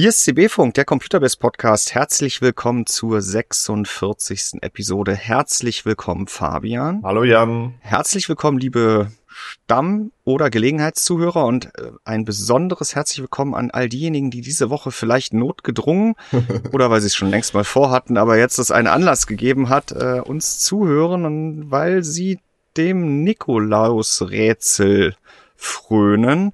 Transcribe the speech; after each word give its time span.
Hier 0.00 0.08
ist 0.08 0.24
CB-Funk, 0.24 0.72
der 0.72 0.86
Computerbase 0.86 1.36
Podcast. 1.36 1.94
Herzlich 1.94 2.40
willkommen 2.40 2.86
zur 2.86 3.20
46. 3.20 4.62
Episode. 4.62 5.14
Herzlich 5.14 5.84
willkommen, 5.84 6.26
Fabian. 6.26 7.02
Hallo, 7.04 7.22
Jan. 7.22 7.74
Herzlich 7.80 8.26
willkommen, 8.26 8.58
liebe 8.58 9.12
Stamm- 9.26 10.12
oder 10.24 10.48
Gelegenheitszuhörer 10.48 11.44
und 11.44 11.66
äh, 11.66 11.90
ein 12.04 12.24
besonderes 12.24 12.94
herzlich 12.94 13.20
willkommen 13.20 13.54
an 13.54 13.70
all 13.72 13.90
diejenigen, 13.90 14.30
die 14.30 14.40
diese 14.40 14.70
Woche 14.70 14.90
vielleicht 14.90 15.34
notgedrungen 15.34 16.14
oder 16.72 16.88
weil 16.88 17.02
sie 17.02 17.08
es 17.08 17.14
schon 17.14 17.28
längst 17.28 17.52
mal 17.52 17.64
vorhatten, 17.64 18.16
aber 18.16 18.38
jetzt 18.38 18.58
es 18.58 18.70
einen 18.70 18.88
Anlass 18.88 19.26
gegeben 19.26 19.68
hat, 19.68 19.92
äh, 19.92 20.22
uns 20.24 20.60
zuhören 20.60 21.26
und 21.26 21.70
weil 21.70 22.04
sie 22.04 22.38
dem 22.78 23.22
Nikolaus-Rätsel 23.22 25.14
frönen. 25.56 26.52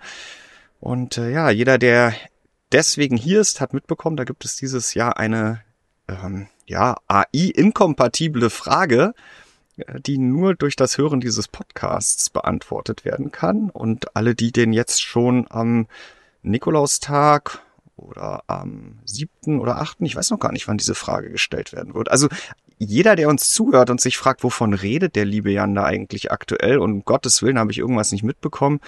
Und 0.80 1.16
äh, 1.16 1.30
ja, 1.30 1.50
jeder, 1.50 1.78
der 1.78 2.12
deswegen 2.72 3.16
hier 3.16 3.40
ist, 3.40 3.60
hat 3.60 3.72
mitbekommen, 3.72 4.16
da 4.16 4.24
gibt 4.24 4.44
es 4.44 4.56
dieses 4.56 4.94
Jahr 4.94 5.16
eine 5.18 5.62
ähm, 6.08 6.48
ja, 6.66 6.96
AI-inkompatible 7.08 8.50
Frage, 8.50 9.14
äh, 9.76 10.00
die 10.00 10.18
nur 10.18 10.54
durch 10.54 10.76
das 10.76 10.98
Hören 10.98 11.20
dieses 11.20 11.48
Podcasts 11.48 12.30
beantwortet 12.30 13.04
werden 13.04 13.30
kann. 13.30 13.70
Und 13.70 14.16
alle, 14.16 14.34
die 14.34 14.52
den 14.52 14.72
jetzt 14.72 15.02
schon 15.02 15.46
am 15.50 15.86
Nikolaustag 16.42 17.62
oder 17.96 18.42
am 18.46 18.98
siebten 19.04 19.58
oder 19.58 19.78
achten, 19.78 20.04
ich 20.04 20.16
weiß 20.16 20.30
noch 20.30 20.38
gar 20.38 20.52
nicht, 20.52 20.68
wann 20.68 20.78
diese 20.78 20.94
Frage 20.94 21.30
gestellt 21.30 21.72
werden 21.72 21.94
wird. 21.94 22.10
Also 22.10 22.28
jeder, 22.78 23.16
der 23.16 23.28
uns 23.28 23.48
zuhört 23.48 23.88
und 23.88 24.00
sich 24.00 24.18
fragt, 24.18 24.44
wovon 24.44 24.74
redet 24.74 25.16
der 25.16 25.24
liebe 25.24 25.50
Jan 25.50 25.74
da 25.74 25.84
eigentlich 25.84 26.30
aktuell 26.30 26.78
und 26.78 26.92
um 26.92 27.04
Gottes 27.04 27.42
Willen 27.42 27.58
habe 27.58 27.72
ich 27.72 27.78
irgendwas 27.78 28.12
nicht 28.12 28.22
mitbekommen, 28.22 28.80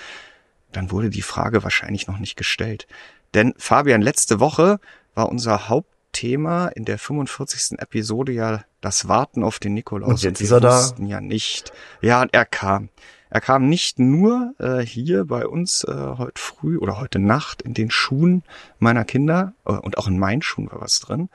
dann 0.72 0.90
wurde 0.90 1.08
die 1.08 1.22
Frage 1.22 1.62
wahrscheinlich 1.64 2.06
noch 2.06 2.18
nicht 2.18 2.36
gestellt. 2.36 2.86
Denn 3.34 3.54
Fabian, 3.58 4.02
letzte 4.02 4.40
Woche 4.40 4.80
war 5.14 5.28
unser 5.28 5.68
Hauptthema 5.68 6.68
in 6.68 6.84
der 6.84 6.98
45. 6.98 7.78
Episode 7.78 8.32
ja 8.32 8.64
das 8.80 9.08
Warten 9.08 9.42
auf 9.42 9.58
den 9.58 9.74
Nikolaus. 9.74 10.08
Und 10.08 10.22
jetzt 10.22 10.40
und 10.40 10.44
ist 10.44 10.50
er 10.52 10.60
da. 10.60 10.90
Ja 10.98 11.20
nicht. 11.20 11.72
Ja, 12.00 12.26
er 12.30 12.44
kam. 12.44 12.88
Er 13.30 13.40
kam 13.40 13.68
nicht 13.68 13.98
nur 13.98 14.54
äh, 14.58 14.80
hier 14.80 15.26
bei 15.26 15.46
uns 15.46 15.84
äh, 15.84 15.92
heute 16.16 16.40
früh 16.40 16.78
oder 16.78 16.98
heute 16.98 17.18
Nacht 17.18 17.60
in 17.60 17.74
den 17.74 17.90
Schuhen 17.90 18.42
meiner 18.78 19.04
Kinder 19.04 19.52
äh, 19.66 19.72
und 19.72 19.98
auch 19.98 20.06
in 20.06 20.18
meinen 20.18 20.40
Schuhen 20.40 20.70
war 20.70 20.80
was 20.80 21.00
drin, 21.00 21.28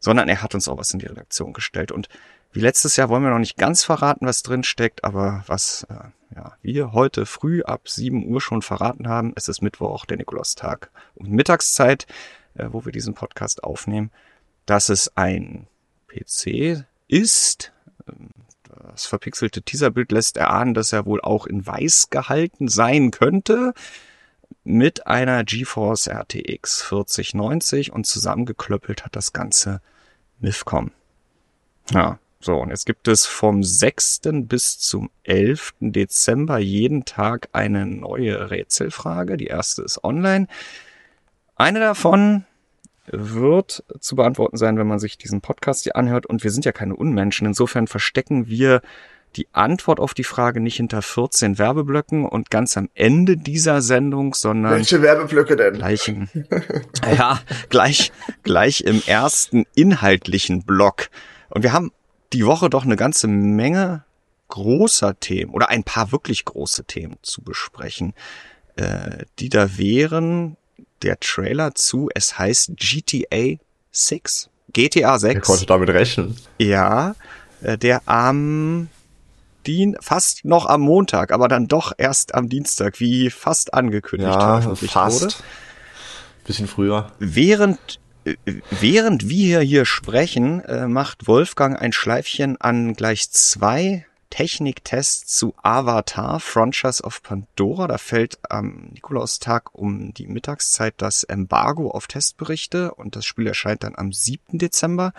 sondern 0.00 0.28
er 0.28 0.42
hat 0.42 0.54
uns 0.54 0.66
auch 0.68 0.78
was 0.78 0.92
in 0.92 0.98
die 0.98 1.06
Redaktion 1.06 1.52
gestellt. 1.52 1.92
Und 1.92 2.08
wie 2.52 2.60
letztes 2.60 2.96
Jahr 2.96 3.08
wollen 3.08 3.22
wir 3.22 3.30
noch 3.30 3.38
nicht 3.38 3.56
ganz 3.56 3.84
verraten, 3.84 4.26
was 4.26 4.42
drin 4.42 4.64
steckt, 4.64 5.04
aber 5.04 5.44
was 5.46 5.86
äh, 5.90 6.34
ja, 6.34 6.56
wir 6.62 6.92
heute 6.92 7.26
früh 7.26 7.62
ab 7.62 7.88
7 7.88 8.26
Uhr 8.26 8.40
schon 8.40 8.62
verraten 8.62 9.08
haben, 9.08 9.32
es 9.36 9.48
ist 9.48 9.62
Mittwoch, 9.62 10.04
der 10.04 10.16
Nikolaustag 10.16 10.90
und 11.14 11.30
Mittagszeit, 11.30 12.06
äh, 12.54 12.68
wo 12.70 12.84
wir 12.84 12.92
diesen 12.92 13.14
Podcast 13.14 13.64
aufnehmen, 13.64 14.10
dass 14.66 14.88
es 14.88 15.16
ein 15.16 15.66
PC 16.08 16.84
ist. 17.08 17.72
Ähm, 18.08 18.30
das 18.92 19.06
verpixelte 19.06 19.62
Teaserbild 19.62 20.12
lässt 20.12 20.36
erahnen, 20.36 20.74
dass 20.74 20.92
er 20.92 21.06
wohl 21.06 21.20
auch 21.20 21.46
in 21.46 21.66
weiß 21.66 22.10
gehalten 22.10 22.68
sein 22.68 23.10
könnte 23.10 23.74
mit 24.64 25.06
einer 25.06 25.44
GeForce 25.44 26.08
RTX 26.08 26.82
4090 26.82 27.92
und 27.92 28.06
zusammengeklöppelt 28.06 29.04
hat 29.04 29.16
das 29.16 29.32
Ganze 29.32 29.80
MIFCOM. 30.38 30.92
Ja, 31.90 32.18
so, 32.42 32.56
und 32.56 32.70
jetzt 32.70 32.86
gibt 32.86 33.06
es 33.06 33.26
vom 33.26 33.62
6. 33.62 34.20
bis 34.44 34.78
zum 34.78 35.10
11. 35.24 35.74
Dezember 35.80 36.58
jeden 36.58 37.04
Tag 37.04 37.50
eine 37.52 37.84
neue 37.84 38.50
Rätselfrage. 38.50 39.36
Die 39.36 39.48
erste 39.48 39.82
ist 39.82 40.02
online. 40.02 40.46
Eine 41.56 41.80
davon 41.80 42.46
wird 43.06 43.84
zu 44.00 44.16
beantworten 44.16 44.56
sein, 44.56 44.78
wenn 44.78 44.86
man 44.86 44.98
sich 44.98 45.18
diesen 45.18 45.42
Podcast 45.42 45.82
hier 45.82 45.96
anhört. 45.96 46.24
Und 46.24 46.42
wir 46.42 46.50
sind 46.50 46.64
ja 46.64 46.72
keine 46.72 46.96
Unmenschen. 46.96 47.46
Insofern 47.46 47.86
verstecken 47.86 48.48
wir 48.48 48.80
die 49.36 49.46
Antwort 49.52 50.00
auf 50.00 50.14
die 50.14 50.24
Frage 50.24 50.60
nicht 50.60 50.76
hinter 50.76 51.02
14 51.02 51.58
Werbeblöcken 51.58 52.24
und 52.24 52.50
ganz 52.50 52.76
am 52.78 52.88
Ende 52.94 53.36
dieser 53.36 53.82
Sendung, 53.82 54.32
sondern 54.32 54.72
welche 54.72 55.02
Werbeblöcke 55.02 55.56
denn? 55.56 55.74
Gleich 55.74 56.08
im, 56.08 56.28
ja, 57.16 57.40
gleich 57.68 58.12
gleich 58.42 58.80
im 58.80 59.02
ersten 59.06 59.66
inhaltlichen 59.74 60.64
Block. 60.64 61.10
Und 61.50 61.62
wir 61.62 61.72
haben 61.72 61.92
die 62.32 62.46
Woche 62.46 62.70
doch 62.70 62.84
eine 62.84 62.96
ganze 62.96 63.28
Menge 63.28 64.04
großer 64.48 65.18
Themen 65.18 65.52
oder 65.52 65.68
ein 65.68 65.84
paar 65.84 66.12
wirklich 66.12 66.44
große 66.44 66.84
Themen 66.84 67.16
zu 67.22 67.42
besprechen, 67.42 68.14
äh, 68.76 69.24
die 69.38 69.48
da 69.48 69.78
wären 69.78 70.56
der 71.02 71.18
Trailer 71.20 71.74
zu, 71.74 72.10
es 72.14 72.38
heißt 72.38 72.72
GTA 72.76 73.56
6. 73.92 74.50
GTA 74.72 75.18
6. 75.18 75.34
Er 75.34 75.40
konnte 75.40 75.66
damit 75.66 75.88
rechnen. 75.90 76.36
Ja, 76.58 77.14
äh, 77.62 77.78
der 77.78 78.02
am 78.06 78.88
Dien 79.66 79.96
fast 80.00 80.44
noch 80.44 80.66
am 80.66 80.80
Montag, 80.80 81.32
aber 81.32 81.48
dann 81.48 81.68
doch 81.68 81.92
erst 81.96 82.34
am 82.34 82.48
Dienstag, 82.48 83.00
wie 83.00 83.30
fast 83.30 83.74
angekündigt 83.74 84.32
ja, 84.32 84.60
fast. 84.60 85.22
wurde. 85.22 85.34
Bisschen 86.44 86.66
früher. 86.66 87.12
Während 87.18 88.00
während 88.70 89.28
wir 89.28 89.60
hier 89.60 89.84
sprechen, 89.84 90.60
äh, 90.64 90.86
macht 90.86 91.26
Wolfgang 91.26 91.80
ein 91.80 91.92
Schleifchen 91.92 92.60
an 92.60 92.94
gleich 92.94 93.30
zwei 93.30 94.06
Techniktests 94.30 95.36
zu 95.36 95.54
Avatar 95.62 96.40
Frontiers 96.40 97.02
of 97.02 97.22
Pandora. 97.22 97.88
Da 97.88 97.98
fällt 97.98 98.38
am 98.48 98.90
Nikolaustag 98.92 99.74
um 99.74 100.14
die 100.14 100.28
Mittagszeit 100.28 100.94
das 100.98 101.24
Embargo 101.24 101.90
auf 101.90 102.06
Testberichte 102.06 102.94
und 102.94 103.16
das 103.16 103.26
Spiel 103.26 103.48
erscheint 103.48 103.82
dann 103.82 103.96
am 103.96 104.12
7. 104.12 104.58
Dezember. 104.58 105.12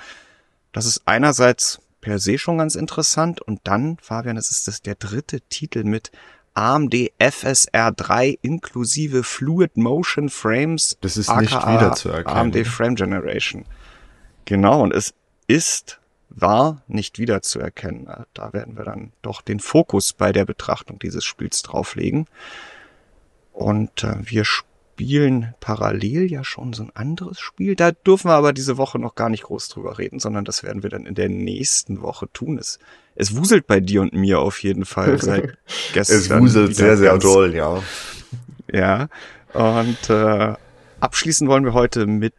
Das 0.72 0.85
ist 0.85 1.01
einerseits 1.06 1.81
per 2.00 2.19
se 2.19 2.38
schon 2.38 2.57
ganz 2.57 2.75
interessant 2.75 3.41
und 3.41 3.59
dann, 3.66 3.97
Fabian, 4.01 4.38
das 4.38 4.50
ist 4.50 4.67
das 4.67 4.81
der 4.81 4.95
dritte 4.95 5.41
Titel 5.41 5.84
mit 5.84 6.11
AMD 6.53 7.12
FSR 7.19 7.91
3 7.91 8.38
inklusive 8.41 9.23
Fluid 9.23 9.78
Motion 9.78 10.29
Frames. 10.29 10.97
Das 11.01 11.17
ist 11.17 11.34
nicht 11.38 11.53
wiederzuerkennen. 11.53 12.38
AMD 12.38 12.67
Frame 12.67 12.95
Generation. 12.95 13.66
Genau, 14.45 14.81
und 14.81 14.94
es 14.94 15.13
ist, 15.47 16.00
war 16.29 16.81
nicht 16.88 17.19
wiederzuerkennen. 17.19 18.09
Da 18.34 18.53
werden 18.53 18.78
wir 18.78 18.84
dann 18.84 19.13
doch 19.22 19.41
den 19.41 19.59
Fokus 19.59 20.13
bei 20.13 20.31
der 20.31 20.45
Betrachtung 20.45 21.00
dieses 21.00 21.23
Spiels 21.23 21.61
drauflegen. 21.61 22.28
Und 23.53 24.03
äh, 24.03 24.16
wir 24.22 24.45
spielen 24.45 24.70
parallel 25.59 26.31
ja 26.31 26.44
schon 26.44 26.73
so 26.73 26.84
ein 26.84 26.91
anderes 26.95 27.39
Spiel. 27.39 27.75
Da 27.75 27.91
dürfen 27.91 28.29
wir 28.29 28.35
aber 28.35 28.53
diese 28.53 28.78
Woche 28.78 29.00
noch 29.00 29.16
gar 29.16 29.29
nicht 29.29 29.44
groß 29.44 29.69
drüber 29.69 29.97
reden, 29.97 30.19
sondern 30.19 30.45
das 30.45 30.63
werden 30.63 30.84
wir 30.84 30.89
dann 30.89 31.06
in 31.06 31.16
der 31.16 31.29
nächsten 31.29 32.01
Woche 32.01 32.28
tun. 32.34 32.57
Es, 32.57 32.79
es 33.16 33.35
wuselt 33.35 33.67
bei 33.67 33.79
dir 33.79 34.01
und 34.01 34.13
mir 34.13 34.40
auf 34.40 34.61
jeden 34.63 34.85
Fall 34.85 35.17
seit 35.22 35.57
gestern. 35.94 36.17
es 36.17 36.29
wuselt 36.29 36.75
sehr, 36.75 36.97
sehr 36.97 37.17
doll, 37.17 37.56
ja. 37.56 37.81
Ja. 38.72 39.07
Und 39.53 40.09
äh, 40.09 40.53
abschließen 41.00 41.47
wollen 41.47 41.66
wir 41.66 41.73
heute 41.73 42.06
mit 42.06 42.34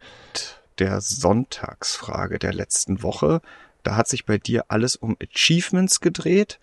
der 0.79 1.01
Sonntagsfrage 1.01 2.39
der 2.39 2.53
letzten 2.53 3.03
Woche. 3.03 3.41
Da 3.83 3.95
hat 3.95 4.07
sich 4.07 4.25
bei 4.25 4.37
dir 4.37 4.65
alles 4.69 4.95
um 4.95 5.17
Achievements 5.21 5.99
gedreht. 5.99 6.59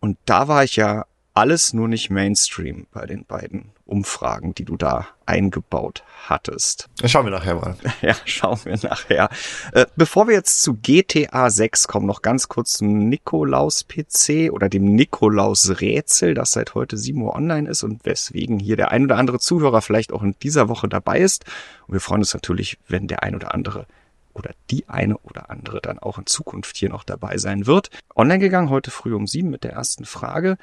Und 0.00 0.18
da 0.24 0.48
war 0.48 0.64
ich 0.64 0.76
ja 0.76 1.06
alles 1.34 1.72
nur 1.72 1.88
nicht 1.88 2.10
Mainstream 2.10 2.86
bei 2.92 3.06
den 3.06 3.24
beiden 3.24 3.72
Umfragen, 3.90 4.54
die 4.54 4.64
du 4.64 4.76
da 4.76 5.08
eingebaut 5.26 6.02
hattest. 6.26 6.88
Schauen 7.04 7.26
wir 7.26 7.32
nachher 7.32 7.56
mal. 7.56 7.76
Ja, 8.02 8.14
schauen 8.24 8.58
wir 8.64 8.78
nachher. 8.82 9.28
Äh, 9.72 9.86
bevor 9.96 10.26
wir 10.28 10.34
jetzt 10.34 10.62
zu 10.62 10.74
GTA 10.74 11.50
6 11.50 11.88
kommen, 11.88 12.06
noch 12.06 12.22
ganz 12.22 12.48
kurz 12.48 12.74
zum 12.74 13.08
Nikolaus-PC 13.08 14.52
oder 14.52 14.68
dem 14.68 14.94
Nikolaus-Rätsel, 14.94 16.34
das 16.34 16.52
seit 16.52 16.74
heute 16.74 16.96
7 16.96 17.20
Uhr 17.20 17.34
online 17.34 17.68
ist 17.68 17.82
und 17.82 18.04
weswegen 18.06 18.58
hier 18.58 18.76
der 18.76 18.90
ein 18.90 19.04
oder 19.04 19.16
andere 19.16 19.38
Zuhörer 19.38 19.82
vielleicht 19.82 20.12
auch 20.12 20.22
in 20.22 20.34
dieser 20.42 20.68
Woche 20.68 20.88
dabei 20.88 21.18
ist. 21.18 21.44
Und 21.86 21.94
wir 21.94 22.00
freuen 22.00 22.20
uns 22.20 22.32
natürlich, 22.32 22.78
wenn 22.88 23.06
der 23.06 23.22
ein 23.22 23.34
oder 23.34 23.54
andere 23.54 23.86
oder 24.32 24.52
die 24.70 24.88
eine 24.88 25.18
oder 25.18 25.50
andere 25.50 25.80
dann 25.80 25.98
auch 25.98 26.18
in 26.18 26.26
Zukunft 26.26 26.76
hier 26.76 26.88
noch 26.88 27.04
dabei 27.04 27.36
sein 27.38 27.66
wird. 27.66 27.90
Online 28.14 28.38
gegangen 28.38 28.70
heute 28.70 28.90
früh 28.90 29.14
um 29.14 29.26
sieben 29.26 29.50
mit 29.50 29.64
der 29.64 29.72
ersten 29.72 30.04
Frage. 30.04 30.56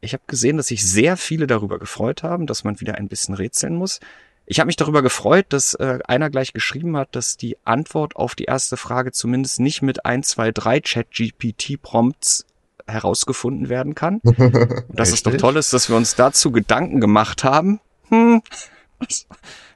Ich 0.00 0.12
habe 0.12 0.22
gesehen, 0.26 0.56
dass 0.56 0.68
sich 0.68 0.86
sehr 0.86 1.16
viele 1.16 1.46
darüber 1.46 1.78
gefreut 1.78 2.22
haben, 2.22 2.46
dass 2.46 2.64
man 2.64 2.80
wieder 2.80 2.94
ein 2.94 3.08
bisschen 3.08 3.34
rätseln 3.34 3.74
muss. 3.74 4.00
Ich 4.46 4.58
habe 4.58 4.66
mich 4.66 4.76
darüber 4.76 5.02
gefreut, 5.02 5.46
dass 5.50 5.74
äh, 5.74 6.00
einer 6.08 6.30
gleich 6.30 6.52
geschrieben 6.52 6.96
hat, 6.96 7.14
dass 7.14 7.36
die 7.36 7.56
Antwort 7.64 8.16
auf 8.16 8.34
die 8.34 8.44
erste 8.44 8.76
Frage 8.76 9.12
zumindest 9.12 9.60
nicht 9.60 9.82
mit 9.82 10.04
1, 10.04 10.28
2, 10.28 10.50
3 10.52 10.80
Chat-GPT-Prompts 10.80 12.46
herausgefunden 12.86 13.68
werden 13.68 13.94
kann. 13.94 14.20
Und 14.24 14.38
dass 14.88 15.12
es 15.12 15.22
doch 15.22 15.36
toll 15.36 15.56
ist, 15.56 15.72
dass 15.72 15.88
wir 15.88 15.96
uns 15.96 16.16
dazu 16.16 16.50
Gedanken 16.50 17.00
gemacht 17.00 17.44
haben. 17.44 17.80
Hm. 18.08 18.42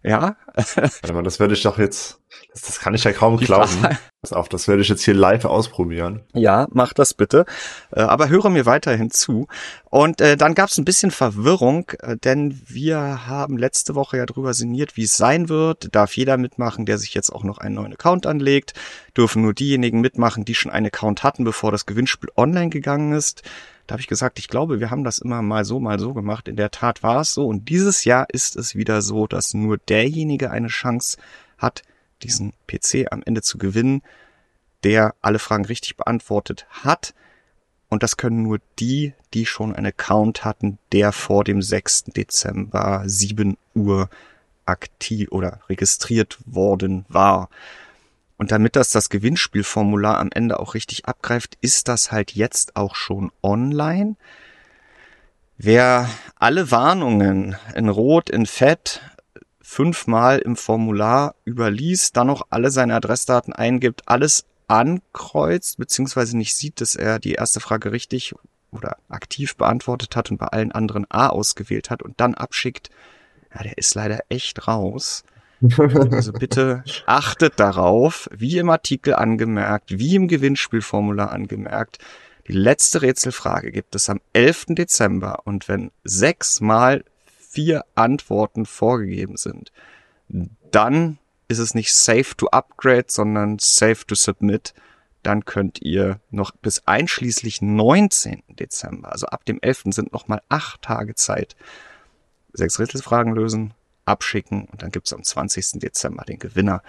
Ja. 0.07 0.37
Warte 0.55 1.15
mal, 1.15 1.23
das 1.23 1.41
werde 1.41 1.55
ich 1.55 1.63
doch 1.63 1.79
jetzt 1.79 2.19
Das, 2.53 2.63
das 2.63 2.81
kann 2.81 2.95
ich 2.95 3.05
ja 3.05 3.13
kaum 3.13 3.37
glauben. 3.37 3.87
Pass 4.23 4.33
auf, 4.33 4.49
das 4.49 4.69
werde 4.69 4.81
ich 4.81 4.89
jetzt 4.89 5.05
hier 5.05 5.15
live 5.15 5.45
ausprobieren. 5.45 6.23
Ja, 6.33 6.67
mach 6.71 6.93
das 6.93 7.13
bitte. 7.13 7.45
Äh, 7.91 8.01
aber 8.01 8.29
höre 8.29 8.49
mir 8.49 8.65
weiterhin 8.65 9.11
zu. 9.11 9.49
Und 9.91 10.21
äh, 10.21 10.37
dann 10.37 10.55
gab 10.55 10.71
es 10.71 10.79
ein 10.79 10.85
bisschen 10.85 11.11
Verwirrung, 11.11 11.91
äh, 12.01 12.17
denn 12.17 12.63
wir 12.67 13.27
haben 13.27 13.59
letzte 13.59 13.95
Woche 13.95 14.17
ja 14.17 14.27
drüber 14.27 14.55
sinniert, 14.55 14.97
wie 14.97 15.05
es 15.05 15.17
sein 15.17 15.49
wird. 15.49 15.95
Darf 15.95 16.17
jeder 16.17 16.37
mitmachen, 16.37 16.87
der 16.87 16.99
sich 16.99 17.13
jetzt 17.13 17.31
auch 17.31 17.45
noch 17.45 17.59
einen 17.59 17.75
neuen 17.75 17.93
Account 17.93 18.27
anlegt. 18.27 18.73
Dürfen 19.17 19.43
nur 19.43 19.53
diejenigen 19.53 20.01
mitmachen, 20.01 20.45
die 20.45 20.55
schon 20.55 20.73
einen 20.73 20.87
Account 20.87 21.23
hatten, 21.23 21.45
bevor 21.45 21.71
das 21.71 21.87
Gewinnspiel 21.87 22.31
online 22.37 22.71
gegangen 22.71 23.13
ist. 23.13 23.43
Da 23.87 23.93
habe 23.93 24.01
ich 24.01 24.09
gesagt, 24.09 24.39
ich 24.39 24.49
glaube, 24.49 24.81
wir 24.81 24.91
haben 24.91 25.05
das 25.05 25.19
immer 25.19 25.43
mal 25.43 25.65
so, 25.65 25.79
mal 25.81 25.99
so 25.99 26.15
gemacht. 26.15 26.49
In 26.49 26.57
der 26.57 26.71
Tat 26.71 27.03
war 27.03 27.21
es 27.21 27.35
so. 27.35 27.47
Und 27.47 27.69
dieses 27.69 28.05
Jahr 28.05 28.27
ist 28.31 28.57
es 28.57 28.75
wieder 28.75 29.03
so, 29.03 29.27
dass 29.27 29.53
nur 29.53 29.77
derjenige 29.77 30.51
eine 30.51 30.69
Chance 30.69 31.19
hat, 31.59 31.83
diesen 32.25 32.53
PC 32.67 33.13
am 33.13 33.23
Ende 33.25 33.43
zu 33.43 33.59
gewinnen, 33.59 34.03
der 34.83 35.15
alle 35.21 35.39
Fragen 35.39 35.65
richtig 35.65 35.97
beantwortet 35.97 36.67
hat. 36.71 37.15
Und 37.89 38.03
das 38.03 38.17
können 38.17 38.43
nur 38.43 38.59
die, 38.79 39.15
die 39.35 39.47
schon 39.47 39.75
einen 39.75 39.87
Account 39.87 40.45
hatten, 40.45 40.79
der 40.93 41.13
vor 41.13 41.45
dem 41.45 41.63
6. 41.63 42.05
Dezember 42.05 43.03
7 43.07 43.57
Uhr 43.75 44.11
aktiv 44.67 45.29
oder 45.31 45.61
registriert 45.69 46.39
worden 46.47 47.05
war. 47.09 47.49
Und 48.37 48.51
damit 48.51 48.77
das 48.77 48.91
das 48.91 49.11
Gewinnspielformular 49.11 50.19
am 50.19 50.31
Ende 50.33 50.59
auch 50.59 50.75
richtig 50.75 51.07
abgreift, 51.07 51.57
ist 51.61 51.89
das 51.89 52.11
halt 52.11 52.33
jetzt 52.33 52.75
auch 52.77 52.97
schon 52.97 53.31
online. 53.43 54.17
Wer 55.57 56.11
alle 56.37 56.71
Warnungen 56.71 57.57
in 57.77 57.89
Rot, 57.89 58.29
in 58.29 58.47
Fett 58.47 59.01
fünfmal 59.75 60.39
im 60.39 60.55
Formular 60.55 61.35
überliest, 61.45 62.17
dann 62.17 62.29
noch 62.29 62.47
alle 62.51 62.71
seine 62.71 62.95
Adressdaten 62.95 63.53
eingibt, 63.53 64.03
alles 64.07 64.45
ankreuzt, 64.69 65.79
beziehungsweise 65.79 66.37
nicht 66.37 66.55
sieht, 66.55 66.81
dass 66.81 66.95
er 66.95 67.19
die 67.19 67.33
erste 67.33 67.59
Frage 67.59 67.91
richtig 67.91 68.35
oder 68.71 68.97
aktiv 69.09 69.57
beantwortet 69.57 70.15
hat 70.15 70.31
und 70.31 70.39
bei 70.39 70.47
allen 70.47 70.71
anderen 70.71 71.07
A 71.11 71.29
ausgewählt 71.29 71.91
hat 71.91 72.05
und 72.05 72.21
dann 72.21 72.35
abschickt, 72.35 72.91
ja, 73.53 73.65
der 73.65 73.77
ist 73.77 73.97
leider 73.97 74.21
echt 74.29 74.69
raus. 74.69 75.25
Also 76.11 76.33
bitte 76.39 76.85
achtet 77.07 77.59
darauf, 77.59 78.29
wie 78.33 78.59
im 78.59 78.71
Artikel 78.71 79.15
angemerkt, 79.15 79.99
wie 79.99 80.15
im 80.15 80.29
Gewinnspielformular 80.29 81.33
angemerkt. 81.33 81.99
Die 82.47 82.53
letzte 82.53 83.03
Rätselfrage 83.03 83.73
gibt 83.73 83.97
es 83.97 84.09
am 84.09 84.21
11. 84.35 84.67
Dezember 84.69 85.41
und 85.45 85.67
wenn 85.67 85.91
sechsmal 86.05 87.05
vier 87.55 87.85
Antworten 87.95 88.67
vorgegeben 88.67 89.37
sind, 89.37 89.73
dann 90.71 91.19
ist 91.47 91.59
es 91.59 91.75
nicht 91.75 91.95
safe 91.95 92.37
to 92.37 92.49
upgrade, 92.49 93.07
sondern 93.09 93.59
safe 93.61 94.05
to 94.07 94.17
submit. 94.17 94.75
Dann 95.23 95.45
könnt 95.45 95.81
ihr 95.81 96.21
noch 96.31 96.51
bis 96.51 96.87
einschließlich 96.87 97.63
19. 97.63 98.43
Dezember, 98.49 99.13
also 99.13 99.27
ab 99.27 99.45
dem 99.45 99.59
11. 99.63 99.85
sind 99.87 100.13
noch 100.13 100.29
mal 100.29 100.43
acht 100.49 100.83
Tage 100.83 101.15
Zeit, 101.15 101.57
sechs 102.53 102.79
Rätselfragen 102.79 103.35
lösen, 103.35 103.73
abschicken 104.05 104.67
und 104.67 104.83
dann 104.83 104.91
gibt's 104.91 105.13
am 105.13 105.23
20. 105.23 105.81
Dezember 105.81 106.25
den 106.25 106.39
Gewinner. 106.39 106.83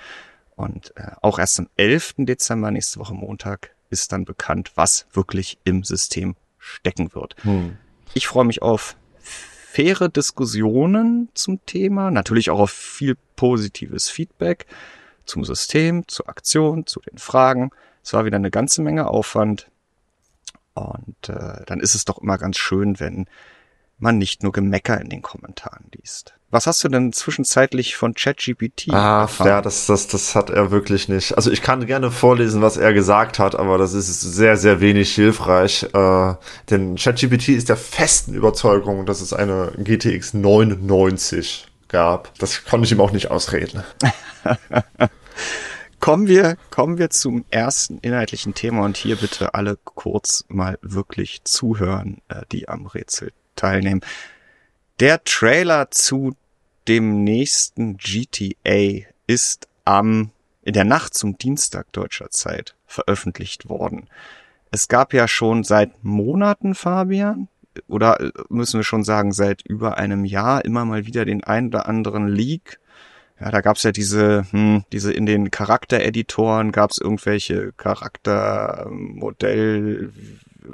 Und 0.55 0.93
äh, 0.97 1.11
auch 1.21 1.37
erst 1.37 1.59
am 1.59 1.69
11. 1.77 2.15
Dezember, 2.19 2.71
nächste 2.71 2.99
Woche 2.99 3.13
Montag, 3.13 3.71
ist 3.89 4.11
dann 4.11 4.25
bekannt, 4.25 4.71
was 4.75 5.05
wirklich 5.13 5.59
im 5.63 5.83
System 5.83 6.35
stecken 6.57 7.13
wird. 7.13 7.35
Hm. 7.43 7.77
Ich 8.13 8.27
freue 8.27 8.45
mich 8.45 8.61
auf 8.61 8.95
faire 9.75 10.07
Diskussionen 10.07 11.27
zum 11.33 11.59
Thema, 11.65 12.09
natürlich 12.09 12.49
auch 12.49 12.59
auf 12.59 12.71
viel 12.71 13.17
positives 13.35 14.09
Feedback 14.09 14.65
zum 15.25 15.43
System, 15.43 16.07
zur 16.07 16.29
Aktion, 16.29 16.85
zu 16.85 17.01
den 17.01 17.17
Fragen. 17.17 17.71
Es 18.01 18.13
war 18.13 18.23
wieder 18.23 18.37
eine 18.37 18.51
ganze 18.51 18.81
Menge 18.81 19.07
Aufwand. 19.07 19.69
Und 20.75 21.29
äh, 21.29 21.65
dann 21.65 21.81
ist 21.81 21.93
es 21.93 22.05
doch 22.05 22.19
immer 22.19 22.37
ganz 22.37 22.57
schön, 22.57 22.99
wenn 23.01 23.27
man 23.97 24.17
nicht 24.17 24.43
nur 24.43 24.51
Gemecker 24.51 24.99
in 24.99 25.09
den 25.09 25.21
Kommentaren 25.21 25.85
liest. 25.95 26.33
Was 26.51 26.67
hast 26.67 26.83
du 26.83 26.89
denn 26.89 27.11
zwischenzeitlich 27.11 27.95
von 27.95 28.13
ChatGPT? 28.13 28.93
Ah, 28.93 29.21
erfahren? 29.21 29.47
ja, 29.47 29.61
das, 29.61 29.87
das, 29.87 30.07
das 30.07 30.35
hat 30.35 30.49
er 30.49 30.71
wirklich 30.71 31.09
nicht. 31.09 31.35
Also 31.35 31.51
ich 31.51 31.61
kann 31.61 31.85
gerne 31.85 32.11
vorlesen, 32.11 32.61
was 32.61 32.77
er 32.77 32.93
gesagt 32.93 33.39
hat, 33.39 33.55
aber 33.55 33.77
das 33.77 33.93
ist 33.93 34.21
sehr, 34.21 34.55
sehr 34.55 34.79
wenig 34.79 35.13
hilfreich. 35.13 35.83
Äh, 35.93 36.33
denn 36.69 36.95
ChatGPT 36.95 37.49
ist 37.49 37.69
der 37.69 37.77
festen 37.77 38.33
Überzeugung, 38.33 39.05
dass 39.05 39.21
es 39.21 39.33
eine 39.33 39.73
GTX 39.77 40.33
990 40.33 41.67
gab. 41.87 42.33
Das 42.39 42.63
konnte 42.63 42.85
ich 42.85 42.91
ihm 42.91 43.01
auch 43.01 43.11
nicht 43.11 43.31
ausreden. 43.31 43.83
kommen 45.99 46.27
wir, 46.27 46.57
kommen 46.69 46.97
wir 46.97 47.09
zum 47.09 47.43
ersten 47.49 47.97
inhaltlichen 47.97 48.53
Thema 48.53 48.85
und 48.85 48.95
hier 48.95 49.15
bitte 49.17 49.55
alle 49.55 49.77
kurz 49.83 50.45
mal 50.47 50.77
wirklich 50.81 51.43
zuhören, 51.43 52.21
äh, 52.29 52.43
die 52.51 52.69
am 52.69 52.85
Rätsel 52.85 53.33
teilnehmen. 53.55 54.01
Der 54.99 55.23
Trailer 55.23 55.91
zu 55.91 56.35
dem 56.87 57.23
nächsten 57.23 57.97
GTA 57.97 59.05
ist 59.27 59.67
am, 59.83 60.31
in 60.63 60.73
der 60.73 60.85
Nacht 60.85 61.13
zum 61.13 61.37
Dienstag 61.37 61.91
deutscher 61.91 62.29
Zeit 62.29 62.75
veröffentlicht 62.85 63.67
worden. 63.67 64.07
Es 64.71 64.87
gab 64.87 65.13
ja 65.13 65.27
schon 65.27 65.63
seit 65.63 66.03
Monaten, 66.03 66.75
Fabian, 66.75 67.47
oder 67.87 68.19
äh, 68.19 68.31
müssen 68.49 68.79
wir 68.79 68.83
schon 68.83 69.03
sagen, 69.03 69.31
seit 69.31 69.61
über 69.65 69.97
einem 69.97 70.25
Jahr 70.25 70.65
immer 70.65 70.85
mal 70.85 71.05
wieder 71.05 71.25
den 71.25 71.43
ein 71.43 71.67
oder 71.67 71.87
anderen 71.87 72.27
Leak. 72.27 72.79
Ja, 73.39 73.51
da 73.51 73.61
gab's 73.61 73.83
ja 73.83 73.91
diese, 73.91 74.45
hm, 74.51 74.83
diese 74.91 75.11
in 75.11 75.25
den 75.25 75.51
Charaktereditoren 75.51 76.71
gab's 76.71 76.97
irgendwelche 76.97 77.73
Charaktermodell 77.73 80.13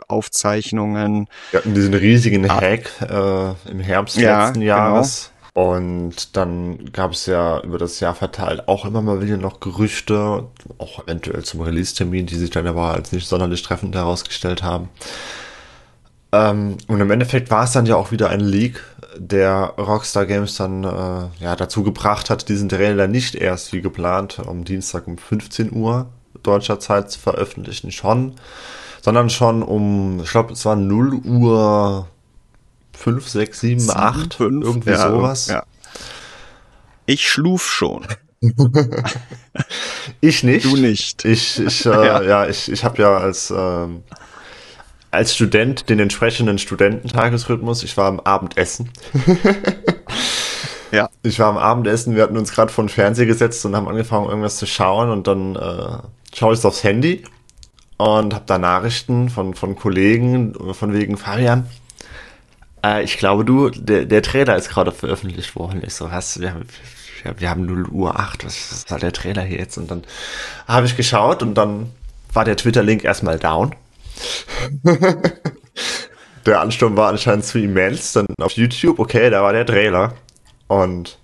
Aufzeichnungen. 0.08 1.28
Wir 1.52 1.60
hatten 1.60 1.74
diesen 1.74 1.94
riesigen 1.94 2.50
ah. 2.50 2.62
Hack 2.62 2.90
äh, 3.02 3.70
im 3.70 3.80
Herbst 3.80 4.18
ja, 4.18 4.46
letzten 4.46 4.62
genau. 4.62 4.76
Jahres. 4.76 5.26
Genau. 5.26 5.38
Und 5.54 6.38
dann 6.38 6.92
gab 6.94 7.12
es 7.12 7.26
ja 7.26 7.60
über 7.62 7.78
das 7.78 8.00
Jahr 8.00 8.16
verteilt 8.16 8.70
auch 8.70 8.86
immer 8.86 9.02
mal 9.02 9.22
wieder 9.22 9.36
noch 9.36 9.60
Gerüchte, 9.60 10.46
auch 10.78 11.04
eventuell 11.04 11.44
zum 11.44 11.62
Release-Termin, 11.62 12.26
die 12.26 12.36
sich 12.36 12.52
dann 12.52 12.68
aber 12.68 12.94
als 12.94 13.12
nicht 13.12 13.28
sonderlich 13.28 13.62
treffend 13.62 13.94
herausgestellt 13.94 14.64
haben. 14.64 14.88
Ähm, 16.32 16.78
und 16.88 17.02
im 17.02 17.12
Endeffekt 17.12 17.52
war 17.52 17.66
es 17.66 17.74
dann 17.74 17.86
ja 17.86 17.98
auch 17.98 18.12
wieder 18.12 18.30
ein 18.30 18.40
Leak, 18.40 18.82
der 19.18 19.74
Rockstar 19.78 20.26
Games 20.26 20.56
dann 20.56 20.84
äh, 20.84 21.44
ja, 21.44 21.56
dazu 21.58 21.84
gebracht 21.84 22.30
hat, 22.30 22.48
diesen 22.48 22.70
Trailer 22.70 23.08
nicht 23.08 23.36
erst 23.36 23.74
wie 23.74 23.82
geplant 23.82 24.42
am 24.46 24.64
Dienstag 24.64 25.08
um 25.08 25.18
15 25.18 25.74
Uhr 25.74 26.08
deutscher 26.44 26.80
Zeit 26.80 27.12
zu 27.12 27.20
veröffentlichen, 27.20 27.92
schon, 27.92 28.36
sondern 29.02 29.30
schon 29.30 29.64
um, 29.64 30.22
ich 30.24 30.32
glaube, 30.32 30.54
es 30.54 30.64
war 30.66 30.76
0 30.76 31.16
Uhr 31.26 32.08
5, 32.94 33.28
6, 33.28 33.60
7, 33.60 33.80
7 33.80 33.98
8, 33.98 34.34
5, 34.36 34.64
irgendwie 34.64 34.90
ja, 34.92 35.10
sowas. 35.10 35.48
Ja. 35.48 35.64
Ich 37.08 37.28
schluf 37.28 37.66
schon. 37.66 38.06
ich 40.22 40.44
nicht. 40.44 40.66
Du 40.66 40.76
nicht. 40.76 41.26
Ich, 41.26 41.60
ich, 41.60 41.86
äh, 41.86 41.90
ja. 41.90 42.22
ja, 42.22 42.48
ich, 42.48 42.72
ich 42.72 42.84
habe 42.84 43.02
ja 43.02 43.18
als, 43.18 43.52
ähm, 43.56 44.04
als 45.10 45.36
Student 45.36 45.90
den 45.90 46.00
entsprechenden 46.00 46.58
Studententagesrhythmus. 46.58 47.84
Ich 47.84 47.98
war 47.98 48.06
am 48.08 48.20
Abendessen. 48.20 48.90
ja. 50.92 51.10
Ich 51.24 51.40
war 51.40 51.48
am 51.48 51.58
Abendessen, 51.58 52.16
wir 52.16 52.24
hatten 52.24 52.38
uns 52.38 52.52
gerade 52.52 52.72
vor 52.72 52.84
den 52.84 52.90
Fernseher 52.90 53.26
gesetzt 53.26 53.66
und 53.66 53.76
haben 53.76 53.88
angefangen, 53.88 54.30
irgendwas 54.30 54.58
zu 54.58 54.68
schauen 54.68 55.10
und 55.10 55.28
dann 55.28 55.56
äh, 55.56 55.98
schaue 56.34 56.54
ich 56.54 56.64
aufs 56.64 56.84
Handy 56.84 57.24
und 58.02 58.34
habe 58.34 58.46
da 58.48 58.58
Nachrichten 58.58 59.30
von, 59.30 59.54
von 59.54 59.76
Kollegen 59.76 60.56
von 60.74 60.92
wegen 60.92 61.18
Fabian. 61.18 61.70
Äh, 62.84 63.04
ich 63.04 63.20
glaube, 63.20 63.46
du, 63.46 63.70
der, 63.70 64.06
der 64.06 64.24
Trailer 64.24 64.56
ist 64.56 64.70
gerade 64.70 64.92
veröffentlicht 64.92 65.56
worden. 65.56 65.84
Ich 65.86 65.94
so, 65.94 66.10
was? 66.10 66.40
Wir 66.40 66.56
haben, 66.56 66.66
wir 67.38 67.50
haben 67.50 67.68
0 67.68 67.90
Uhr 67.90 68.20
8, 68.20 68.44
was 68.44 68.72
ist 68.72 68.90
da 68.90 68.98
der 68.98 69.14
Trailer 69.14 69.44
hier 69.44 69.60
jetzt? 69.60 69.78
Und 69.78 69.92
dann 69.92 70.04
habe 70.68 70.88
ich 70.88 70.98
geschaut 70.98 71.44
und 71.44 71.54
dann 71.54 71.92
war 72.34 72.44
der 72.44 72.58
Twitter-Link 72.58 73.04
erstmal 73.04 73.38
down. 73.38 73.76
der 76.48 76.60
Ansturm 76.60 76.98
war 76.98 77.10
anscheinend 77.10 77.46
zu 77.46 77.60
immens. 77.60 78.14
Dann 78.14 78.26
auf 78.42 78.54
YouTube, 78.54 78.98
okay, 78.98 79.30
da 79.30 79.44
war 79.44 79.54
der 79.54 79.68
Trailer. 79.68 80.16
Und 80.66 81.20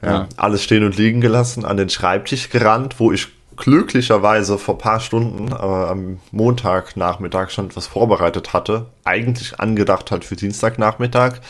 ja, 0.00 0.10
ja. 0.10 0.28
alles 0.38 0.62
stehen 0.62 0.82
und 0.82 0.96
liegen 0.96 1.20
gelassen, 1.20 1.66
an 1.66 1.76
den 1.76 1.90
Schreibtisch 1.90 2.48
gerannt, 2.48 2.94
wo 3.00 3.12
ich 3.12 3.35
glücklicherweise 3.56 4.58
vor 4.58 4.78
paar 4.78 5.00
Stunden 5.00 5.48
äh, 5.52 5.54
am 5.54 6.18
Montagnachmittag 6.30 7.50
schon 7.50 7.66
etwas 7.66 7.86
vorbereitet 7.86 8.52
hatte. 8.52 8.86
Eigentlich 9.04 9.60
angedacht 9.60 10.10
hat 10.10 10.24
für 10.24 10.36
Dienstagnachmittag. 10.36 11.40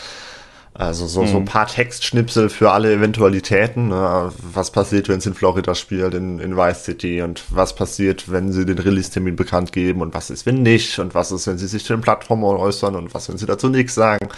Also 0.79 1.07
so, 1.07 1.23
mhm. 1.23 1.29
so 1.29 1.37
ein 1.39 1.45
paar 1.47 1.67
Textschnipsel 1.67 2.51
für 2.51 2.71
alle 2.71 2.93
Eventualitäten. 2.93 3.89
Ne? 3.89 4.31
Was 4.53 4.71
passiert, 4.71 5.09
wenn 5.09 5.19
es 5.19 5.27
in 5.27 5.33
Florida 5.33 5.75
spielt, 5.75 6.13
in, 6.13 6.39
in 6.39 6.55
Vice 6.55 6.85
City 6.85 7.23
und 7.23 7.45
was 7.49 7.75
passiert, 7.75 8.31
wenn 8.31 8.53
sie 8.53 8.67
den 8.67 8.79
Release-Termin 8.79 9.37
bekannt 9.37 9.73
geben 9.73 10.03
und 10.03 10.13
was 10.13 10.29
ist, 10.29 10.45
wenn 10.45 10.63
nicht 10.63 10.99
und 10.99 11.15
was 11.15 11.33
ist, 11.33 11.47
wenn 11.47 11.57
sie 11.57 11.67
sich 11.67 11.85
zu 11.85 11.95
den 11.95 12.03
Plattformen 12.03 12.45
äußern 12.45 12.95
und 12.95 13.15
was, 13.15 13.31
wenn 13.31 13.39
sie 13.39 13.47
dazu 13.47 13.71
nichts 13.71 13.95
sagen. 13.95 14.29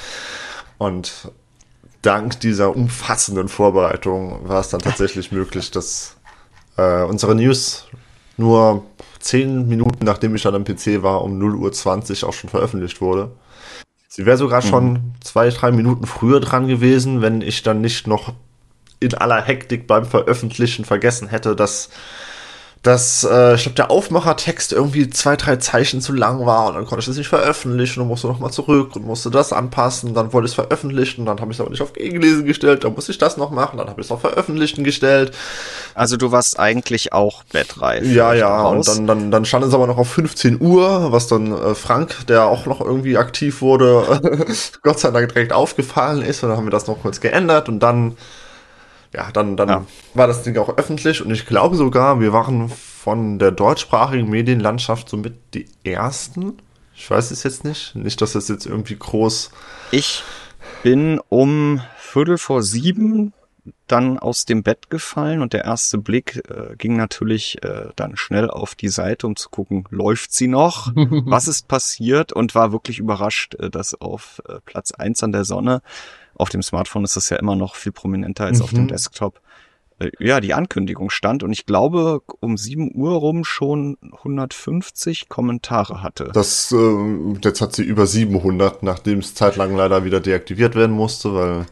Und 0.79 1.33
dank 2.03 2.39
dieser 2.39 2.75
umfassenden 2.77 3.49
Vorbereitung 3.49 4.49
war 4.49 4.61
es 4.61 4.69
dann 4.69 4.81
tatsächlich 4.81 5.33
möglich, 5.33 5.73
dass 5.73 6.18
äh, 6.79 7.03
unsere 7.03 7.35
News 7.35 7.87
nur 8.39 8.85
zehn 9.19 9.69
Minuten 9.69 10.05
nachdem 10.05 10.35
ich 10.35 10.43
dann 10.43 10.55
am 10.55 10.65
PC 10.65 11.03
war, 11.03 11.23
um 11.23 11.39
0 11.39 11.57
Uhr 11.57 11.73
20 11.73 12.25
auch 12.25 12.33
schon 12.33 12.49
veröffentlicht 12.49 13.01
wurde. 13.01 13.33
Sie 14.09 14.25
wäre 14.25 14.39
sogar 14.39 14.65
mhm. 14.65 14.69
schon 14.69 15.01
zwei, 15.23 15.51
drei 15.51 15.71
Minuten 15.71 16.07
früher 16.07 16.41
dran 16.41 16.67
gewesen, 16.67 17.21
wenn 17.21 17.43
ich 17.43 17.63
dann 17.63 17.81
nicht 17.81 18.07
noch 18.07 18.33
in 19.01 19.15
aller 19.15 19.43
Hektik 19.43 19.87
beim 19.87 20.05
Veröffentlichen 20.05 20.85
vergessen 20.85 21.29
hätte, 21.29 21.55
dass 21.55 21.91
dass, 22.89 23.23
äh, 23.23 23.55
ich 23.55 23.65
glaube, 23.65 23.75
der 23.75 23.91
Aufmachertext 23.91 24.73
irgendwie 24.73 25.11
zwei, 25.11 25.37
drei 25.37 25.57
Zeichen 25.57 26.01
zu 26.01 26.15
lang 26.15 26.47
war 26.47 26.69
und 26.69 26.75
dann 26.75 26.87
konnte 26.87 27.01
ich 27.01 27.07
das 27.07 27.19
nicht 27.19 27.29
veröffentlichen 27.29 28.01
und 28.01 28.09
musste 28.09 28.29
nochmal 28.29 28.51
zurück 28.51 28.97
und 28.97 29.05
musste 29.05 29.31
das 29.31 29.53
anpassen. 29.53 30.15
Dann 30.15 30.33
wollte 30.33 30.47
ich 30.47 30.53
es 30.53 30.55
veröffentlichen, 30.55 31.27
dann 31.27 31.39
habe 31.39 31.53
ich 31.53 31.59
es 31.59 31.61
aber 31.61 31.69
nicht 31.69 31.83
auf 31.83 31.93
Gegenlesen 31.93 32.47
gestellt, 32.47 32.85
dann 32.85 32.95
musste 32.95 33.13
ich 33.13 33.19
das 33.19 33.37
noch 33.37 33.51
machen, 33.51 33.77
dann 33.77 33.91
habe 33.91 34.01
ich 34.01 34.07
es 34.07 34.11
auf 34.11 34.23
Veröffentlichen 34.23 34.85
gestellt. 34.85 35.33
Also 35.95 36.17
du 36.17 36.33
warst 36.33 36.59
eigentlich 36.59 37.13
auch 37.13 37.45
bettreif. 37.45 38.07
Ja, 38.07 38.33
ja, 38.33 38.63
und 38.63 38.89
dann, 38.89 39.07
dann, 39.07 39.31
dann 39.31 39.45
stand 39.45 39.67
es 39.67 39.75
aber 39.75 39.87
noch 39.87 39.99
auf 39.99 40.09
15 40.09 40.59
Uhr, 40.59 41.13
was 41.13 41.27
dann 41.27 41.53
äh, 41.53 41.75
Frank, 41.75 42.27
der 42.27 42.47
auch 42.47 42.65
noch 42.65 42.81
irgendwie 42.81 43.19
aktiv 43.19 43.61
wurde, 43.61 44.47
Gott 44.83 44.99
sei 44.99 45.11
Dank 45.11 45.29
direkt 45.29 45.53
aufgefallen 45.53 46.23
ist 46.23 46.43
und 46.43 46.49
dann 46.49 46.57
haben 46.57 46.67
wir 46.67 46.71
das 46.71 46.87
noch 46.87 47.03
kurz 47.03 47.21
geändert 47.21 47.69
und 47.69 47.81
dann 47.81 48.17
ja, 49.15 49.31
dann, 49.33 49.57
dann 49.57 49.69
ja. 49.69 49.87
war 50.15 50.27
das 50.27 50.43
Ding 50.43 50.57
auch 50.59 50.77
öffentlich 50.77 51.25
und 51.25 51.31
ich 51.31 51.47
glaube 51.47 51.77
sogar, 51.77 52.21
wir 52.21 52.33
waren 52.33 52.69
von 52.69 53.39
der 53.39 53.53
deutschsprachigen 53.53 54.29
Medienlandschaft 54.29 55.09
somit 55.09 55.35
die 55.55 55.67
ersten. 55.85 56.59
Ich 56.95 57.11
weiß 57.11 57.31
es 57.31 57.43
jetzt 57.45 57.65
nicht. 57.65 57.95
Nicht, 57.95 58.21
dass 58.21 58.33
das 58.33 58.49
jetzt 58.49 58.67
irgendwie 58.67 58.97
groß. 58.97 59.51
Ich 59.93 60.25
bin 60.83 61.21
um 61.29 61.81
Viertel 61.97 62.39
vor 62.39 62.63
sieben 62.63 63.33
dann 63.87 64.19
aus 64.19 64.45
dem 64.45 64.63
Bett 64.63 64.91
gefallen 64.91 65.43
und 65.43 65.53
der 65.53 65.65
erste 65.65 65.99
Blick 65.99 66.43
äh, 66.49 66.77
ging 66.77 66.97
natürlich 66.97 67.63
äh, 67.63 67.89
dann 67.97 68.17
schnell 68.17 68.51
auf 68.51 68.75
die 68.75 68.89
Seite, 68.89 69.27
um 69.27 69.37
zu 69.37 69.49
gucken, 69.51 69.85
läuft 69.91 70.33
sie 70.33 70.49
noch? 70.49 70.93
Was 70.95 71.49
ist 71.49 71.69
passiert? 71.69 72.33
Und 72.33 72.55
war 72.55 72.73
wirklich 72.73 72.99
überrascht, 72.99 73.55
äh, 73.57 73.71
dass 73.71 73.95
auf 73.95 74.43
äh, 74.49 74.61
Platz 74.65 74.93
eins 74.93 75.23
an 75.23 75.33
der 75.33 75.45
Sonne 75.45 75.83
auf 76.39 76.49
dem 76.49 76.63
Smartphone 76.63 77.05
ist 77.05 77.17
das 77.17 77.31
ja 77.31 77.37
immer 77.37 77.57
noch 77.57 77.75
viel 77.75 77.93
prominenter 77.93 78.45
als 78.45 78.59
mhm. 78.59 78.65
auf 78.65 78.71
dem 78.71 78.83
mhm. 78.85 78.89
Desktop. 78.89 79.41
Äh, 79.99 80.11
ja, 80.19 80.41
die 80.41 80.55
Ankündigung 80.55 81.11
stand 81.11 81.43
und 81.43 81.53
ich 81.53 81.67
glaube 81.67 82.23
um 82.41 82.57
7 82.57 82.95
Uhr 82.95 83.13
rum 83.13 83.45
schon 83.45 83.99
150 84.03 85.29
Kommentare 85.29 86.03
hatte. 86.03 86.31
Das, 86.33 86.73
äh, 86.73 87.35
jetzt 87.43 87.61
hat 87.61 87.75
sie 87.75 87.85
über 87.85 88.07
700, 88.07 88.83
nachdem 88.83 89.19
es 89.19 89.35
zeitlang 89.35 89.77
leider 89.77 90.05
wieder 90.05 90.21
deaktiviert 90.21 90.75
werden 90.75 90.95
musste, 90.95 91.35
weil 91.35 91.67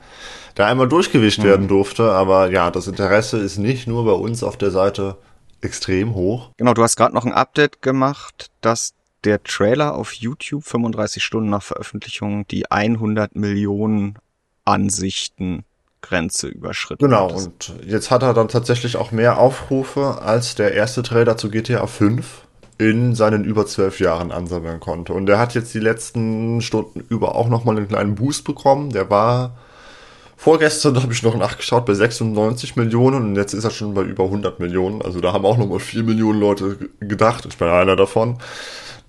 da 0.54 0.66
einmal 0.66 0.88
durchgewischt 0.88 1.40
mhm. 1.40 1.44
werden 1.44 1.68
durfte. 1.68 2.12
Aber 2.12 2.50
ja, 2.50 2.70
das 2.70 2.88
Interesse 2.88 3.38
ist 3.38 3.58
nicht 3.58 3.86
nur 3.86 4.04
bei 4.04 4.12
uns 4.12 4.42
auf 4.42 4.56
der 4.56 4.70
Seite 4.70 5.16
extrem 5.60 6.14
hoch. 6.14 6.50
Genau, 6.56 6.74
du 6.74 6.82
hast 6.82 6.96
gerade 6.96 7.14
noch 7.14 7.24
ein 7.24 7.32
Update 7.32 7.82
gemacht, 7.82 8.50
dass 8.60 8.94
der 9.24 9.42
Trailer 9.42 9.94
auf 9.94 10.12
YouTube 10.12 10.64
35 10.64 11.22
Stunden 11.22 11.50
nach 11.50 11.62
Veröffentlichung 11.62 12.46
die 12.46 12.70
100 12.70 13.34
Millionen 13.34 14.18
Ansichten 14.66 15.64
Grenze 16.02 16.48
überschritten. 16.48 17.04
Genau, 17.04 17.30
hattest. 17.30 17.70
und 17.70 17.86
jetzt 17.86 18.10
hat 18.10 18.22
er 18.22 18.34
dann 18.34 18.48
tatsächlich 18.48 18.96
auch 18.96 19.10
mehr 19.10 19.38
Aufrufe 19.38 20.20
als 20.22 20.54
der 20.54 20.74
erste 20.74 21.02
Trailer 21.02 21.36
zu 21.36 21.50
GTA 21.50 21.86
5 21.86 22.42
in 22.78 23.14
seinen 23.14 23.44
über 23.44 23.66
zwölf 23.66 24.00
Jahren 24.00 24.30
ansammeln 24.30 24.80
konnte. 24.80 25.14
Und 25.14 25.28
er 25.28 25.38
hat 25.38 25.54
jetzt 25.54 25.72
die 25.72 25.80
letzten 25.80 26.60
Stunden 26.60 27.00
über 27.08 27.34
auch 27.34 27.48
nochmal 27.48 27.76
einen 27.76 27.88
kleinen 27.88 28.14
Boost 28.14 28.44
bekommen. 28.44 28.90
Der 28.90 29.08
war 29.08 29.56
vorgestern, 30.36 31.02
habe 31.02 31.12
ich 31.12 31.22
noch 31.22 31.36
nachgeschaut, 31.36 31.86
bei 31.86 31.94
96 31.94 32.76
Millionen 32.76 33.30
und 33.30 33.36
jetzt 33.36 33.54
ist 33.54 33.64
er 33.64 33.70
schon 33.70 33.94
bei 33.94 34.02
über 34.02 34.24
100 34.24 34.60
Millionen. 34.60 35.00
Also 35.00 35.20
da 35.20 35.32
haben 35.32 35.46
auch 35.46 35.56
nochmal 35.56 35.80
4 35.80 36.02
Millionen 36.02 36.38
Leute 36.38 36.76
gedacht. 37.00 37.46
Ich 37.46 37.56
bin 37.56 37.68
einer 37.68 37.96
davon 37.96 38.38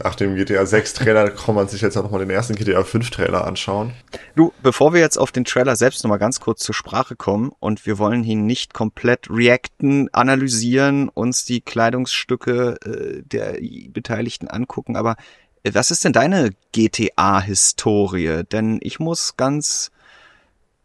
nach 0.03 0.15
dem 0.15 0.35
GTA 0.35 0.65
6 0.65 0.93
Trailer 0.93 1.29
kann 1.31 1.55
man 1.55 1.67
sich 1.67 1.81
jetzt 1.81 1.97
auch 1.97 2.03
nochmal 2.03 2.19
den 2.19 2.29
ersten 2.29 2.55
GTA 2.55 2.83
5 2.83 3.09
Trailer 3.09 3.45
anschauen. 3.45 3.93
Du, 4.35 4.53
bevor 4.61 4.93
wir 4.93 5.01
jetzt 5.01 5.17
auf 5.17 5.31
den 5.31 5.45
Trailer 5.45 5.75
selbst 5.75 6.03
nochmal 6.03 6.19
ganz 6.19 6.39
kurz 6.39 6.63
zur 6.63 6.75
Sprache 6.75 7.15
kommen 7.15 7.51
und 7.59 7.85
wir 7.85 7.97
wollen 7.97 8.23
ihn 8.23 8.45
nicht 8.45 8.73
komplett 8.73 9.29
reacten, 9.29 10.09
analysieren, 10.13 11.09
uns 11.09 11.45
die 11.45 11.61
Kleidungsstücke 11.61 12.77
äh, 12.85 13.21
der 13.23 13.57
Beteiligten 13.89 14.47
angucken, 14.47 14.95
aber 14.95 15.15
äh, 15.63 15.73
was 15.73 15.91
ist 15.91 16.05
denn 16.05 16.13
deine 16.13 16.51
GTA-Historie? 16.71 18.43
Denn 18.51 18.79
ich 18.81 18.99
muss 18.99 19.35
ganz 19.37 19.91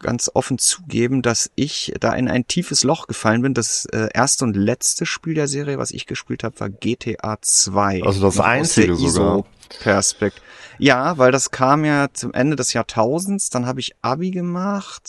ganz 0.02 0.30
offen 0.34 0.58
zugeben, 0.58 1.22
dass 1.22 1.50
ich 1.54 1.94
da 1.98 2.12
in 2.12 2.28
ein 2.28 2.46
tiefes 2.46 2.84
Loch 2.84 3.06
gefallen 3.06 3.42
bin. 3.42 3.54
Das 3.54 3.86
äh, 3.86 4.08
erste 4.12 4.44
und 4.44 4.56
letzte 4.56 5.06
Spiel 5.06 5.34
der 5.34 5.48
Serie, 5.48 5.78
was 5.78 5.90
ich 5.90 6.06
gespielt 6.06 6.44
habe, 6.44 6.58
war 6.60 6.68
GTA 6.68 7.38
2. 7.40 8.02
Also 8.04 8.20
das 8.20 8.38
einzige 8.40 8.96
sogar. 8.96 9.44
Perspekt. 9.80 10.42
Ja, 10.78 11.16
weil 11.16 11.32
das 11.32 11.50
kam 11.50 11.84
ja 11.84 12.08
zum 12.12 12.34
Ende 12.34 12.56
des 12.56 12.72
Jahrtausends, 12.72 13.50
dann 13.50 13.66
habe 13.66 13.80
ich 13.80 13.94
Abi 14.02 14.30
gemacht, 14.30 15.08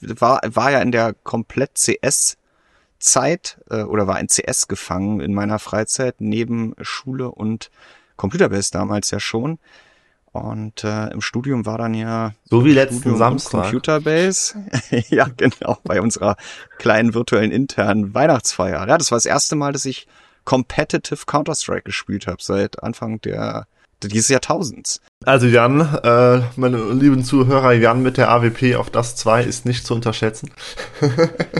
war, 0.00 0.40
war 0.46 0.70
ja 0.70 0.80
in 0.80 0.92
der 0.92 1.14
komplett 1.14 1.74
CS 1.74 2.36
Zeit 2.98 3.58
äh, 3.70 3.82
oder 3.82 4.06
war 4.06 4.20
in 4.20 4.28
CS 4.28 4.68
gefangen 4.68 5.20
in 5.20 5.34
meiner 5.34 5.58
Freizeit 5.58 6.16
neben 6.20 6.74
Schule 6.80 7.30
und 7.30 7.70
Computerbase 8.16 8.70
damals 8.70 9.10
ja 9.10 9.18
schon. 9.18 9.58
Und 10.32 10.84
äh, 10.84 11.08
im 11.08 11.20
Studium 11.20 11.66
war 11.66 11.78
dann 11.78 11.94
ja 11.94 12.32
so 12.44 12.64
wie 12.64 12.72
letzten 12.72 12.98
Studium 13.00 13.18
Samstag 13.18 13.62
Computerbase. 13.62 14.54
ja, 15.08 15.26
genau, 15.36 15.78
bei 15.82 16.00
unserer 16.00 16.36
kleinen 16.78 17.14
virtuellen 17.14 17.50
internen 17.50 18.14
Weihnachtsfeier. 18.14 18.86
Ja, 18.86 18.96
das 18.98 19.10
war 19.10 19.16
das 19.16 19.26
erste 19.26 19.56
Mal, 19.56 19.72
dass 19.72 19.84
ich 19.84 20.06
Competitive 20.44 21.26
Counter-Strike 21.26 21.82
gespielt 21.82 22.26
habe 22.26 22.38
seit 22.40 22.82
Anfang 22.82 23.20
der 23.20 23.66
dieses 24.02 24.28
Jahrtausends. 24.30 25.00
Also 25.26 25.46
Jan, 25.46 25.80
äh, 25.80 26.40
meine 26.56 26.92
lieben 26.92 27.22
Zuhörer, 27.22 27.72
Jan 27.72 28.02
mit 28.02 28.16
der 28.16 28.30
AWP 28.30 28.76
auf 28.76 28.88
das 28.88 29.16
2 29.16 29.44
ist 29.44 29.66
nicht 29.66 29.84
zu 29.84 29.94
unterschätzen. 29.94 30.50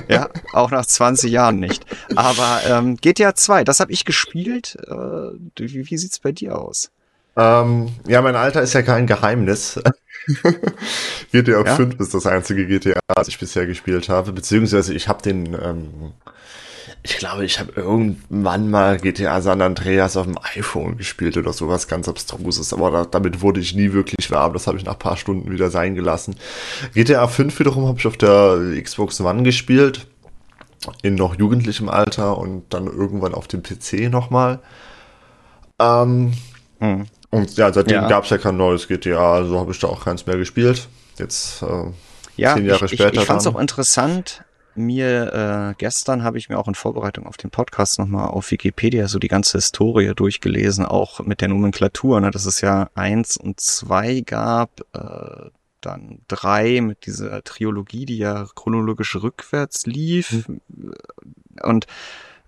ja, 0.09 0.31
auch 0.55 0.71
nach 0.71 0.87
20 0.87 1.31
Jahren 1.31 1.61
nicht. 1.61 1.85
Aber 2.17 2.61
ähm, 2.67 2.97
GTA 2.97 3.35
2, 3.35 3.65
das 3.65 3.81
habe 3.81 3.93
ich 3.93 4.07
gespielt. 4.07 4.79
Äh, 4.87 4.95
wie, 4.95 5.91
wie 5.91 5.99
sieht's 5.99 6.21
bei 6.21 6.33
dir 6.33 6.59
aus? 6.59 6.91
Ähm, 7.37 7.89
ja, 8.07 8.23
mein 8.23 8.37
Alter 8.37 8.63
ist 8.63 8.73
ja 8.73 8.83
kein 8.83 9.07
Geheimnis. 9.07 9.81
GTA 11.33 11.65
ja? 11.65 11.77
5 11.77 11.99
ist 12.01 12.15
das 12.15 12.27
einzige 12.27 12.67
GTA, 12.67 12.99
das 13.15 13.29
ich 13.29 13.39
bisher 13.39 13.67
gespielt 13.67 14.09
habe. 14.09 14.33
Beziehungsweise 14.33 14.95
ich 14.95 15.09
habe 15.09 15.23
den, 15.23 15.55
ähm, 15.55 16.13
ich 17.03 17.17
glaube, 17.17 17.45
ich 17.45 17.59
habe 17.61 17.73
irgendwann 17.77 18.71
mal 18.71 18.99
GTA 18.99 19.41
San 19.41 19.63
Andreas 19.63 20.17
auf 20.17 20.27
dem 20.27 20.39
iPhone 20.55 20.99
gespielt 20.99 21.37
oder 21.37 21.53
sowas 21.53 21.89
ganz 21.89 22.09
abstruses. 22.09 22.73
Aber 22.73 22.91
da, 22.91 23.05
damit 23.05 23.41
wurde 23.41 23.61
ich 23.61 23.75
nie 23.75 23.93
wirklich 23.93 24.31
warm. 24.31 24.53
Das 24.53 24.67
habe 24.67 24.77
ich 24.77 24.85
nach 24.85 24.99
paar 24.99 25.17
Stunden 25.17 25.51
wieder 25.51 25.71
sein 25.71 25.95
gelassen. 25.95 26.37
GTA 26.95 27.27
5 27.27 27.59
wiederum 27.59 27.87
habe 27.87 27.99
ich 27.99 28.07
auf 28.07 28.17
der 28.17 28.59
Xbox 28.83 29.21
One 29.21 29.43
gespielt. 29.45 30.07
In 31.03 31.15
noch 31.15 31.39
jugendlichem 31.39 31.89
Alter 31.91 32.39
und 32.39 32.65
dann 32.71 32.87
irgendwann 32.87 33.35
auf 33.35 33.47
dem 33.47 33.63
PC 33.63 34.11
nochmal. 34.11 34.61
Ähm, 35.79 36.33
hm. 36.81 37.07
Und 37.31 37.57
ja, 37.57 37.73
seitdem 37.73 37.95
ja. 37.95 38.09
gab 38.09 38.25
es 38.25 38.31
ja 38.31 38.39
kein 38.39 38.57
neues 38.57 38.89
GTA, 38.89 39.35
also 39.35 39.59
habe 39.59 39.71
ich 39.71 39.79
da 39.79 39.87
auch 39.87 40.05
keins 40.05 40.27
mehr 40.27 40.37
gespielt. 40.37 40.89
Jetzt 41.17 41.63
äh, 41.63 41.93
ja, 42.37 42.55
zehn 42.55 42.67
Jahre 42.67 42.87
ich, 42.87 42.93
später. 42.93 43.13
Ich, 43.15 43.21
ich 43.21 43.27
fand 43.27 43.41
es 43.41 43.47
auch 43.47 43.59
interessant. 43.59 44.45
Mir 44.75 45.73
äh, 45.73 45.75
gestern 45.79 46.23
habe 46.23 46.39
ich 46.39 46.49
mir 46.49 46.59
auch 46.59 46.69
in 46.69 46.75
Vorbereitung 46.75 47.27
auf 47.27 47.37
den 47.37 47.51
Podcast 47.51 47.99
nochmal 47.99 48.29
auf 48.29 48.51
Wikipedia 48.51 49.09
so 49.09 49.19
die 49.19 49.29
ganze 49.29 49.59
Historie 49.59 50.13
durchgelesen, 50.15 50.85
auch 50.85 51.21
mit 51.21 51.41
der 51.41 51.49
Nomenklatur, 51.49 52.21
ne, 52.21 52.31
dass 52.31 52.47
es 52.47 52.61
ja 52.61 52.89
eins 52.95 53.37
und 53.37 53.61
zwei 53.61 54.21
gab, 54.21 54.81
äh, 54.93 55.51
dann 55.81 56.21
drei 56.29 56.81
mit 56.81 57.07
dieser 57.07 57.43
Triologie, 57.43 58.07
die 58.07 58.19
ja 58.19 58.47
chronologisch 58.55 59.17
rückwärts 59.17 59.87
lief. 59.87 60.49
Mhm. 60.49 60.61
Und 61.63 61.87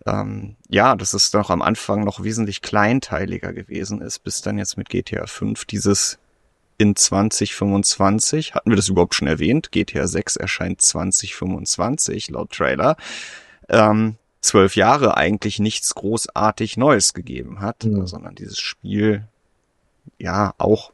ähm, 0.07 0.57
ja, 0.69 0.97
dass 0.97 1.15
es 1.15 1.31
doch 1.31 1.51
am 1.51 1.63
Anfang 1.63 2.05
noch 2.05 2.23
wesentlich 2.23 2.63
kleinteiliger 2.63 3.53
gewesen 3.53 4.01
ist, 4.01 4.21
bis 4.21 4.43
dann 4.43 4.59
jetzt 4.59 4.77
mit 4.77 4.89
GTA 4.89 5.27
5 5.27 5.65
dieses 5.65 6.19
in 6.79 6.97
2025, 6.97 8.55
hatten 8.55 8.71
wir 8.71 8.77
das 8.77 8.89
überhaupt 8.89 9.15
schon 9.15 9.29
erwähnt? 9.29 9.71
GTA 9.71 10.07
6 10.07 10.37
erscheint 10.37 10.81
2025 10.81 12.31
laut 12.31 12.51
Trailer. 12.51 12.97
Ähm, 13.69 14.17
zwölf 14.41 14.75
Jahre 14.75 15.17
eigentlich 15.17 15.61
nichts 15.61 15.95
großartig 15.95 16.77
Neues 16.77 17.15
gegeben 17.15 17.61
hat, 17.61 17.85
mhm. 17.85 18.07
sondern 18.07 18.35
dieses 18.35 18.59
Spiel 18.59 19.29
ja 20.19 20.55
auch 20.59 20.93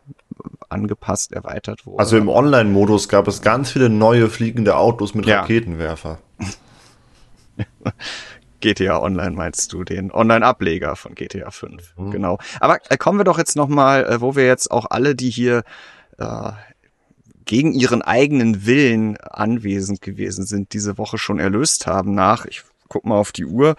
angepasst, 0.68 1.32
erweitert 1.32 1.86
wurde. 1.86 2.00
Also 2.00 2.18
im 2.18 2.28
Online-Modus 2.28 3.08
gab 3.08 3.26
es 3.26 3.40
ganz 3.40 3.70
viele 3.70 3.88
neue 3.88 4.28
fliegende 4.28 4.76
Autos 4.76 5.14
mit 5.14 5.26
ja. 5.26 5.40
Raketenwerfer. 5.40 6.18
GTA 8.60 9.00
Online 9.00 9.32
meinst 9.32 9.72
du, 9.72 9.84
den 9.84 10.10
Online-Ableger 10.10 10.96
von 10.96 11.14
GTA 11.14 11.50
5. 11.50 11.94
Mhm. 11.96 12.10
Genau. 12.10 12.38
Aber 12.60 12.78
äh, 12.88 12.96
kommen 12.96 13.18
wir 13.18 13.24
doch 13.24 13.38
jetzt 13.38 13.56
nochmal, 13.56 14.04
äh, 14.04 14.20
wo 14.20 14.36
wir 14.36 14.46
jetzt 14.46 14.70
auch 14.70 14.86
alle, 14.90 15.14
die 15.14 15.30
hier 15.30 15.62
äh, 16.18 16.52
gegen 17.44 17.72
ihren 17.72 18.02
eigenen 18.02 18.66
Willen 18.66 19.16
anwesend 19.16 20.02
gewesen 20.02 20.44
sind, 20.44 20.72
diese 20.72 20.98
Woche 20.98 21.18
schon 21.18 21.38
erlöst 21.38 21.86
haben 21.86 22.14
nach, 22.14 22.44
ich 22.44 22.62
guck 22.88 23.06
mal 23.06 23.16
auf 23.16 23.32
die 23.32 23.46
Uhr, 23.46 23.76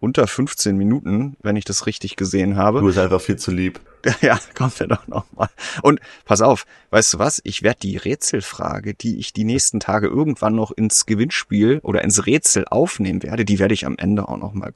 unter 0.00 0.26
15 0.26 0.76
Minuten, 0.76 1.36
wenn 1.42 1.54
ich 1.54 1.64
das 1.64 1.86
richtig 1.86 2.16
gesehen 2.16 2.56
habe. 2.56 2.80
Du 2.80 2.86
bist 2.86 2.98
einfach 2.98 3.20
viel 3.20 3.36
zu 3.36 3.52
lieb. 3.52 3.80
Ja, 4.20 4.38
kommt 4.54 4.78
ja 4.78 4.86
doch 4.86 5.06
nochmal. 5.06 5.48
Und 5.82 6.00
pass 6.24 6.42
auf, 6.42 6.64
weißt 6.90 7.14
du 7.14 7.18
was? 7.18 7.40
Ich 7.44 7.62
werde 7.62 7.80
die 7.80 7.96
Rätselfrage, 7.96 8.94
die 8.94 9.18
ich 9.18 9.32
die 9.32 9.44
nächsten 9.44 9.80
Tage 9.80 10.06
irgendwann 10.06 10.54
noch 10.54 10.70
ins 10.70 11.06
Gewinnspiel 11.06 11.80
oder 11.82 12.02
ins 12.02 12.26
Rätsel 12.26 12.64
aufnehmen 12.68 13.22
werde, 13.22 13.44
die 13.44 13.58
werde 13.58 13.74
ich 13.74 13.86
am 13.86 13.96
Ende 13.98 14.28
auch 14.28 14.36
nochmal 14.36 14.74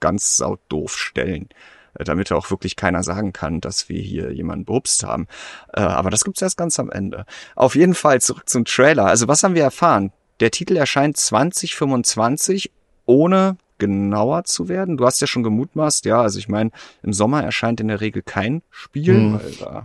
ganz 0.00 0.36
saudoof 0.36 0.96
stellen 0.96 1.48
äh, 1.94 2.04
damit 2.04 2.30
auch 2.32 2.50
wirklich 2.50 2.76
keiner 2.76 3.02
sagen 3.02 3.32
kann, 3.32 3.60
dass 3.60 3.88
wir 3.88 4.00
hier 4.00 4.32
jemanden 4.32 4.64
bebst 4.64 5.02
haben. 5.04 5.26
Äh, 5.72 5.80
aber 5.80 6.10
das 6.10 6.24
gibt's 6.24 6.42
erst 6.42 6.56
ganz 6.56 6.78
am 6.78 6.90
Ende. 6.90 7.24
Auf 7.56 7.74
jeden 7.74 7.94
Fall 7.94 8.20
zurück 8.20 8.48
zum 8.48 8.64
Trailer. 8.64 9.06
Also 9.06 9.26
was 9.28 9.42
haben 9.42 9.54
wir 9.54 9.64
erfahren? 9.64 10.12
Der 10.40 10.50
Titel 10.50 10.76
erscheint 10.76 11.16
2025 11.16 12.70
ohne 13.06 13.56
genauer 13.78 14.44
zu 14.44 14.68
werden. 14.68 14.96
Du 14.96 15.06
hast 15.06 15.20
ja 15.20 15.26
schon 15.26 15.42
gemutmaßt, 15.42 16.04
ja, 16.04 16.20
also 16.20 16.38
ich 16.38 16.48
meine, 16.48 16.70
im 17.02 17.12
Sommer 17.12 17.42
erscheint 17.42 17.80
in 17.80 17.88
der 17.88 18.00
Regel 18.00 18.22
kein 18.22 18.62
Spiel. 18.70 19.14
Hm. 19.14 19.40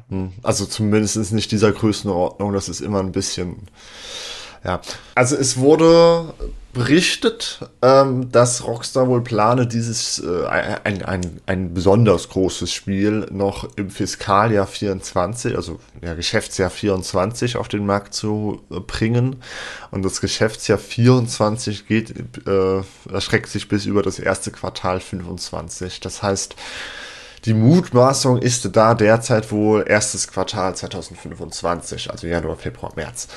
Hm. 0.10 0.32
Also 0.42 0.66
zumindest 0.66 1.34
nicht 1.34 1.52
dieser 1.52 1.72
Größenordnung, 1.72 2.54
das 2.54 2.70
ist 2.70 2.82
immer 2.82 3.00
ein 3.00 3.12
bisschen 3.12 3.68
ja, 4.64 4.82
also 5.16 5.36
es 5.36 5.58
wurde 5.58 6.34
berichtet, 6.74 7.60
ähm, 7.84 8.32
dass 8.32 8.66
Rockstar 8.66 9.08
wohl 9.08 9.22
plane, 9.24 9.68
dieses 9.68 10.20
äh, 10.20 10.46
ein, 10.46 11.04
ein, 11.04 11.42
ein 11.46 11.74
besonders 11.74 12.30
großes 12.30 12.74
Spiel 12.74 13.28
noch 13.32 13.70
im 13.76 13.92
Fiskaljahr 13.92 14.66
24, 14.66 15.56
also 15.56 15.80
ja, 16.02 16.16
Geschäftsjahr 16.16 16.72
24 16.72 17.58
auf 17.58 17.68
den 17.68 17.86
Markt 17.86 18.16
zu 18.16 18.64
äh, 18.72 18.80
bringen. 18.80 19.38
Und 19.92 20.04
das 20.04 20.20
Geschäftsjahr 20.20 20.80
24 20.80 21.88
geht, 21.88 22.14
äh, 22.48 22.82
erstreckt 23.12 23.50
sich 23.50 23.70
bis 23.70 23.86
über 23.86 24.02
das 24.02 24.18
erste 24.18 24.50
Quartal 24.50 25.00
25. 25.00 26.00
Das 26.00 26.24
heißt, 26.24 26.56
die 27.46 27.54
Mutmaßung 27.54 28.40
ist 28.40 28.76
da 28.76 28.96
derzeit 28.96 29.52
wohl 29.52 29.86
erstes 29.88 30.28
Quartal 30.28 30.76
2025, 30.76 32.10
also 32.10 32.26
Januar, 32.26 32.56
Februar, 32.56 32.94
März. 32.96 33.28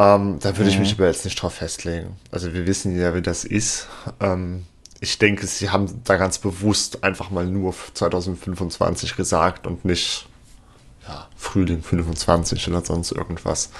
Ähm, 0.00 0.38
da 0.40 0.56
würde 0.56 0.64
mhm. 0.64 0.70
ich 0.70 0.78
mich 0.78 0.92
aber 0.94 1.08
jetzt 1.08 1.26
nicht 1.26 1.40
drauf 1.42 1.54
festlegen. 1.54 2.16
Also 2.30 2.54
wir 2.54 2.66
wissen 2.66 2.98
ja, 2.98 3.14
wie 3.14 3.20
das 3.20 3.44
ist. 3.44 3.86
Ähm, 4.18 4.64
ich 4.98 5.18
denke, 5.18 5.46
sie 5.46 5.68
haben 5.68 6.02
da 6.04 6.16
ganz 6.16 6.38
bewusst 6.38 7.04
einfach 7.04 7.30
mal 7.30 7.44
nur 7.44 7.74
2025 7.92 9.14
gesagt 9.14 9.66
und 9.66 9.84
nicht 9.84 10.26
ja, 11.06 11.28
Frühling 11.36 11.82
25 11.82 12.68
oder 12.68 12.82
sonst 12.82 13.12
irgendwas, 13.12 13.70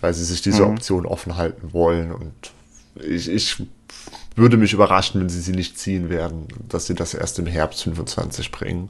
weil 0.00 0.14
sie 0.14 0.24
sich 0.24 0.42
diese 0.42 0.64
mhm. 0.64 0.74
Option 0.74 1.06
offen 1.06 1.36
halten 1.36 1.72
wollen. 1.72 2.12
Und 2.12 2.52
ich, 3.02 3.28
ich 3.28 3.62
würde 4.36 4.56
mich 4.56 4.72
überraschen, 4.72 5.20
wenn 5.20 5.28
sie 5.28 5.40
sie 5.40 5.52
nicht 5.52 5.78
ziehen 5.78 6.10
werden, 6.10 6.46
dass 6.68 6.86
sie 6.86 6.94
das 6.94 7.14
erst 7.14 7.38
im 7.38 7.46
Herbst 7.46 7.82
25 7.82 8.50
bringen. 8.52 8.88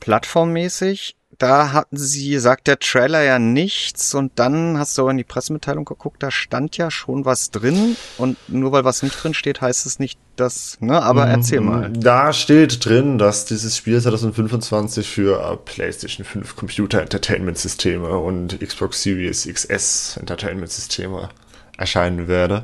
Plattformmäßig 0.00 1.16
da 1.38 1.72
hatten 1.72 1.96
sie, 1.96 2.38
sagt 2.38 2.66
der 2.66 2.78
Trailer 2.78 3.22
ja 3.22 3.38
nichts 3.38 4.14
und 4.14 4.32
dann 4.36 4.78
hast 4.78 4.96
du 4.98 5.08
in 5.08 5.16
die 5.16 5.24
Pressemitteilung 5.24 5.84
geguckt, 5.84 6.22
da 6.22 6.30
stand 6.30 6.76
ja 6.76 6.90
schon 6.90 7.24
was 7.24 7.50
drin 7.50 7.96
und 8.18 8.36
nur 8.48 8.70
weil 8.72 8.84
was 8.84 9.02
nicht 9.02 9.22
drin 9.22 9.34
steht, 9.34 9.60
heißt 9.60 9.86
es 9.86 9.98
nicht, 9.98 10.18
dass, 10.36 10.78
ne, 10.80 11.02
aber 11.02 11.26
erzähl 11.26 11.60
mhm. 11.60 11.66
mal. 11.66 11.90
Da 11.90 12.32
steht 12.32 12.84
drin, 12.84 13.18
dass 13.18 13.44
dieses 13.44 13.76
Spiel 13.76 14.00
2025 14.00 15.08
für 15.08 15.58
PlayStation 15.64 16.24
5 16.24 16.54
Computer 16.54 17.00
Entertainment 17.00 17.58
Systeme 17.58 18.18
und 18.18 18.60
Xbox 18.60 19.02
Series 19.02 19.48
XS 19.50 20.18
Entertainment 20.18 20.70
Systeme 20.70 21.30
erscheinen 21.78 22.28
werde. 22.28 22.62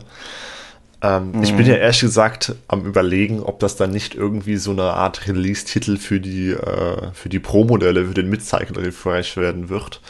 Ähm, 1.01 1.33
mhm. 1.33 1.43
Ich 1.43 1.55
bin 1.55 1.67
ja 1.67 1.77
ehrlich 1.77 2.01
gesagt 2.01 2.55
am 2.67 2.85
überlegen, 2.85 3.41
ob 3.41 3.61
das 3.61 3.77
dann 3.77 3.91
nicht 3.91 4.15
irgendwie 4.15 4.57
so 4.57 4.73
eine 4.73 4.95
Art 4.95 5.29
Release-Titel 5.29 5.97
für 5.97 6.19
die, 6.19 6.51
äh, 6.51 7.13
für 7.13 7.29
die 7.29 7.39
Pro-Modelle, 7.39 8.07
für 8.07 8.15
den 8.15 8.29
Mid-Cycle-Refresh 8.29 9.37
werden 9.37 9.69
wird. 9.69 10.01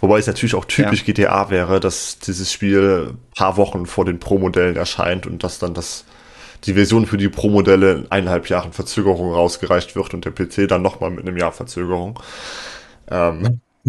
Wobei 0.00 0.18
es 0.18 0.26
natürlich 0.26 0.54
auch 0.54 0.66
typisch 0.66 1.04
ja. 1.06 1.14
GTA 1.14 1.50
wäre, 1.50 1.80
dass 1.80 2.18
dieses 2.18 2.52
Spiel 2.52 3.14
paar 3.34 3.56
Wochen 3.56 3.86
vor 3.86 4.04
den 4.04 4.18
Pro-Modellen 4.18 4.76
erscheint 4.76 5.26
und 5.26 5.42
dass 5.42 5.58
dann 5.58 5.72
das, 5.72 6.04
die 6.64 6.74
Version 6.74 7.06
für 7.06 7.16
die 7.16 7.30
Pro-Modelle 7.30 7.92
in 7.92 8.12
eineinhalb 8.12 8.50
Jahren 8.50 8.74
Verzögerung 8.74 9.32
rausgereicht 9.32 9.96
wird 9.96 10.12
und 10.12 10.26
der 10.26 10.32
PC 10.32 10.68
dann 10.68 10.82
nochmal 10.82 11.10
mit 11.10 11.26
einem 11.26 11.38
Jahr 11.38 11.52
Verzögerung. 11.52 12.20
Ähm. 13.10 13.60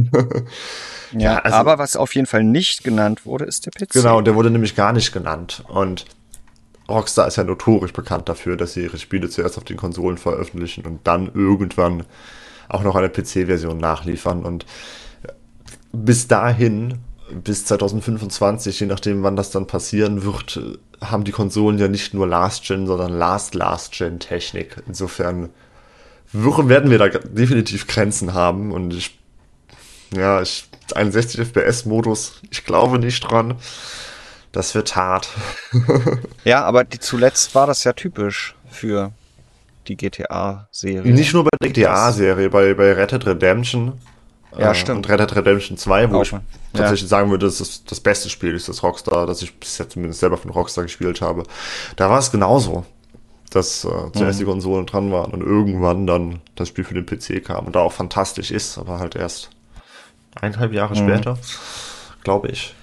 ja, 1.11 1.19
ja 1.19 1.37
also, 1.39 1.57
aber 1.57 1.79
was 1.79 1.97
auf 1.97 2.15
jeden 2.15 2.27
Fall 2.27 2.45
nicht 2.45 2.85
genannt 2.85 3.25
wurde, 3.25 3.43
ist 3.43 3.65
der 3.65 3.71
PC. 3.71 3.91
Genau, 3.91 4.21
der 4.21 4.35
wurde 4.35 4.51
nämlich 4.51 4.75
gar 4.75 4.93
nicht 4.93 5.11
genannt. 5.11 5.65
Und 5.67 6.05
Rockstar 6.87 7.27
ist 7.27 7.37
ja 7.37 7.43
notorisch 7.43 7.93
bekannt 7.93 8.29
dafür, 8.29 8.57
dass 8.57 8.73
sie 8.73 8.83
ihre 8.83 8.97
Spiele 8.97 9.29
zuerst 9.29 9.57
auf 9.57 9.63
den 9.63 9.77
Konsolen 9.77 10.17
veröffentlichen 10.17 10.85
und 10.85 10.99
dann 11.05 11.31
irgendwann 11.33 12.03
auch 12.69 12.83
noch 12.83 12.95
eine 12.95 13.09
PC-Version 13.09 13.77
nachliefern. 13.77 14.43
Und 14.43 14.65
bis 15.91 16.27
dahin, 16.27 16.99
bis 17.43 17.65
2025, 17.65 18.79
je 18.79 18.85
nachdem, 18.85 19.23
wann 19.23 19.35
das 19.35 19.49
dann 19.49 19.65
passieren 19.65 20.23
wird, 20.23 20.59
haben 21.01 21.23
die 21.23 21.31
Konsolen 21.31 21.79
ja 21.79 21.87
nicht 21.87 22.13
nur 22.13 22.27
Last-Gen, 22.27 22.85
sondern 22.85 23.13
Last-Last-Gen-Technik. 23.17 24.83
Insofern 24.87 25.49
werden 26.31 26.91
wir 26.91 26.97
da 26.97 27.07
definitiv 27.07 27.87
Grenzen 27.87 28.33
haben 28.33 28.71
und 28.71 28.93
ich, 28.93 29.17
ja, 30.15 30.41
ich, 30.41 30.67
61 30.93 31.39
FPS-Modus, 31.39 32.41
ich 32.51 32.63
glaube 32.65 32.99
nicht 32.99 33.21
dran. 33.21 33.55
Das 34.55 34.73
wird 34.73 34.95
hart. 34.95 35.27
ja, 36.45 36.63
aber 36.63 36.85
die, 36.85 36.97
zuletzt 36.97 37.53
war 37.55 37.67
das 37.67 37.83
ja 37.83 37.91
typisch 37.91 38.55
für 38.69 39.11
die 39.89 39.97
GTA-Serie. 39.97 41.11
Nicht 41.11 41.33
nur 41.33 41.43
bei 41.43 41.49
der 41.61 41.71
GTA-Serie, 41.71 42.49
bei, 42.49 42.73
bei 42.73 42.93
Red 42.93 43.11
Dead 43.11 43.25
Redemption. 43.25 43.99
Ja, 44.57 44.71
äh, 44.71 44.75
stimmt. 44.75 44.99
Und 44.99 45.09
Red 45.09 45.19
Dead 45.19 45.35
Redemption 45.35 45.77
2, 45.77 46.09
wo 46.09 46.19
Auch 46.19 46.21
ich 46.21 46.31
ja. 46.31 46.39
tatsächlich 46.71 47.09
sagen 47.09 47.31
würde, 47.31 47.47
das 47.47 47.83
das 47.83 47.99
beste 47.99 48.29
Spiel 48.29 48.55
ist, 48.55 48.69
das 48.69 48.81
Rockstar, 48.81 49.27
das 49.27 49.41
ich 49.41 49.59
bisher 49.59 49.89
zumindest 49.89 50.21
selber 50.21 50.37
von 50.37 50.51
Rockstar 50.51 50.85
gespielt 50.85 51.19
habe. 51.19 51.43
Da 51.97 52.09
war 52.09 52.19
es 52.19 52.31
genauso, 52.31 52.85
dass 53.49 53.83
äh, 53.83 53.89
zuerst 54.13 54.39
mhm. 54.39 54.39
die 54.39 54.45
Konsolen 54.45 54.85
dran 54.85 55.11
waren 55.11 55.33
und 55.33 55.41
irgendwann 55.41 56.07
dann 56.07 56.39
das 56.55 56.69
Spiel 56.69 56.85
für 56.85 56.93
den 56.93 57.05
PC 57.05 57.43
kam 57.43 57.65
und 57.65 57.75
da 57.75 57.81
auch 57.81 57.91
fantastisch 57.91 58.51
ist, 58.51 58.77
aber 58.77 58.99
halt 58.99 59.17
erst 59.17 59.49
eineinhalb 60.39 60.71
Jahre 60.71 60.93
mhm. 60.93 61.09
später, 61.09 61.37
glaube 62.23 62.47
ich. 62.47 62.73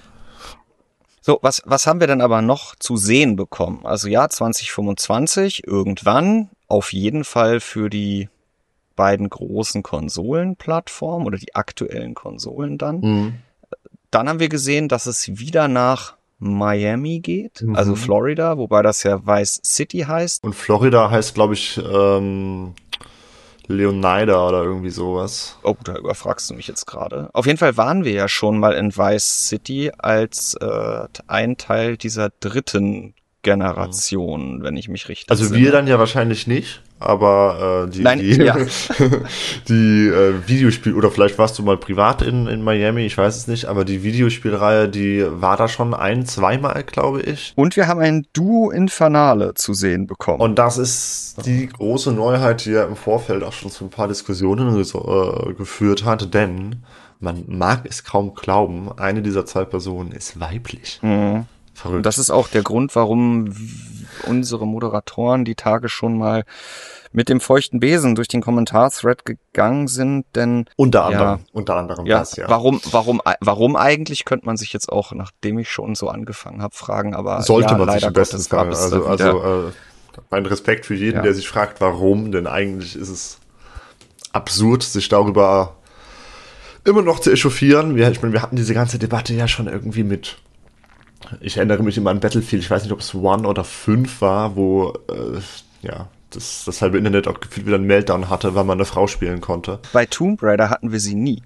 So, 1.25 1.39
was, 1.41 1.61
was 1.65 1.87
haben 1.87 2.01
wir 2.01 2.07
denn 2.07 2.19
aber 2.19 2.41
noch 2.41 2.75
zu 2.75 2.97
sehen 2.97 3.37
bekommen? 3.37 3.85
Also 3.85 4.09
ja, 4.09 4.27
2025 4.27 5.65
irgendwann 5.65 6.49
auf 6.67 6.91
jeden 6.91 7.23
Fall 7.23 7.61
für 7.61 7.89
die 7.89 8.27
beiden 8.97 9.29
großen 9.29 9.83
Konsolenplattformen 9.83 11.25
oder 11.25 11.37
die 11.37 11.55
aktuellen 11.55 12.13
Konsolen 12.13 12.77
dann. 12.77 12.99
Mhm. 12.99 13.33
Dann 14.11 14.27
haben 14.27 14.41
wir 14.41 14.49
gesehen, 14.49 14.89
dass 14.89 15.05
es 15.05 15.39
wieder 15.39 15.69
nach 15.69 16.15
Miami 16.39 17.21
geht, 17.21 17.61
mhm. 17.61 17.77
also 17.77 17.95
Florida, 17.95 18.57
wobei 18.57 18.81
das 18.81 19.03
ja 19.03 19.25
Vice 19.25 19.61
City 19.63 19.99
heißt. 19.99 20.43
Und 20.43 20.55
Florida 20.55 21.09
heißt, 21.09 21.33
glaube 21.35 21.53
ich, 21.53 21.77
ähm, 21.89 22.73
Leonida 23.67 24.47
oder 24.47 24.63
irgendwie 24.63 24.89
sowas. 24.89 25.57
Oh, 25.63 25.75
da 25.83 25.95
überfragst 25.95 26.49
du 26.49 26.53
mich 26.53 26.67
jetzt 26.67 26.85
gerade. 26.85 27.29
Auf 27.33 27.45
jeden 27.45 27.57
Fall 27.57 27.77
waren 27.77 28.03
wir 28.03 28.13
ja 28.13 28.27
schon 28.27 28.59
mal 28.59 28.73
in 28.73 28.95
Vice 28.95 29.47
City 29.47 29.91
als 29.97 30.55
äh, 30.55 31.07
ein 31.27 31.57
Teil 31.57 31.97
dieser 31.97 32.29
dritten 32.39 33.13
Generation, 33.43 34.57
mhm. 34.57 34.63
wenn 34.63 34.77
ich 34.77 34.87
mich 34.87 35.09
richtig 35.09 35.29
Also 35.29 35.53
wir 35.53 35.71
dann 35.71 35.87
ja 35.87 35.99
wahrscheinlich 35.99 36.47
nicht 36.47 36.81
aber 37.05 37.85
äh, 37.87 37.91
die, 37.91 38.01
Nein, 38.01 38.19
die, 38.19 38.35
ja. 38.35 38.55
die 39.67 40.07
äh, 40.07 40.33
Videospiel, 40.47 40.93
oder 40.93 41.11
vielleicht 41.11 41.37
warst 41.37 41.57
du 41.59 41.63
mal 41.63 41.77
privat 41.77 42.21
in, 42.21 42.47
in 42.47 42.63
Miami, 42.63 43.05
ich 43.05 43.17
weiß 43.17 43.35
es 43.35 43.47
nicht, 43.47 43.65
aber 43.65 43.85
die 43.85 44.03
Videospielreihe, 44.03 44.89
die 44.89 45.25
war 45.29 45.57
da 45.57 45.67
schon 45.67 45.93
ein, 45.93 46.25
zweimal, 46.25 46.83
glaube 46.83 47.21
ich. 47.21 47.53
Und 47.55 47.75
wir 47.75 47.87
haben 47.87 47.99
ein 47.99 48.25
Duo 48.33 48.71
Infernale 48.71 49.53
zu 49.53 49.73
sehen 49.73 50.07
bekommen. 50.07 50.41
Und 50.41 50.59
das 50.59 50.77
ist 50.77 51.45
die 51.45 51.67
große 51.67 52.11
Neuheit, 52.11 52.65
die 52.65 52.71
ja 52.71 52.85
im 52.85 52.95
Vorfeld 52.95 53.43
auch 53.43 53.53
schon 53.53 53.71
zu 53.71 53.85
ein 53.85 53.89
paar 53.89 54.07
Diskussionen 54.07 54.79
äh, 54.79 55.53
geführt 55.53 56.05
hat, 56.05 56.33
denn 56.33 56.83
man 57.19 57.45
mag 57.47 57.85
es 57.85 58.03
kaum 58.03 58.35
glauben, 58.35 58.91
eine 58.97 59.21
dieser 59.21 59.45
zwei 59.45 59.63
Personen 59.65 60.11
ist 60.11 60.39
weiblich. 60.39 60.99
Mhm. 61.01 61.45
Verrückt. 61.83 61.97
Und 61.97 62.05
das 62.05 62.17
ist 62.17 62.31
auch 62.31 62.47
der 62.47 62.63
Grund, 62.63 62.95
warum 62.95 63.53
unsere 64.25 64.65
Moderatoren 64.65 65.43
die 65.43 65.55
Tage 65.55 65.89
schon 65.89 66.17
mal 66.17 66.45
mit 67.11 67.27
dem 67.27 67.41
feuchten 67.41 67.81
Besen 67.81 68.15
durch 68.15 68.29
den 68.29 68.41
Kommentarthread 68.41 69.25
gegangen 69.25 69.89
sind, 69.89 70.25
denn 70.33 70.65
unter 70.77 71.03
anderem, 71.03 71.39
ja, 71.39 71.45
unter 71.51 71.75
anderem 71.75 72.05
ja, 72.05 72.19
das, 72.19 72.37
ja. 72.37 72.47
Warum, 72.47 72.79
warum, 72.89 73.21
warum 73.41 73.75
eigentlich 73.75 74.23
könnte 74.23 74.45
man 74.45 74.55
sich 74.55 74.71
jetzt 74.71 74.89
auch, 74.89 75.11
nachdem 75.11 75.59
ich 75.59 75.69
schon 75.69 75.93
so 75.93 76.07
angefangen 76.07 76.61
habe, 76.61 76.73
fragen, 76.73 77.13
aber 77.13 77.41
sollte 77.41 77.73
ja, 77.73 77.77
man 77.77 77.89
sich 77.91 78.05
am 78.05 78.13
besten 78.13 78.39
fragen. 78.39 78.69
Also, 78.69 79.05
also 79.05 79.67
äh, 79.67 79.71
mein 80.29 80.45
Respekt 80.45 80.85
für 80.85 80.95
jeden, 80.95 81.17
ja. 81.17 81.21
der 81.21 81.33
sich 81.33 81.49
fragt, 81.49 81.81
warum, 81.81 82.31
denn 82.31 82.47
eigentlich 82.47 82.95
ist 82.95 83.09
es 83.09 83.39
absurd, 84.31 84.83
sich 84.83 85.09
darüber 85.09 85.75
immer 86.85 87.01
noch 87.01 87.19
zu 87.19 87.29
echauffieren. 87.29 87.97
Wir, 87.97 88.09
ich 88.09 88.21
meine, 88.21 88.33
wir 88.33 88.41
hatten 88.41 88.55
diese 88.55 88.73
ganze 88.73 88.99
Debatte 88.99 89.33
ja 89.33 89.49
schon 89.49 89.67
irgendwie 89.67 90.03
mit 90.03 90.37
ich 91.41 91.57
erinnere 91.57 91.83
mich 91.83 91.97
immer 91.97 92.11
an 92.11 92.19
Battlefield, 92.19 92.63
ich 92.63 92.71
weiß 92.71 92.83
nicht, 92.83 92.91
ob 92.91 92.99
es 92.99 93.13
One 93.15 93.47
oder 93.47 93.63
Fünf 93.63 94.21
war, 94.21 94.55
wo 94.55 94.93
äh, 95.09 95.39
ja, 95.81 96.07
das, 96.35 96.63
das 96.65 96.81
halbe 96.81 96.97
Internet 96.97 97.27
auch 97.27 97.39
gefühlt 97.39 97.65
wieder 97.67 97.75
einen 97.75 97.85
Meltdown 97.85 98.29
hatte, 98.29 98.55
weil 98.55 98.63
man 98.63 98.77
eine 98.77 98.85
Frau 98.85 99.07
spielen 99.07 99.41
konnte. 99.41 99.79
Bei 99.91 100.05
Tomb 100.05 100.41
Raider 100.41 100.69
hatten 100.69 100.91
wir 100.91 100.99
sie 100.99 101.15
nie. 101.15 101.43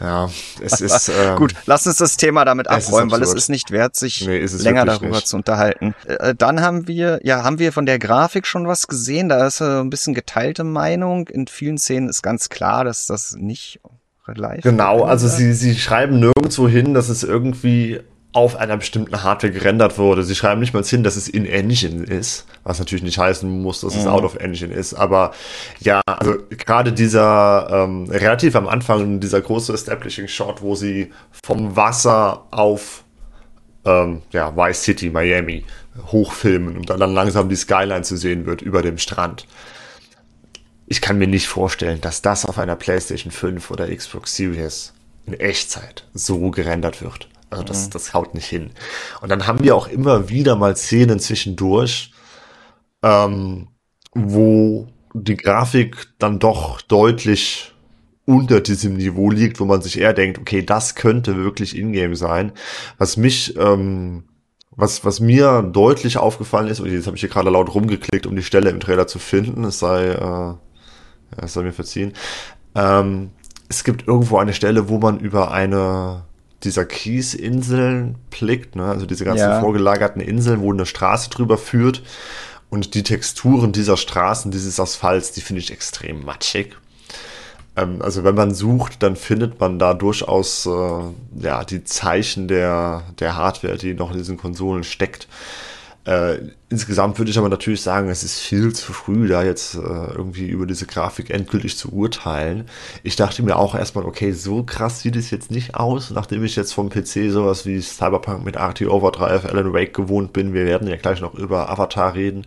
Ja, 0.00 0.28
es 0.60 0.80
ist. 0.80 1.10
Ähm, 1.18 1.36
Gut, 1.36 1.54
lass 1.66 1.86
uns 1.86 1.96
das 1.96 2.16
Thema 2.16 2.44
damit 2.44 2.68
abräumen, 2.68 3.10
weil 3.10 3.22
es 3.22 3.32
ist 3.32 3.48
nicht 3.48 3.70
wert, 3.70 3.96
sich 3.96 4.26
nee, 4.26 4.44
länger 4.44 4.84
darüber 4.84 5.16
nicht. 5.16 5.26
zu 5.26 5.36
unterhalten. 5.36 5.94
Äh, 6.06 6.34
dann 6.34 6.60
haben 6.60 6.86
wir, 6.86 7.20
ja, 7.22 7.44
haben 7.44 7.58
wir 7.58 7.72
von 7.72 7.86
der 7.86 7.98
Grafik 7.98 8.46
schon 8.46 8.68
was 8.68 8.88
gesehen. 8.88 9.28
Da 9.28 9.46
ist 9.46 9.60
äh, 9.60 9.80
ein 9.80 9.90
bisschen 9.90 10.14
geteilte 10.14 10.64
Meinung. 10.64 11.28
In 11.28 11.46
vielen 11.46 11.78
Szenen 11.78 12.08
ist 12.08 12.22
ganz 12.22 12.50
klar, 12.50 12.84
dass 12.84 13.06
das 13.06 13.34
nicht 13.36 13.80
live 14.26 14.62
Genau, 14.62 15.04
also 15.04 15.28
sie, 15.28 15.54
sie 15.54 15.74
schreiben 15.76 16.20
nirgendwo 16.20 16.68
hin, 16.68 16.92
dass 16.94 17.08
es 17.08 17.22
irgendwie 17.22 18.00
auf 18.32 18.56
einer 18.56 18.76
bestimmten 18.76 19.22
Hardware 19.22 19.52
gerendert 19.52 19.98
wurde. 19.98 20.22
Sie 20.22 20.34
schreiben 20.34 20.60
nicht 20.60 20.74
mal 20.74 20.84
hin, 20.84 21.02
dass 21.02 21.16
es 21.16 21.28
in 21.28 21.46
Engine 21.46 22.04
ist, 22.04 22.46
was 22.62 22.78
natürlich 22.78 23.02
nicht 23.02 23.18
heißen 23.18 23.50
muss, 23.62 23.80
dass 23.80 23.96
es 23.96 24.04
mhm. 24.04 24.10
out 24.10 24.24
of 24.24 24.36
Engine 24.36 24.72
ist. 24.72 24.94
Aber 24.94 25.32
ja, 25.80 26.02
also 26.06 26.36
gerade 26.50 26.92
dieser 26.92 27.68
ähm, 27.70 28.04
relativ 28.10 28.54
am 28.54 28.68
Anfang 28.68 29.20
dieser 29.20 29.40
große 29.40 29.72
Establishing 29.72 30.28
Shot, 30.28 30.60
wo 30.60 30.74
sie 30.74 31.10
vom 31.30 31.74
Wasser 31.74 32.44
auf 32.50 33.04
ähm, 33.86 34.22
ja, 34.30 34.54
Vice 34.54 34.82
City, 34.82 35.10
Miami 35.10 35.64
hochfilmen 36.12 36.76
und 36.76 36.90
dann 36.90 37.12
langsam 37.12 37.48
die 37.48 37.56
Skyline 37.56 38.02
zu 38.02 38.16
sehen 38.16 38.44
wird 38.44 38.60
über 38.60 38.82
dem 38.82 38.98
Strand. 38.98 39.46
Ich 40.86 41.00
kann 41.00 41.18
mir 41.18 41.26
nicht 41.26 41.48
vorstellen, 41.48 42.00
dass 42.00 42.22
das 42.22 42.44
auf 42.44 42.58
einer 42.58 42.76
PlayStation 42.76 43.30
5 43.30 43.70
oder 43.70 43.94
Xbox 43.94 44.36
Series 44.36 44.92
in 45.26 45.34
Echtzeit 45.34 46.04
so 46.14 46.50
gerendert 46.50 47.02
wird. 47.02 47.28
Also 47.50 47.64
das, 47.64 47.86
mhm. 47.86 47.90
das 47.90 48.14
haut 48.14 48.34
nicht 48.34 48.46
hin. 48.46 48.70
Und 49.20 49.30
dann 49.30 49.46
haben 49.46 49.62
wir 49.62 49.74
auch 49.74 49.88
immer 49.88 50.28
wieder 50.28 50.56
mal 50.56 50.76
Szenen 50.76 51.18
zwischendurch, 51.18 52.12
ähm, 53.02 53.68
wo 54.14 54.88
die 55.14 55.36
Grafik 55.36 56.08
dann 56.18 56.38
doch 56.38 56.80
deutlich 56.82 57.72
unter 58.24 58.60
diesem 58.60 58.94
Niveau 58.94 59.30
liegt, 59.30 59.58
wo 59.58 59.64
man 59.64 59.80
sich 59.80 59.98
eher 59.98 60.12
denkt, 60.12 60.38
okay, 60.38 60.62
das 60.62 60.94
könnte 60.94 61.36
wirklich 61.36 61.76
Ingame 61.76 62.14
sein. 62.14 62.52
Was 62.98 63.16
mich, 63.16 63.56
ähm, 63.56 64.24
was, 64.70 65.04
was 65.04 65.20
mir 65.20 65.62
deutlich 65.62 66.18
aufgefallen 66.18 66.68
ist, 66.68 66.80
und 66.80 66.92
jetzt 66.92 67.06
habe 67.06 67.16
ich 67.16 67.22
hier 67.22 67.30
gerade 67.30 67.48
laut 67.48 67.74
rumgeklickt, 67.74 68.26
um 68.26 68.36
die 68.36 68.42
Stelle 68.42 68.68
im 68.68 68.80
Trailer 68.80 69.06
zu 69.06 69.18
finden, 69.18 69.64
es 69.64 69.78
sei, 69.78 70.08
äh, 70.08 70.54
es 71.42 71.54
sei 71.54 71.62
mir 71.62 71.72
verziehen. 71.72 72.12
Ähm, 72.74 73.30
es 73.70 73.82
gibt 73.82 74.06
irgendwo 74.06 74.36
eine 74.36 74.52
Stelle, 74.52 74.90
wo 74.90 74.98
man 74.98 75.18
über 75.20 75.50
eine 75.50 76.27
dieser 76.64 76.84
Kiesinseln 76.84 78.16
blickt, 78.30 78.76
ne? 78.76 78.84
also 78.84 79.06
diese 79.06 79.24
ganzen 79.24 79.48
ja. 79.48 79.60
vorgelagerten 79.60 80.20
Inseln, 80.20 80.60
wo 80.60 80.72
eine 80.72 80.86
Straße 80.86 81.30
drüber 81.30 81.58
führt. 81.58 82.02
Und 82.70 82.94
die 82.94 83.02
Texturen 83.02 83.72
dieser 83.72 83.96
Straßen, 83.96 84.50
dieses 84.50 84.78
Asphalts, 84.78 85.32
die 85.32 85.40
finde 85.40 85.60
ich 85.60 85.72
extrem 85.72 86.24
matschig. 86.24 86.76
Ähm, 87.76 88.02
also 88.02 88.24
wenn 88.24 88.34
man 88.34 88.54
sucht, 88.54 89.02
dann 89.02 89.16
findet 89.16 89.60
man 89.60 89.78
da 89.78 89.94
durchaus 89.94 90.66
äh, 90.66 91.40
ja, 91.40 91.64
die 91.64 91.84
Zeichen 91.84 92.48
der, 92.48 93.04
der 93.20 93.36
Hardware, 93.36 93.76
die 93.76 93.94
noch 93.94 94.10
in 94.10 94.18
diesen 94.18 94.36
Konsolen 94.36 94.84
steckt. 94.84 95.28
Äh, 96.08 96.52
insgesamt 96.70 97.18
würde 97.18 97.30
ich 97.30 97.36
aber 97.36 97.50
natürlich 97.50 97.82
sagen, 97.82 98.08
es 98.08 98.24
ist 98.24 98.40
viel 98.40 98.74
zu 98.74 98.94
früh, 98.94 99.28
da 99.28 99.42
jetzt 99.42 99.74
äh, 99.74 99.78
irgendwie 99.78 100.48
über 100.48 100.64
diese 100.64 100.86
Grafik 100.86 101.28
endgültig 101.28 101.76
zu 101.76 101.92
urteilen. 101.92 102.64
Ich 103.02 103.14
dachte 103.16 103.42
mir 103.42 103.56
auch 103.56 103.74
erstmal, 103.74 104.06
okay, 104.06 104.32
so 104.32 104.62
krass 104.62 105.02
sieht 105.02 105.16
es 105.16 105.30
jetzt 105.30 105.50
nicht 105.50 105.74
aus, 105.74 106.10
nachdem 106.10 106.44
ich 106.44 106.56
jetzt 106.56 106.72
vom 106.72 106.88
PC 106.88 107.30
sowas 107.30 107.66
wie 107.66 107.82
Cyberpunk 107.82 108.42
mit 108.42 108.56
RT 108.56 108.86
Overdrive, 108.86 109.44
Alan 109.44 109.74
Wake 109.74 109.92
gewohnt 109.92 110.32
bin. 110.32 110.54
Wir 110.54 110.64
werden 110.64 110.88
ja 110.88 110.96
gleich 110.96 111.20
noch 111.20 111.34
über 111.34 111.68
Avatar 111.68 112.14
reden. 112.14 112.46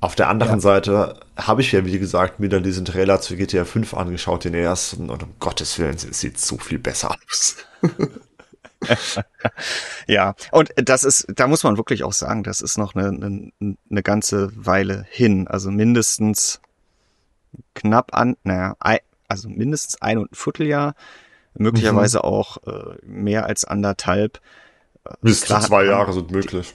Auf 0.00 0.14
der 0.14 0.28
anderen 0.28 0.58
ja. 0.58 0.60
Seite 0.60 1.20
habe 1.36 1.62
ich 1.62 1.72
ja, 1.72 1.84
wie 1.84 1.98
gesagt, 1.98 2.38
mir 2.38 2.48
dann 2.48 2.62
diesen 2.62 2.84
Trailer 2.84 3.20
zu 3.20 3.34
GTA 3.34 3.64
5 3.64 3.92
angeschaut, 3.94 4.44
den 4.44 4.54
ersten, 4.54 5.10
und 5.10 5.24
um 5.24 5.30
Gottes 5.40 5.80
Willen, 5.80 5.96
es 5.96 6.20
sieht 6.20 6.38
so 6.38 6.58
viel 6.58 6.78
besser 6.78 7.10
aus. 7.28 7.56
ja, 10.06 10.34
und 10.52 10.72
das 10.76 11.04
ist, 11.04 11.26
da 11.34 11.46
muss 11.46 11.64
man 11.64 11.76
wirklich 11.76 12.04
auch 12.04 12.12
sagen, 12.12 12.42
das 12.42 12.60
ist 12.60 12.78
noch 12.78 12.94
eine, 12.94 13.08
eine, 13.08 13.76
eine 13.90 14.02
ganze 14.02 14.50
Weile 14.54 15.04
hin. 15.10 15.48
Also 15.48 15.70
mindestens 15.70 16.60
knapp 17.74 18.14
an, 18.14 18.36
naja, 18.44 18.76
also 19.26 19.48
mindestens 19.48 20.00
ein 20.00 20.18
und 20.18 20.32
ein 20.32 20.34
Vierteljahr, 20.34 20.94
möglicherweise 21.54 22.18
mhm. 22.18 22.24
auch 22.24 22.58
äh, 22.66 22.96
mehr 23.02 23.46
als 23.46 23.64
anderthalb. 23.64 24.40
Äh, 25.04 25.14
Bis 25.22 25.40
zu 25.40 25.58
zwei 25.60 25.84
Jahre 25.84 26.12
sind 26.12 26.30
möglich. 26.30 26.74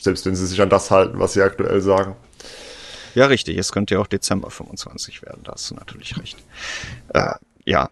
Selbst 0.00 0.24
wenn 0.26 0.36
sie 0.36 0.46
sich 0.46 0.60
an 0.60 0.70
das 0.70 0.90
halten, 0.90 1.18
was 1.18 1.32
sie 1.32 1.42
aktuell 1.42 1.80
sagen. 1.80 2.16
Ja, 3.14 3.26
richtig. 3.26 3.56
Es 3.58 3.72
könnte 3.72 3.94
ja 3.94 4.00
auch 4.00 4.06
Dezember 4.06 4.50
25 4.50 5.22
werden, 5.22 5.42
da 5.42 5.52
hast 5.52 5.70
du 5.70 5.74
natürlich 5.74 6.16
recht. 6.18 6.38
Äh, 7.08 7.34
ja, 7.68 7.90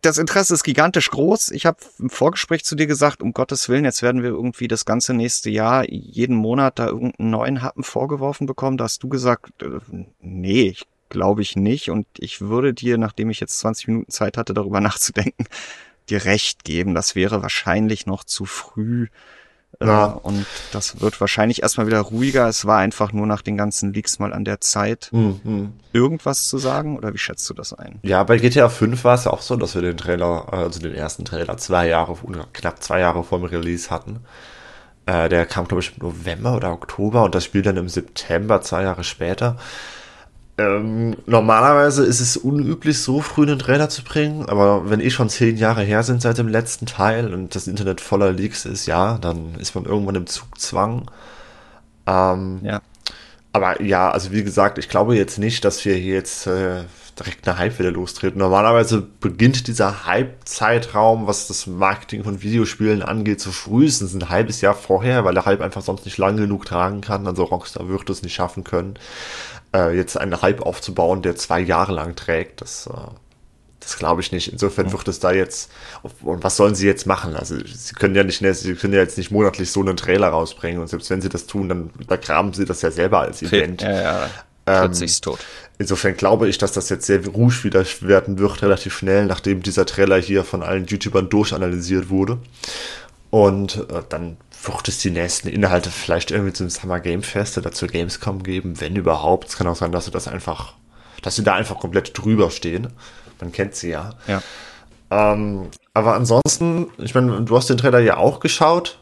das 0.00 0.16
Interesse 0.16 0.54
ist 0.54 0.62
gigantisch 0.62 1.10
groß. 1.10 1.50
Ich 1.50 1.66
habe 1.66 1.76
im 1.98 2.08
Vorgespräch 2.08 2.64
zu 2.64 2.76
dir 2.76 2.86
gesagt, 2.86 3.20
um 3.20 3.34
Gottes 3.34 3.68
Willen, 3.68 3.84
jetzt 3.84 4.00
werden 4.00 4.22
wir 4.22 4.30
irgendwie 4.30 4.68
das 4.68 4.86
ganze 4.86 5.12
nächste 5.12 5.50
Jahr 5.50 5.86
jeden 5.90 6.34
Monat 6.34 6.78
da 6.78 6.86
irgendeinen 6.86 7.28
neuen 7.28 7.62
Happen 7.62 7.82
vorgeworfen 7.82 8.46
bekommen. 8.46 8.78
Da 8.78 8.84
hast 8.84 9.02
du 9.02 9.08
gesagt, 9.08 9.62
äh, 9.62 9.80
nee, 10.20 10.76
glaube 11.10 11.42
ich 11.42 11.56
nicht. 11.56 11.90
Und 11.90 12.06
ich 12.16 12.40
würde 12.40 12.72
dir, 12.72 12.96
nachdem 12.96 13.28
ich 13.28 13.38
jetzt 13.38 13.58
20 13.58 13.88
Minuten 13.88 14.10
Zeit 14.10 14.38
hatte, 14.38 14.54
darüber 14.54 14.80
nachzudenken, 14.80 15.46
dir 16.08 16.24
recht 16.24 16.64
geben. 16.64 16.94
Das 16.94 17.14
wäre 17.14 17.42
wahrscheinlich 17.42 18.06
noch 18.06 18.24
zu 18.24 18.46
früh 18.46 19.08
ja. 19.82 20.12
Äh, 20.12 20.18
und 20.22 20.46
das 20.72 21.00
wird 21.00 21.20
wahrscheinlich 21.20 21.62
erstmal 21.62 21.86
wieder 21.86 22.00
ruhiger. 22.00 22.48
Es 22.48 22.64
war 22.64 22.78
einfach 22.78 23.12
nur 23.12 23.26
nach 23.26 23.42
den 23.42 23.56
ganzen 23.56 23.92
Leaks 23.92 24.18
mal 24.18 24.32
an 24.32 24.44
der 24.44 24.60
Zeit, 24.60 25.10
mhm. 25.12 25.72
irgendwas 25.92 26.48
zu 26.48 26.58
sagen. 26.58 26.96
Oder 26.96 27.14
wie 27.14 27.18
schätzt 27.18 27.48
du 27.50 27.54
das 27.54 27.72
ein? 27.72 27.98
Ja, 28.02 28.22
bei 28.24 28.38
GTA 28.38 28.68
5 28.68 29.04
war 29.04 29.14
es 29.14 29.24
ja 29.24 29.32
auch 29.32 29.42
so, 29.42 29.56
dass 29.56 29.74
wir 29.74 29.82
den 29.82 29.96
Trailer, 29.96 30.52
also 30.52 30.80
den 30.80 30.94
ersten 30.94 31.24
Trailer, 31.24 31.56
zwei 31.56 31.88
Jahre, 31.88 32.16
knapp 32.52 32.82
zwei 32.82 33.00
Jahre 33.00 33.24
vor 33.24 33.38
dem 33.38 33.44
Release 33.44 33.90
hatten. 33.90 34.20
Äh, 35.06 35.28
der 35.28 35.46
kam, 35.46 35.68
glaube 35.68 35.82
ich, 35.82 35.92
im 35.96 36.06
November 36.06 36.56
oder 36.56 36.72
Oktober 36.72 37.24
und 37.24 37.34
das 37.34 37.44
Spiel 37.44 37.62
dann 37.62 37.76
im 37.76 37.88
September, 37.88 38.60
zwei 38.62 38.82
Jahre 38.82 39.04
später. 39.04 39.56
Ähm, 40.58 41.16
normalerweise 41.26 42.04
ist 42.06 42.20
es 42.20 42.38
unüblich, 42.38 43.02
so 43.02 43.20
früh 43.20 43.42
einen 43.42 43.58
Trailer 43.58 43.90
zu 43.90 44.02
bringen, 44.02 44.46
aber 44.48 44.88
wenn 44.88 45.00
eh 45.00 45.10
schon 45.10 45.28
zehn 45.28 45.58
Jahre 45.58 45.82
her 45.82 46.02
sind 46.02 46.22
seit 46.22 46.38
dem 46.38 46.48
letzten 46.48 46.86
Teil 46.86 47.34
und 47.34 47.54
das 47.54 47.66
Internet 47.66 48.00
voller 48.00 48.32
Leaks 48.32 48.64
ist, 48.64 48.86
ja, 48.86 49.18
dann 49.18 49.54
ist 49.56 49.74
man 49.74 49.84
irgendwann 49.84 50.14
im 50.14 50.26
Zugzwang. 50.26 51.10
Ähm, 52.06 52.60
ja. 52.62 52.80
Aber 53.52 53.82
ja, 53.82 54.10
also 54.10 54.32
wie 54.32 54.44
gesagt, 54.44 54.78
ich 54.78 54.88
glaube 54.88 55.16
jetzt 55.16 55.38
nicht, 55.38 55.64
dass 55.64 55.84
wir 55.84 55.94
hier 55.94 56.14
jetzt 56.14 56.46
äh, 56.46 56.84
direkt 57.18 57.46
eine 57.46 57.58
Hype 57.58 57.78
wieder 57.78 57.90
lostreten. 57.90 58.38
Normalerweise 58.38 59.06
beginnt 59.20 59.66
dieser 59.66 60.06
Hype-Zeitraum, 60.06 61.26
was 61.26 61.48
das 61.48 61.66
Marketing 61.66 62.24
von 62.24 62.42
Videospielen 62.42 63.02
angeht, 63.02 63.40
so 63.40 63.52
frühestens 63.52 64.14
ein 64.14 64.28
halbes 64.28 64.60
Jahr 64.60 64.74
vorher, 64.74 65.24
weil 65.24 65.34
der 65.34 65.46
Hype 65.46 65.62
einfach 65.62 65.82
sonst 65.82 66.04
nicht 66.04 66.18
lang 66.18 66.36
genug 66.36 66.66
tragen 66.66 67.00
kann. 67.00 67.26
Also 67.26 67.44
Rockstar 67.44 67.88
wird 67.88 68.08
es 68.10 68.22
nicht 68.22 68.34
schaffen 68.34 68.64
können 68.64 68.98
äh, 69.74 69.96
jetzt 69.96 70.16
einen 70.16 70.42
Hype 70.42 70.62
aufzubauen, 70.62 71.22
der 71.22 71.36
zwei 71.36 71.60
Jahre 71.60 71.92
lang 71.92 72.16
trägt, 72.16 72.60
das, 72.60 72.86
äh, 72.86 73.10
das 73.80 73.98
glaube 73.98 74.20
ich 74.20 74.32
nicht. 74.32 74.52
Insofern 74.52 74.92
wird 74.92 75.06
es 75.08 75.20
da 75.20 75.32
jetzt, 75.32 75.70
und 76.22 76.42
was 76.42 76.56
sollen 76.56 76.74
sie 76.74 76.86
jetzt 76.86 77.06
machen? 77.06 77.36
Also 77.36 77.56
sie 77.64 77.94
können 77.94 78.14
ja 78.14 78.24
nicht, 78.24 78.38
sie 78.38 78.74
können 78.74 78.94
ja 78.94 79.00
jetzt 79.00 79.18
nicht 79.18 79.30
monatlich 79.30 79.70
so 79.70 79.80
einen 79.80 79.96
Trailer 79.96 80.28
rausbringen 80.28 80.80
und 80.80 80.88
selbst 80.88 81.10
wenn 81.10 81.22
sie 81.22 81.28
das 81.28 81.46
tun, 81.46 81.68
dann 81.68 81.90
graben 82.20 82.52
sie 82.52 82.64
das 82.64 82.82
ja 82.82 82.90
selber 82.90 83.20
als 83.20 83.42
Event. 83.42 83.82
Ja, 83.82 84.02
ja. 84.02 84.30
Ähm, 84.68 84.92
tot. 85.20 85.38
Insofern 85.78 86.16
glaube 86.16 86.48
ich, 86.48 86.58
dass 86.58 86.72
das 86.72 86.88
jetzt 86.88 87.06
sehr 87.06 87.24
ruhig 87.24 87.62
wieder 87.62 87.84
werden 88.00 88.38
wird, 88.38 88.62
relativ 88.62 88.96
schnell, 88.96 89.26
nachdem 89.26 89.62
dieser 89.62 89.86
Trailer 89.86 90.20
hier 90.20 90.42
von 90.42 90.64
allen 90.64 90.86
YouTubern 90.86 91.28
durchanalysiert 91.28 92.08
wurde. 92.08 92.38
Und 93.30 93.76
äh, 93.90 94.02
dann 94.08 94.38
wird 94.62 94.88
es 94.88 94.98
die 94.98 95.10
nächsten 95.10 95.48
Inhalte 95.48 95.90
vielleicht 95.90 96.30
irgendwie 96.30 96.52
zum 96.52 96.68
Summer 96.70 97.00
Game 97.00 97.22
Fest 97.22 97.58
oder 97.58 97.72
zur 97.72 97.88
Gamescom 97.88 98.42
geben, 98.42 98.80
wenn 98.80 98.96
überhaupt. 98.96 99.48
Es 99.48 99.56
kann 99.56 99.66
auch 99.66 99.76
sein, 99.76 99.92
dass 99.92 100.06
sie 100.06 100.10
das 100.10 100.28
einfach, 100.28 100.74
dass 101.22 101.36
sie 101.36 101.44
da 101.44 101.54
einfach 101.54 101.78
komplett 101.78 102.16
drüber 102.16 102.50
stehen. 102.50 102.88
Man 103.40 103.52
kennt 103.52 103.74
sie 103.74 103.90
ja. 103.90 104.14
Ja. 104.26 104.42
Ähm, 105.10 105.68
aber 105.94 106.14
ansonsten, 106.14 106.88
ich 106.98 107.14
meine, 107.14 107.42
du 107.42 107.56
hast 107.56 107.70
den 107.70 107.76
Trailer 107.76 108.00
ja 108.00 108.16
auch 108.16 108.40
geschaut. 108.40 108.98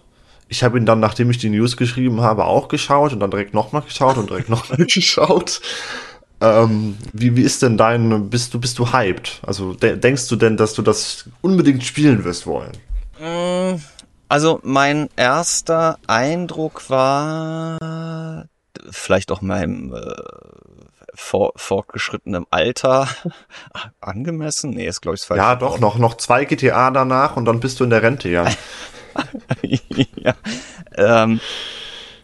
Ich 0.48 0.62
habe 0.62 0.78
ihn 0.78 0.86
dann, 0.86 1.00
nachdem 1.00 1.30
ich 1.30 1.38
die 1.38 1.48
News 1.48 1.76
geschrieben 1.76 2.20
habe, 2.20 2.44
auch 2.44 2.68
geschaut 2.68 3.12
und 3.12 3.20
dann 3.20 3.30
direkt 3.30 3.54
nochmal 3.54 3.82
geschaut 3.82 4.18
und 4.18 4.30
direkt 4.30 4.48
nochmal 4.50 4.86
geschaut. 4.86 5.60
Ähm, 6.40 6.96
wie, 7.12 7.36
wie 7.36 7.42
ist 7.42 7.62
denn 7.62 7.78
dein, 7.78 8.28
bist 8.28 8.52
du, 8.52 8.60
bist 8.60 8.78
du 8.78 8.92
hyped? 8.92 9.40
Also 9.46 9.72
de 9.72 9.96
denkst 9.96 10.28
du 10.28 10.36
denn, 10.36 10.56
dass 10.56 10.74
du 10.74 10.82
das 10.82 11.28
unbedingt 11.40 11.84
spielen 11.84 12.24
wirst 12.24 12.46
wollen? 12.46 12.72
Also 14.28 14.60
mein 14.62 15.08
erster 15.16 15.98
Eindruck 16.06 16.88
war 16.90 18.48
vielleicht 18.90 19.30
auch 19.30 19.40
meinem 19.40 19.94
äh, 19.94 20.00
vor, 21.14 21.52
fortgeschrittenen 21.56 22.46
Alter 22.50 23.08
angemessen. 24.00 24.70
Nee, 24.70 24.86
ist 24.86 25.00
glaube 25.00 25.16
ich 25.16 25.22
falsch. 25.22 25.38
Ja, 25.38 25.56
doch, 25.56 25.78
noch, 25.78 25.98
noch 25.98 26.16
zwei 26.16 26.44
GTA 26.44 26.90
danach 26.90 27.36
und 27.36 27.44
dann 27.44 27.60
bist 27.60 27.80
du 27.80 27.84
in 27.84 27.90
der 27.90 28.02
Rente, 28.02 28.28
ja. 28.28 28.46
ja. 29.62 30.34
Ähm, 30.96 31.40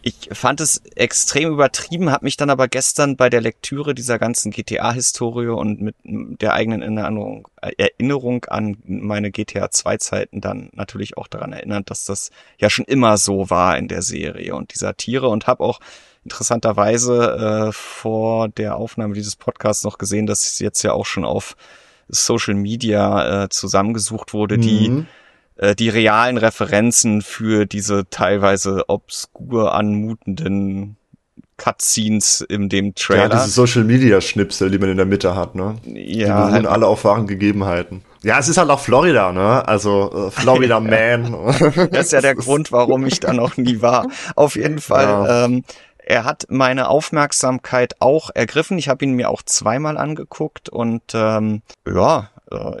Ich 0.03 0.29
fand 0.31 0.61
es 0.61 0.81
extrem 0.95 1.51
übertrieben, 1.51 2.11
habe 2.11 2.25
mich 2.25 2.35
dann 2.35 2.49
aber 2.49 2.67
gestern 2.67 3.17
bei 3.17 3.29
der 3.29 3.41
Lektüre 3.41 3.93
dieser 3.93 4.17
ganzen 4.17 4.51
GTA-Historie 4.51 5.47
und 5.47 5.79
mit 5.79 5.95
der 6.03 6.53
eigenen 6.53 6.97
Erinnerung, 6.97 7.47
Erinnerung 7.77 8.45
an 8.45 8.77
meine 8.85 9.29
GTA 9.29 9.65
2-Zeiten 9.65 10.41
dann 10.41 10.71
natürlich 10.73 11.17
auch 11.17 11.27
daran 11.27 11.53
erinnert, 11.53 11.91
dass 11.91 12.05
das 12.05 12.31
ja 12.57 12.71
schon 12.71 12.85
immer 12.85 13.17
so 13.17 13.51
war 13.51 13.77
in 13.77 13.87
der 13.87 14.01
Serie 14.01 14.55
und 14.55 14.73
dieser 14.73 14.97
Tiere 14.97 15.27
und 15.27 15.45
habe 15.45 15.63
auch 15.63 15.79
interessanterweise 16.23 17.67
äh, 17.67 17.71
vor 17.71 18.49
der 18.49 18.77
Aufnahme 18.77 19.13
dieses 19.13 19.35
Podcasts 19.35 19.83
noch 19.83 19.99
gesehen, 19.99 20.25
dass 20.25 20.45
es 20.47 20.59
jetzt 20.59 20.81
ja 20.81 20.93
auch 20.93 21.05
schon 21.05 21.25
auf 21.25 21.55
Social 22.09 22.55
Media 22.55 23.43
äh, 23.43 23.49
zusammengesucht 23.49 24.33
wurde, 24.33 24.57
mhm. 24.57 24.61
die 24.61 25.05
äh, 25.61 25.75
die 25.75 25.89
realen 25.89 26.37
Referenzen 26.37 27.21
für 27.21 27.65
diese 27.65 28.09
teilweise 28.09 28.85
obskur 28.87 29.73
anmutenden 29.73 30.97
Cutscenes 31.57 32.41
in 32.41 32.67
dem 32.67 32.95
Trailer. 32.95 33.23
Ja, 33.23 33.29
diese 33.29 33.49
Social 33.49 33.83
Media 33.83 34.19
Schnipsel, 34.19 34.71
die 34.71 34.79
man 34.79 34.89
in 34.89 34.97
der 34.97 35.05
Mitte 35.05 35.35
hat, 35.35 35.53
ne? 35.53 35.75
Ja. 35.85 35.93
Die 35.93 36.25
beruhen 36.25 36.53
halt 36.53 36.65
alle 36.65 36.87
auf 36.87 37.03
wahren 37.03 37.27
Gegebenheiten. 37.27 38.03
Ja, 38.23 38.39
es 38.39 38.47
ist 38.47 38.57
halt 38.57 38.71
auch 38.71 38.79
Florida, 38.79 39.31
ne? 39.31 39.67
Also 39.67 40.27
äh, 40.27 40.31
Florida 40.31 40.79
Man. 40.79 41.37
das 41.91 42.07
ist 42.07 42.13
ja 42.13 42.21
der 42.21 42.35
Grund, 42.35 42.71
warum 42.71 43.05
ich 43.05 43.19
da 43.19 43.31
noch 43.31 43.57
nie 43.57 43.81
war. 43.81 44.07
Auf 44.35 44.55
jeden 44.55 44.79
Fall. 44.79 45.05
Ja. 45.05 45.45
Ähm, 45.45 45.63
er 46.03 46.23
hat 46.23 46.47
meine 46.49 46.89
Aufmerksamkeit 46.89 47.93
auch 47.99 48.31
ergriffen. 48.33 48.79
Ich 48.79 48.89
habe 48.89 49.05
ihn 49.05 49.13
mir 49.13 49.29
auch 49.29 49.43
zweimal 49.43 49.97
angeguckt 49.97 50.67
und 50.69 51.03
ähm, 51.13 51.61
ja, 51.87 52.30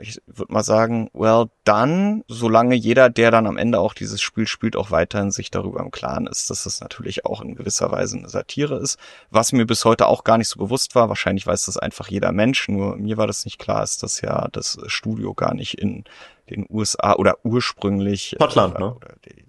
ich 0.01 0.21
würde 0.25 0.51
mal 0.51 0.63
sagen, 0.63 1.09
well 1.13 1.45
done, 1.63 2.23
solange 2.27 2.75
jeder, 2.75 3.09
der 3.09 3.31
dann 3.31 3.47
am 3.47 3.57
Ende 3.57 3.79
auch 3.79 3.93
dieses 3.93 4.21
Spiel 4.21 4.47
spielt, 4.47 4.75
auch 4.75 4.91
weiterhin 4.91 5.31
sich 5.31 5.51
darüber 5.51 5.79
im 5.79 5.91
Klaren 5.91 6.27
ist, 6.27 6.49
dass 6.49 6.63
das 6.63 6.81
natürlich 6.81 7.25
auch 7.25 7.41
in 7.41 7.55
gewisser 7.55 7.91
Weise 7.91 8.17
eine 8.17 8.29
Satire 8.29 8.77
ist. 8.77 8.99
Was 9.29 9.53
mir 9.53 9.65
bis 9.65 9.85
heute 9.85 10.07
auch 10.07 10.23
gar 10.23 10.37
nicht 10.37 10.49
so 10.49 10.59
bewusst 10.59 10.95
war, 10.95 11.09
wahrscheinlich 11.09 11.47
weiß 11.47 11.65
das 11.65 11.77
einfach 11.77 12.09
jeder 12.09 12.31
Mensch, 12.31 12.67
nur 12.67 12.97
mir 12.97 13.17
war 13.17 13.27
das 13.27 13.45
nicht 13.45 13.59
klar, 13.59 13.83
ist 13.83 14.03
dass 14.03 14.21
ja 14.21 14.47
das 14.51 14.77
Studio 14.87 15.33
gar 15.33 15.53
nicht 15.53 15.75
in 15.75 16.03
den 16.49 16.65
USA 16.69 17.13
oder 17.13 17.37
ursprünglich 17.43 18.35
Schottland, 18.37 18.77
ne? 18.79 18.95
Die, 19.25 19.45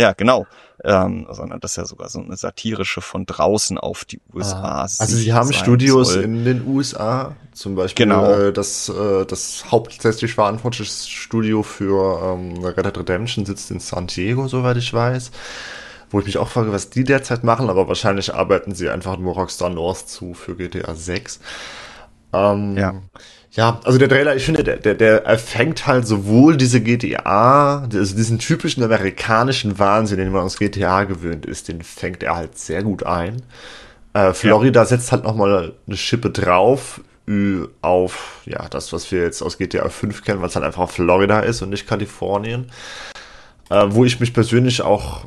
ja, 0.00 0.12
genau. 0.12 0.46
Ähm, 0.82 1.26
sondern 1.30 1.60
das 1.60 1.72
ist 1.72 1.76
ja 1.76 1.84
sogar 1.84 2.08
so 2.08 2.20
eine 2.20 2.36
satirische 2.36 3.02
von 3.02 3.26
draußen 3.26 3.76
auf 3.76 4.06
die 4.06 4.20
USA. 4.32 4.62
Ah, 4.62 4.80
also 4.82 5.16
sie 5.16 5.32
haben 5.34 5.52
Studios 5.52 6.14
soll. 6.14 6.22
in 6.22 6.44
den 6.46 6.66
USA, 6.66 7.36
zum 7.52 7.74
Beispiel 7.74 8.06
genau. 8.06 8.32
äh, 8.32 8.52
das, 8.52 8.88
äh, 8.88 9.26
das 9.26 9.64
hauptsächlich 9.70 10.34
verantwortliche 10.34 10.90
Studio 10.90 11.62
für 11.62 12.34
ähm, 12.34 12.64
Red 12.64 12.78
Dead 12.78 12.96
Redemption 12.96 13.44
sitzt 13.44 13.70
in 13.70 13.80
San 13.80 14.06
Diego, 14.06 14.48
soweit 14.48 14.78
ich 14.78 14.92
weiß. 14.94 15.30
Wo 16.08 16.18
ich 16.18 16.26
mich 16.26 16.38
auch 16.38 16.48
frage, 16.48 16.72
was 16.72 16.88
die 16.88 17.04
derzeit 17.04 17.44
machen, 17.44 17.68
aber 17.68 17.86
wahrscheinlich 17.86 18.34
arbeiten 18.34 18.74
sie 18.74 18.88
einfach 18.88 19.18
nur 19.18 19.34
Rockstar 19.34 19.70
North 19.70 20.08
zu 20.08 20.32
für 20.34 20.56
GTA 20.56 20.94
6. 20.94 21.40
Ähm, 22.32 22.76
ja. 22.76 22.94
Ja, 23.52 23.80
also 23.82 23.98
der 23.98 24.08
Trailer, 24.08 24.36
ich 24.36 24.44
finde, 24.44 24.62
der, 24.62 24.76
der, 24.76 24.94
der 24.94 25.24
erfängt 25.24 25.88
halt 25.88 26.06
sowohl 26.06 26.56
diese 26.56 26.80
GTA, 26.80 27.82
also 27.82 28.14
diesen 28.16 28.38
typischen 28.38 28.84
amerikanischen 28.84 29.76
Wahnsinn, 29.80 30.18
den 30.18 30.30
man 30.30 30.42
aus 30.42 30.56
GTA 30.56 31.02
gewöhnt 31.02 31.46
ist, 31.46 31.66
den 31.66 31.82
fängt 31.82 32.22
er 32.22 32.36
halt 32.36 32.56
sehr 32.56 32.84
gut 32.84 33.04
ein. 33.04 33.42
Äh, 34.12 34.34
Florida 34.34 34.82
ja. 34.82 34.86
setzt 34.86 35.10
halt 35.10 35.24
nochmal 35.24 35.72
eine 35.86 35.96
Schippe 35.96 36.30
drauf 36.30 37.00
auf, 37.80 38.42
ja, 38.44 38.68
das, 38.68 38.92
was 38.92 39.12
wir 39.12 39.22
jetzt 39.22 39.40
aus 39.40 39.56
GTA 39.56 39.88
5 39.88 40.24
kennen, 40.24 40.40
weil 40.40 40.48
es 40.48 40.56
halt 40.56 40.64
einfach 40.64 40.90
Florida 40.90 41.40
ist 41.40 41.62
und 41.62 41.70
nicht 41.70 41.86
Kalifornien. 41.86 42.66
Äh, 43.68 43.86
wo 43.90 44.04
ich 44.04 44.18
mich 44.18 44.34
persönlich 44.34 44.82
auch 44.82 45.26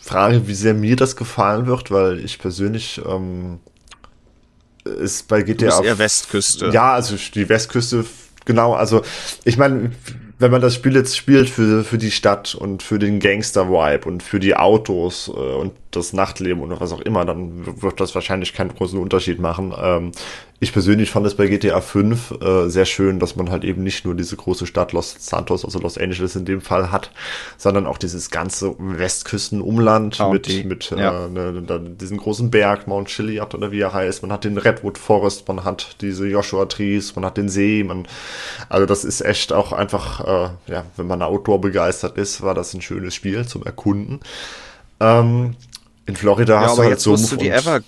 frage, 0.00 0.46
wie 0.46 0.54
sehr 0.54 0.74
mir 0.74 0.94
das 0.94 1.16
gefallen 1.16 1.66
wird, 1.66 1.90
weil 1.90 2.20
ich 2.20 2.38
persönlich 2.38 3.00
ähm, 3.04 3.58
ist 4.98 5.28
bei 5.28 5.42
GTA. 5.42 5.82
Eher 5.82 5.98
Westküste. 5.98 6.70
Ja, 6.72 6.94
also 6.94 7.16
die 7.34 7.48
Westküste, 7.48 8.04
genau. 8.44 8.74
Also 8.74 9.02
ich 9.44 9.56
meine, 9.56 9.92
wenn 10.40 10.50
man 10.50 10.62
das 10.62 10.74
Spiel 10.74 10.96
jetzt 10.96 11.16
spielt 11.16 11.50
für, 11.50 11.84
für 11.84 11.98
die 11.98 12.10
Stadt 12.10 12.54
und 12.54 12.82
für 12.82 12.98
den 12.98 13.20
Gangster-Vibe 13.20 14.08
und 14.08 14.22
für 14.22 14.40
die 14.40 14.56
Autos 14.56 15.28
äh, 15.28 15.32
und 15.32 15.72
das 15.90 16.12
Nachtleben 16.12 16.62
und 16.62 16.80
was 16.80 16.92
auch 16.92 17.00
immer, 17.00 17.24
dann 17.24 17.82
wird 17.82 18.00
das 18.00 18.14
wahrscheinlich 18.14 18.52
keinen 18.54 18.74
großen 18.74 18.98
Unterschied 18.98 19.40
machen. 19.40 19.74
Ähm, 19.76 20.12
ich 20.62 20.74
persönlich 20.74 21.10
fand 21.10 21.26
es 21.26 21.34
bei 21.34 21.46
GTA 21.46 21.80
5 21.80 22.42
äh, 22.42 22.68
sehr 22.68 22.84
schön, 22.84 23.18
dass 23.18 23.34
man 23.34 23.50
halt 23.50 23.64
eben 23.64 23.82
nicht 23.82 24.04
nur 24.04 24.14
diese 24.14 24.36
große 24.36 24.66
Stadt 24.66 24.92
Los 24.92 25.16
Santos, 25.18 25.64
also 25.64 25.78
Los 25.78 25.96
Angeles 25.96 26.36
in 26.36 26.44
dem 26.44 26.60
Fall 26.60 26.92
hat, 26.92 27.10
sondern 27.56 27.86
auch 27.86 27.96
dieses 27.96 28.30
ganze 28.30 28.74
Westküstenumland 28.78 30.18
County. 30.18 30.64
mit, 30.64 30.90
mit 30.90 31.00
ja. 31.00 31.26
äh, 31.26 31.28
ne, 31.30 31.80
diesen 31.98 32.18
großen 32.18 32.50
Berg, 32.50 32.86
Mount 32.86 33.08
Chiliad 33.08 33.54
oder 33.54 33.72
wie 33.72 33.80
er 33.80 33.94
heißt. 33.94 34.22
Man 34.22 34.32
hat 34.32 34.44
den 34.44 34.58
Redwood 34.58 34.98
Forest, 34.98 35.48
man 35.48 35.64
hat 35.64 35.96
diese 36.02 36.26
Joshua 36.26 36.66
Trees, 36.66 37.16
man 37.16 37.24
hat 37.24 37.38
den 37.38 37.48
See, 37.48 37.82
man, 37.82 38.06
also 38.68 38.84
das 38.84 39.04
ist 39.04 39.22
echt 39.22 39.54
auch 39.54 39.72
einfach, 39.72 40.20
äh, 40.20 40.50
ja, 40.70 40.84
wenn 40.96 41.06
man 41.06 41.22
Outdoor 41.22 41.60
begeistert 41.62 42.18
ist, 42.18 42.42
war 42.42 42.54
das 42.54 42.74
ein 42.74 42.82
schönes 42.82 43.14
Spiel 43.14 43.46
zum 43.46 43.64
Erkunden. 43.64 44.20
Ähm, 45.00 45.56
in 46.10 46.16
Florida 46.16 46.54
ja, 46.54 46.60
hast 46.68 46.78
du 46.78 46.82
halt 46.82 47.00
Sumpf. 47.00 47.30
Du 47.30 47.36
die 47.36 47.48
Ever 47.48 47.80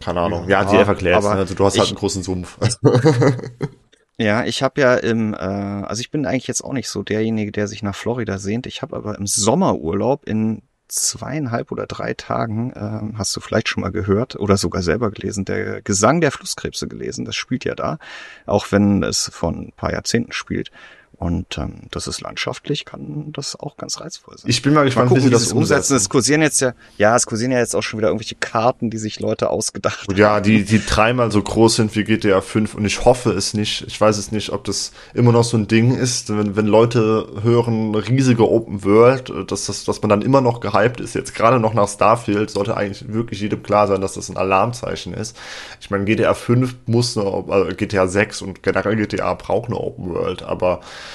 keine 0.00 0.20
Ahnung. 0.20 0.48
Ja, 0.48 0.64
die 0.64 0.76
Everglades. 0.76 1.24
Ne? 1.24 1.30
Also 1.30 1.54
du 1.54 1.64
hast 1.64 1.78
halt 1.78 1.88
einen 1.88 1.96
großen 1.96 2.22
Sumpf. 2.22 2.58
ja, 4.18 4.44
ich 4.44 4.62
habe 4.62 4.80
ja 4.80 4.94
im, 4.94 5.34
äh, 5.34 5.38
also 5.38 6.00
ich 6.00 6.10
bin 6.10 6.26
eigentlich 6.26 6.46
jetzt 6.46 6.62
auch 6.62 6.72
nicht 6.72 6.88
so 6.88 7.02
derjenige, 7.02 7.52
der 7.52 7.66
sich 7.66 7.82
nach 7.82 7.94
Florida 7.94 8.38
sehnt. 8.38 8.66
Ich 8.66 8.82
habe 8.82 8.94
aber 8.94 9.16
im 9.18 9.26
Sommerurlaub 9.26 10.26
in 10.26 10.62
zweieinhalb 10.88 11.72
oder 11.72 11.86
drei 11.86 12.14
Tagen, 12.14 12.72
äh, 12.72 13.16
hast 13.18 13.34
du 13.34 13.40
vielleicht 13.40 13.68
schon 13.68 13.80
mal 13.80 13.90
gehört 13.90 14.36
oder 14.36 14.56
sogar 14.56 14.82
selber 14.82 15.10
gelesen, 15.10 15.44
der 15.44 15.82
Gesang 15.82 16.20
der 16.20 16.30
Flusskrebse 16.30 16.86
gelesen. 16.86 17.24
Das 17.24 17.34
spielt 17.34 17.64
ja 17.64 17.74
da, 17.74 17.98
auch 18.44 18.70
wenn 18.70 19.02
es 19.02 19.30
von 19.32 19.68
ein 19.68 19.72
paar 19.72 19.92
Jahrzehnten 19.92 20.32
spielt. 20.32 20.70
Und 21.18 21.56
ähm, 21.56 21.82
das 21.92 22.08
ist 22.08 22.20
landschaftlich, 22.20 22.84
kann 22.84 23.32
das 23.32 23.58
auch 23.58 23.78
ganz 23.78 24.00
reizvoll 24.00 24.36
sein. 24.36 24.50
Ich 24.50 24.60
bin 24.60 24.74
mal 24.74 24.84
gespannt, 24.84 25.10
mal 25.10 25.16
gucken, 25.16 25.32
wie 25.32 25.34
sie 25.34 25.44
das 25.44 25.50
umsetzen. 25.50 25.96
Es 25.96 26.10
kursieren 26.10 26.42
jetzt 26.42 26.60
ja, 26.60 26.74
ja, 26.98 27.16
es 27.16 27.24
kursieren 27.24 27.52
ja 27.52 27.58
jetzt 27.58 27.74
auch 27.74 27.82
schon 27.82 27.98
wieder 27.98 28.08
irgendwelche 28.08 28.34
Karten, 28.34 28.90
die 28.90 28.98
sich 28.98 29.18
Leute 29.18 29.48
ausgedacht 29.48 30.08
haben. 30.08 30.18
Ja, 30.18 30.40
die, 30.40 30.64
die 30.64 30.84
dreimal 30.84 31.32
so 31.32 31.40
groß 31.40 31.76
sind 31.76 31.96
wie 31.96 32.04
GTA 32.04 32.42
5 32.42 32.74
und 32.74 32.84
ich 32.84 33.06
hoffe 33.06 33.30
es 33.32 33.54
nicht. 33.54 33.86
Ich 33.86 33.98
weiß 33.98 34.18
es 34.18 34.30
nicht, 34.30 34.50
ob 34.50 34.64
das 34.64 34.92
immer 35.14 35.32
noch 35.32 35.44
so 35.44 35.56
ein 35.56 35.68
Ding 35.68 35.96
ist, 35.96 36.36
wenn, 36.36 36.54
wenn 36.54 36.66
Leute 36.66 37.26
hören, 37.42 37.94
riesige 37.94 38.46
Open 38.46 38.84
World, 38.84 39.32
dass, 39.50 39.64
das, 39.66 39.84
dass 39.84 40.02
man 40.02 40.10
dann 40.10 40.20
immer 40.20 40.42
noch 40.42 40.60
gehypt 40.60 41.00
ist. 41.00 41.14
Jetzt 41.14 41.34
gerade 41.34 41.58
noch 41.60 41.72
nach 41.72 41.88
Starfield 41.88 42.50
sollte 42.50 42.76
eigentlich 42.76 43.10
wirklich 43.10 43.40
jedem 43.40 43.62
klar 43.62 43.86
sein, 43.86 44.02
dass 44.02 44.12
das 44.14 44.28
ein 44.28 44.36
Alarmzeichen 44.36 45.14
ist. 45.14 45.34
Ich 45.80 45.88
meine, 45.88 46.04
GTA 46.04 46.34
5 46.34 46.76
muss 46.84 47.16
eine, 47.16 47.70
äh, 47.70 47.74
GTA 47.74 48.06
6 48.06 48.42
und 48.42 48.62
generell 48.62 48.96
GTA 48.96 49.32
braucht 49.32 49.68
eine 49.68 49.78
Open 49.78 50.10
World, 50.10 50.42
aber 50.42 50.80
äh, 50.80 51.05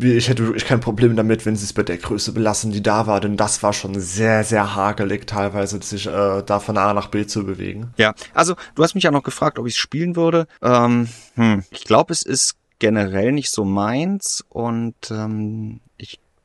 ich 0.00 0.28
hätte 0.28 0.44
wirklich 0.46 0.64
kein 0.64 0.80
Problem 0.80 1.16
damit, 1.16 1.46
wenn 1.46 1.56
sie 1.56 1.64
es 1.64 1.72
bei 1.72 1.82
der 1.82 1.98
Größe 1.98 2.32
belassen, 2.32 2.72
die 2.72 2.82
da 2.82 3.06
war, 3.06 3.20
denn 3.20 3.36
das 3.36 3.62
war 3.62 3.72
schon 3.72 3.98
sehr, 3.98 4.44
sehr 4.44 4.74
hagelig 4.74 5.26
teilweise, 5.26 5.80
sich 5.82 6.06
äh, 6.06 6.42
da 6.44 6.60
von 6.60 6.76
A 6.78 6.92
nach 6.94 7.08
B 7.08 7.26
zu 7.26 7.44
bewegen. 7.44 7.92
Ja, 7.96 8.14
also 8.34 8.54
du 8.74 8.82
hast 8.82 8.94
mich 8.94 9.04
ja 9.04 9.10
noch 9.10 9.22
gefragt, 9.22 9.58
ob 9.58 9.66
ich 9.66 9.74
es 9.74 9.78
spielen 9.78 10.16
würde. 10.16 10.46
Ähm, 10.62 11.08
hm, 11.34 11.64
ich 11.70 11.84
glaube, 11.84 12.12
es 12.12 12.22
ist 12.22 12.56
generell 12.78 13.32
nicht 13.32 13.50
so 13.50 13.64
meins 13.64 14.44
und 14.48 14.94
ähm, 15.10 15.80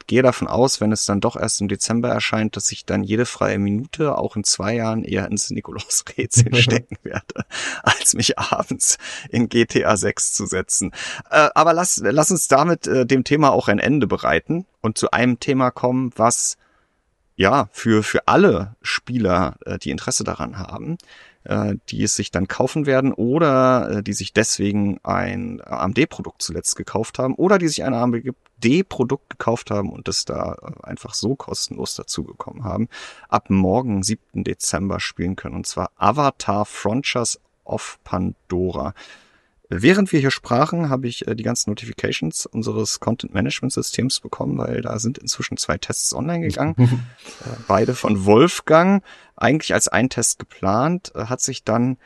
gehe 0.08 0.22
davon 0.22 0.48
aus, 0.48 0.82
wenn 0.82 0.92
es 0.92 1.06
dann 1.06 1.22
doch 1.22 1.36
erst 1.36 1.62
im 1.62 1.68
Dezember 1.68 2.10
erscheint, 2.10 2.56
dass 2.56 2.72
ich 2.72 2.86
dann 2.86 3.04
jede 3.04 3.26
freie 3.26 3.60
Minute 3.60 4.18
auch 4.18 4.36
in 4.36 4.44
zwei 4.44 4.76
Jahren 4.76 5.04
eher 5.04 5.28
ins 5.28 5.50
Nikolaus-Rätsel 5.50 6.56
stecken 6.62 6.98
werde, 7.04 7.46
als 7.84 8.13
mich 8.13 8.38
abends 8.39 8.98
in 9.30 9.50
GTA 9.50 9.98
6 9.98 10.34
zu 10.34 10.46
setzen. 10.46 10.92
Äh, 11.30 11.50
aber 11.56 11.74
lass, 11.74 12.02
lass 12.04 12.32
uns 12.32 12.48
damit 12.48 12.88
äh, 12.88 13.06
dem 13.06 13.24
Thema 13.24 13.52
auch 13.52 13.68
ein 13.68 13.80
Ende 13.80 14.08
bereiten 14.08 14.66
und 14.82 14.98
zu 14.98 15.12
einem 15.12 15.39
Thema 15.39 15.72
kommen, 15.72 16.12
was 16.16 16.58
ja 17.36 17.70
für, 17.72 18.04
für 18.04 18.28
alle 18.28 18.76
Spieler, 18.82 19.56
äh, 19.66 19.78
die 19.80 19.92
Interesse 19.92 20.24
daran 20.24 20.58
haben, 20.58 20.98
äh, 21.45 21.75
die 21.89 22.03
es 22.03 22.15
sich 22.15 22.32
dann 22.32 22.47
kaufen 22.47 22.86
werden 22.86 23.13
oder 23.13 23.89
äh, 23.89 24.03
die 24.03 24.13
sich 24.13 24.34
deswegen 24.34 24.99
ein 25.03 25.62
AMD-Produkt 25.62 26.41
zuletzt 26.41 26.75
gekauft 26.75 27.19
haben 27.19 27.36
oder 27.36 27.58
die 27.58 27.67
sich 27.67 27.84
ein 27.84 27.93
AMD-Produkt 27.93 29.29
gekauft 29.29 29.71
haben 29.71 29.91
und 29.91 30.08
es 30.08 30.25
da 30.25 30.56
äh, 30.62 30.84
einfach 30.84 31.13
so 31.13 31.36
kostenlos 31.36 31.95
dazugekommen 31.95 32.63
haben, 32.63 32.88
ab 33.29 33.49
morgen, 33.49 34.03
7. 34.03 34.43
Dezember 34.43 34.99
spielen 34.99 35.36
können. 35.36 35.56
Und 35.56 35.67
zwar 35.67 35.91
Avatar 35.97 36.65
Frontiers 36.65 37.39
of 37.65 37.99
Pandora. 38.03 38.93
Während 39.81 40.12
wir 40.12 40.19
hier 40.19 40.31
sprachen, 40.31 40.89
habe 40.89 41.07
ich 41.07 41.27
äh, 41.27 41.36
die 41.36 41.43
ganzen 41.43 41.71
Notifications 41.71 42.45
unseres 42.45 42.99
Content 42.99 43.33
Management 43.33 43.73
Systems 43.73 44.19
bekommen, 44.19 44.57
weil 44.57 44.81
da 44.81 44.99
sind 44.99 45.17
inzwischen 45.17 45.57
zwei 45.57 45.77
Tests 45.77 46.13
online 46.13 46.47
gegangen. 46.47 46.75
äh, 46.77 47.57
beide 47.67 47.95
von 47.95 48.25
Wolfgang. 48.25 49.03
Eigentlich 49.36 49.73
als 49.73 49.88
ein 49.88 50.09
Test 50.09 50.39
geplant, 50.39 51.12
äh, 51.15 51.25
hat 51.25 51.41
sich 51.41 51.63
dann 51.63 51.97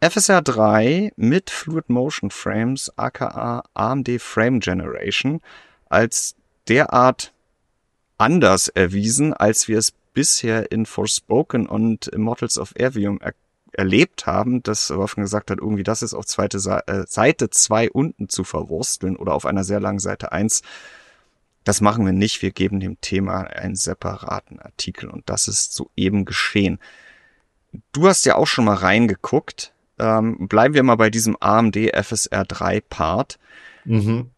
FSR 0.00 0.42
3 0.42 1.12
mit 1.16 1.50
Fluid 1.50 1.88
Motion 1.88 2.30
Frames, 2.30 2.92
aka 2.96 3.64
AMD 3.74 4.20
Frame 4.20 4.60
Generation, 4.60 5.40
als 5.88 6.34
derart 6.68 7.32
anders 8.18 8.68
erwiesen, 8.68 9.32
als 9.32 9.68
wir 9.68 9.78
es 9.78 9.92
bisher 10.12 10.72
in 10.72 10.86
Forspoken 10.86 11.66
und 11.66 12.08
Immortals 12.08 12.58
of 12.58 12.74
Avium 12.78 13.20
er 13.20 13.34
erlebt 13.76 14.26
haben, 14.26 14.62
dass 14.62 14.90
Wolfgang 14.90 15.24
gesagt 15.24 15.50
hat, 15.50 15.58
irgendwie 15.58 15.82
das 15.82 16.02
ist 16.02 16.14
auf 16.14 16.26
zweite 16.26 16.58
Seite, 16.58 16.92
äh, 16.92 17.04
Seite 17.06 17.50
zwei 17.50 17.90
unten 17.90 18.28
zu 18.28 18.44
verwursteln 18.44 19.16
oder 19.16 19.34
auf 19.34 19.46
einer 19.46 19.64
sehr 19.64 19.80
langen 19.80 19.98
Seite 19.98 20.32
eins. 20.32 20.62
Das 21.64 21.80
machen 21.80 22.06
wir 22.06 22.12
nicht. 22.12 22.42
Wir 22.42 22.52
geben 22.52 22.80
dem 22.80 23.00
Thema 23.00 23.42
einen 23.42 23.74
separaten 23.74 24.60
Artikel 24.60 25.10
und 25.10 25.28
das 25.28 25.48
ist 25.48 25.74
soeben 25.74 26.24
geschehen. 26.24 26.78
Du 27.92 28.06
hast 28.06 28.24
ja 28.24 28.36
auch 28.36 28.46
schon 28.46 28.64
mal 28.64 28.76
reingeguckt. 28.76 29.72
Ähm, 29.98 30.48
bleiben 30.48 30.74
wir 30.74 30.82
mal 30.82 30.96
bei 30.96 31.10
diesem 31.10 31.36
AMD 31.40 31.76
FSR 31.76 32.44
3 32.44 32.80
Part. 32.80 33.38
Mhm. 33.84 34.30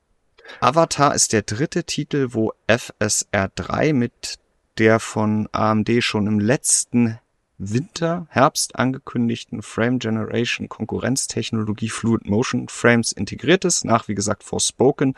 Avatar 0.60 1.14
ist 1.14 1.32
der 1.32 1.42
dritte 1.42 1.84
Titel, 1.84 2.28
wo 2.30 2.52
FSR 2.66 3.50
3 3.54 3.92
mit 3.92 4.38
der 4.78 5.00
von 5.00 5.48
AMD 5.52 6.02
schon 6.02 6.26
im 6.26 6.40
letzten 6.40 7.18
Winter, 7.58 8.26
Herbst 8.30 8.76
angekündigten 8.76 9.62
Frame 9.62 9.98
Generation 9.98 10.68
Konkurrenztechnologie 10.68 11.88
Fluid 11.88 12.26
Motion 12.28 12.68
Frames 12.68 13.12
integriert 13.12 13.64
ist, 13.64 13.84
nach 13.84 14.08
wie 14.08 14.14
gesagt 14.14 14.44
Forspoken 14.44 15.14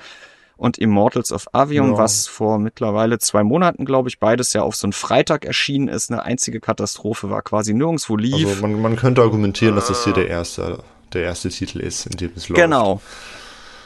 und 0.56 0.76
Immortals 0.76 1.32
of 1.32 1.48
Avium, 1.54 1.92
ja. 1.92 1.98
was 1.98 2.26
vor 2.26 2.58
mittlerweile 2.58 3.18
zwei 3.18 3.42
Monaten, 3.42 3.86
glaube 3.86 4.10
ich, 4.10 4.18
beides 4.18 4.52
ja 4.52 4.62
auf 4.62 4.76
so 4.76 4.86
einen 4.86 4.92
Freitag 4.92 5.46
erschienen 5.46 5.88
ist. 5.88 6.10
Eine 6.10 6.22
einzige 6.22 6.60
Katastrophe 6.60 7.30
war 7.30 7.40
quasi 7.42 7.72
nirgendwo 7.72 8.16
lief. 8.16 8.46
Also 8.46 8.60
man, 8.62 8.80
man 8.80 8.96
könnte 8.96 9.22
argumentieren, 9.22 9.74
äh, 9.74 9.76
dass 9.76 9.88
das 9.88 10.04
hier 10.04 10.12
der 10.12 10.28
erste, 10.28 10.82
der 11.14 11.22
erste 11.22 11.48
Titel 11.48 11.80
ist, 11.80 12.06
in 12.06 12.16
dem 12.18 12.32
es 12.36 12.48
läuft. 12.48 12.60
Genau. 12.60 13.00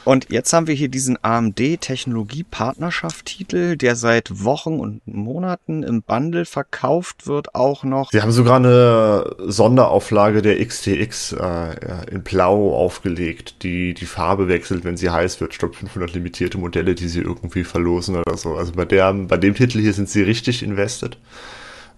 Und 0.05 0.27
jetzt 0.29 0.53
haben 0.53 0.67
wir 0.67 0.75
hier 0.75 0.89
diesen 0.89 1.17
AMD 1.23 1.81
Technologie-Partnerschaft-Titel, 1.81 3.75
der 3.75 3.95
seit 3.95 4.43
Wochen 4.43 4.79
und 4.79 5.01
Monaten 5.07 5.81
im 5.81 6.03
Bundle 6.03 6.45
verkauft 6.45 7.25
wird, 7.25 7.55
auch 7.55 7.83
noch. 7.83 8.11
Sie 8.11 8.21
haben 8.21 8.31
sogar 8.31 8.57
eine 8.57 9.35
Sonderauflage 9.39 10.43
der 10.43 10.63
XTX 10.63 11.33
äh, 11.33 12.11
in 12.11 12.21
Blau 12.23 12.75
aufgelegt, 12.75 13.63
die 13.63 13.95
die 13.95 14.05
Farbe 14.05 14.47
wechselt, 14.47 14.83
wenn 14.83 14.95
sie 14.95 15.09
heiß 15.09 15.41
wird. 15.41 15.57
Glaube 15.57 15.73
500 15.73 16.13
limitierte 16.13 16.59
Modelle, 16.59 16.93
die 16.93 17.07
sie 17.07 17.21
irgendwie 17.21 17.63
verlosen 17.63 18.15
oder 18.15 18.37
so. 18.37 18.55
Also 18.55 18.73
bei 18.73 18.85
der, 18.85 19.11
bei 19.11 19.37
dem 19.37 19.55
Titel 19.55 19.79
hier 19.79 19.93
sind 19.93 20.07
sie 20.07 20.21
richtig 20.21 20.61
invested 20.61 21.17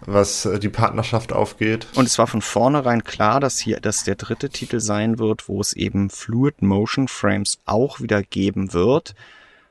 was 0.06 0.46
äh, 0.46 0.60
die 0.60 0.70
Partnerschaft 0.70 1.34
aufgeht. 1.34 1.88
Und 1.96 2.06
es 2.06 2.18
war 2.18 2.28
von 2.28 2.42
vornherein 2.42 3.04
klar, 3.04 3.40
dass 3.40 3.60
hier 3.60 3.80
das 3.80 4.04
der 4.04 4.16
dritte 4.16 4.50
Titel 4.50 4.80
sein 4.80 5.20
wird, 5.20 5.48
wo 5.48 5.60
es 5.62 5.74
eben 5.74 6.10
Fluid 6.10 6.62
Motion 6.62 7.08
Frames 7.08 7.60
auch 7.66 8.00
wieder 8.00 8.22
geben 8.24 8.74
wird. 8.74 9.16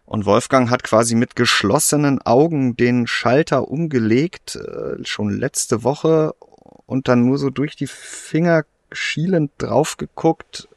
Und 0.04 0.24
Wolfgang 0.24 0.70
hat 0.70 0.84
quasi 0.84 1.14
mit 1.14 1.34
geschlossenen 1.34 2.22
Augen 2.22 2.76
den 2.76 3.06
Schalter 3.06 3.68
umgelegt, 3.68 4.56
äh, 4.56 5.04
schon 5.04 5.30
letzte 5.30 5.82
Woche 5.82 6.34
und 6.86 7.08
dann 7.08 7.24
nur 7.24 7.38
so 7.38 7.50
durch 7.50 7.76
die 7.76 7.88
Finger 7.88 8.64
schielend 8.92 9.50
drauf 9.58 9.96
geguckt, 9.96 10.68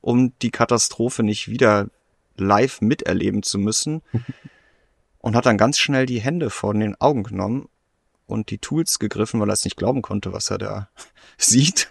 um 0.00 0.32
die 0.40 0.50
Katastrophe 0.50 1.24
nicht 1.24 1.48
wieder 1.48 1.88
live 2.36 2.80
miterleben 2.80 3.42
zu 3.42 3.58
müssen. 3.58 4.02
und 5.18 5.34
hat 5.34 5.46
dann 5.46 5.58
ganz 5.58 5.78
schnell 5.78 6.06
die 6.06 6.20
Hände 6.20 6.50
vor 6.50 6.72
den 6.72 6.94
Augen 7.00 7.24
genommen 7.24 7.68
und 8.26 8.50
die 8.50 8.58
Tools 8.58 8.98
gegriffen, 8.98 9.40
weil 9.40 9.50
er 9.50 9.54
es 9.54 9.64
nicht 9.64 9.76
glauben 9.76 10.02
konnte, 10.02 10.32
was 10.32 10.50
er 10.50 10.58
da 10.58 10.88
sieht. 11.38 11.90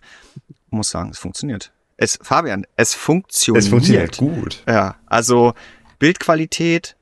Ich 0.49 0.71
muss 0.71 0.89
sagen, 0.89 1.11
es 1.11 1.19
funktioniert. 1.19 1.71
Es, 1.97 2.19
Fabian, 2.21 2.67
es 2.75 2.93
funktioniert. 2.93 3.63
Es 3.63 3.69
funktioniert 3.69 4.17
gut. 4.17 4.63
Ja, 4.67 4.97
also 5.05 5.53
Bildqualität 5.99 6.97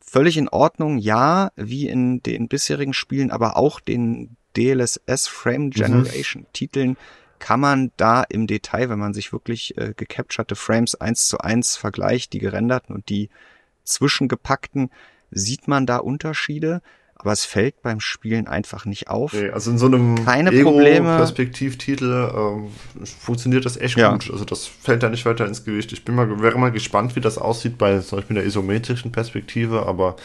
völlig 0.00 0.36
in 0.36 0.48
Ordnung, 0.48 0.98
ja, 0.98 1.50
wie 1.56 1.88
in 1.88 2.22
den 2.22 2.48
bisherigen 2.48 2.94
Spielen, 2.94 3.30
aber 3.30 3.56
auch 3.56 3.80
den 3.80 4.36
DLSS 4.56 5.28
Frame 5.28 5.64
mhm. 5.64 5.70
Generation 5.70 6.42
mhm. 6.42 6.52
Titeln 6.52 6.96
kann 7.38 7.60
man 7.60 7.92
da 7.96 8.22
im 8.22 8.46
Detail, 8.46 8.88
wenn 8.88 8.98
man 8.98 9.12
sich 9.12 9.32
wirklich 9.32 9.76
äh, 9.76 9.92
gecapturte 9.94 10.56
Frames 10.56 10.94
eins 10.94 11.26
zu 11.26 11.38
eins 11.38 11.76
vergleicht, 11.76 12.32
die 12.32 12.38
gerenderten 12.38 12.94
und 12.94 13.08
die 13.10 13.28
zwischengepackten, 13.84 14.90
sieht 15.30 15.68
man 15.68 15.86
da 15.86 15.98
Unterschiede 15.98 16.80
aber 17.18 17.32
es 17.32 17.44
fällt 17.44 17.80
beim 17.82 17.98
Spielen 17.98 18.46
einfach 18.46 18.84
nicht 18.84 19.08
auf. 19.08 19.32
Nee, 19.32 19.48
also 19.48 19.70
in 19.70 19.78
so 19.78 19.86
einem 19.86 20.22
Keine 20.24 20.52
Probleme. 20.52 21.16
Perspektivtitel 21.16 22.30
ähm, 22.36 22.68
funktioniert 23.18 23.64
das 23.64 23.78
echt 23.78 23.96
ja. 23.96 24.12
gut. 24.12 24.30
Also 24.30 24.44
das 24.44 24.66
fällt 24.66 25.02
da 25.02 25.08
nicht 25.08 25.24
weiter 25.24 25.46
ins 25.46 25.64
Gewicht. 25.64 25.92
Ich 25.92 26.04
bin 26.04 26.14
mal, 26.14 26.42
wäre 26.42 26.58
mal 26.58 26.70
gespannt, 26.70 27.16
wie 27.16 27.20
das 27.20 27.38
aussieht 27.38 27.78
bei 27.78 27.98
zum 28.00 28.18
Beispiel 28.18 28.34
der 28.34 28.44
isometrischen 28.44 29.12
Perspektive, 29.12 29.86
aber 29.86 30.16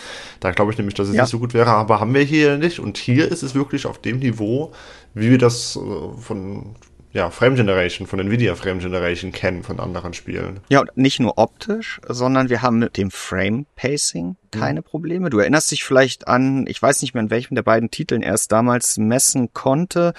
da 0.42 0.52
glaube 0.52 0.72
ich 0.72 0.78
nämlich, 0.78 0.96
dass 0.96 1.08
es 1.08 1.16
ja. 1.16 1.24
nicht 1.24 1.32
so 1.32 1.40
gut 1.40 1.54
wäre. 1.54 1.72
Aber 1.72 2.02
haben 2.02 2.14
wir 2.14 2.24
hier 2.24 2.58
nicht. 2.58 2.80
Und 2.80 2.98
hier 2.98 3.32
ist 3.32 3.42
es 3.42 3.56
wirklich 3.56 3.86
auf 3.86 4.00
dem 4.00 4.20
Niveau, 4.20 4.74
wie 5.14 5.32
wir 5.32 5.38
das 5.38 5.78
äh, 5.78 6.22
von 6.22 6.76
ja, 7.14 7.30
Frame 7.30 7.56
Generation, 7.56 8.08
von 8.08 8.20
Nvidia 8.20 8.56
Frame 8.56 8.80
Generation 8.80 9.32
kennen 9.32 9.64
von 9.64 9.80
anderen 9.80 10.14
Spielen. 10.14 10.62
Ja, 10.70 10.80
und 10.80 10.96
nicht 10.96 11.20
nur 11.20 11.38
optisch, 11.38 12.00
sondern 12.08 12.50
wir 12.50 12.62
haben 12.62 12.80
mit 12.80 12.98
dem 12.98 13.12
Frame 13.12 13.66
Pacing 13.76 14.38
keine 14.52 14.80
mhm. 14.80 14.86
Probleme. 14.86 15.30
Du 15.30 15.40
erinnerst 15.40 15.72
dich 15.72 15.84
vielleicht 15.84 16.28
an, 16.28 16.66
ich 16.68 16.82
weiß 16.82 17.02
nicht 17.02 17.14
mehr, 17.14 17.24
in 17.24 17.30
welchem 17.30 17.56
der 17.56 17.64
beiden 17.64 17.92
Titeln 17.92 18.22
er 18.22 18.34
es 18.34 18.48
damals 18.48 18.98
messen 18.98 19.54
konnte. 19.54 20.14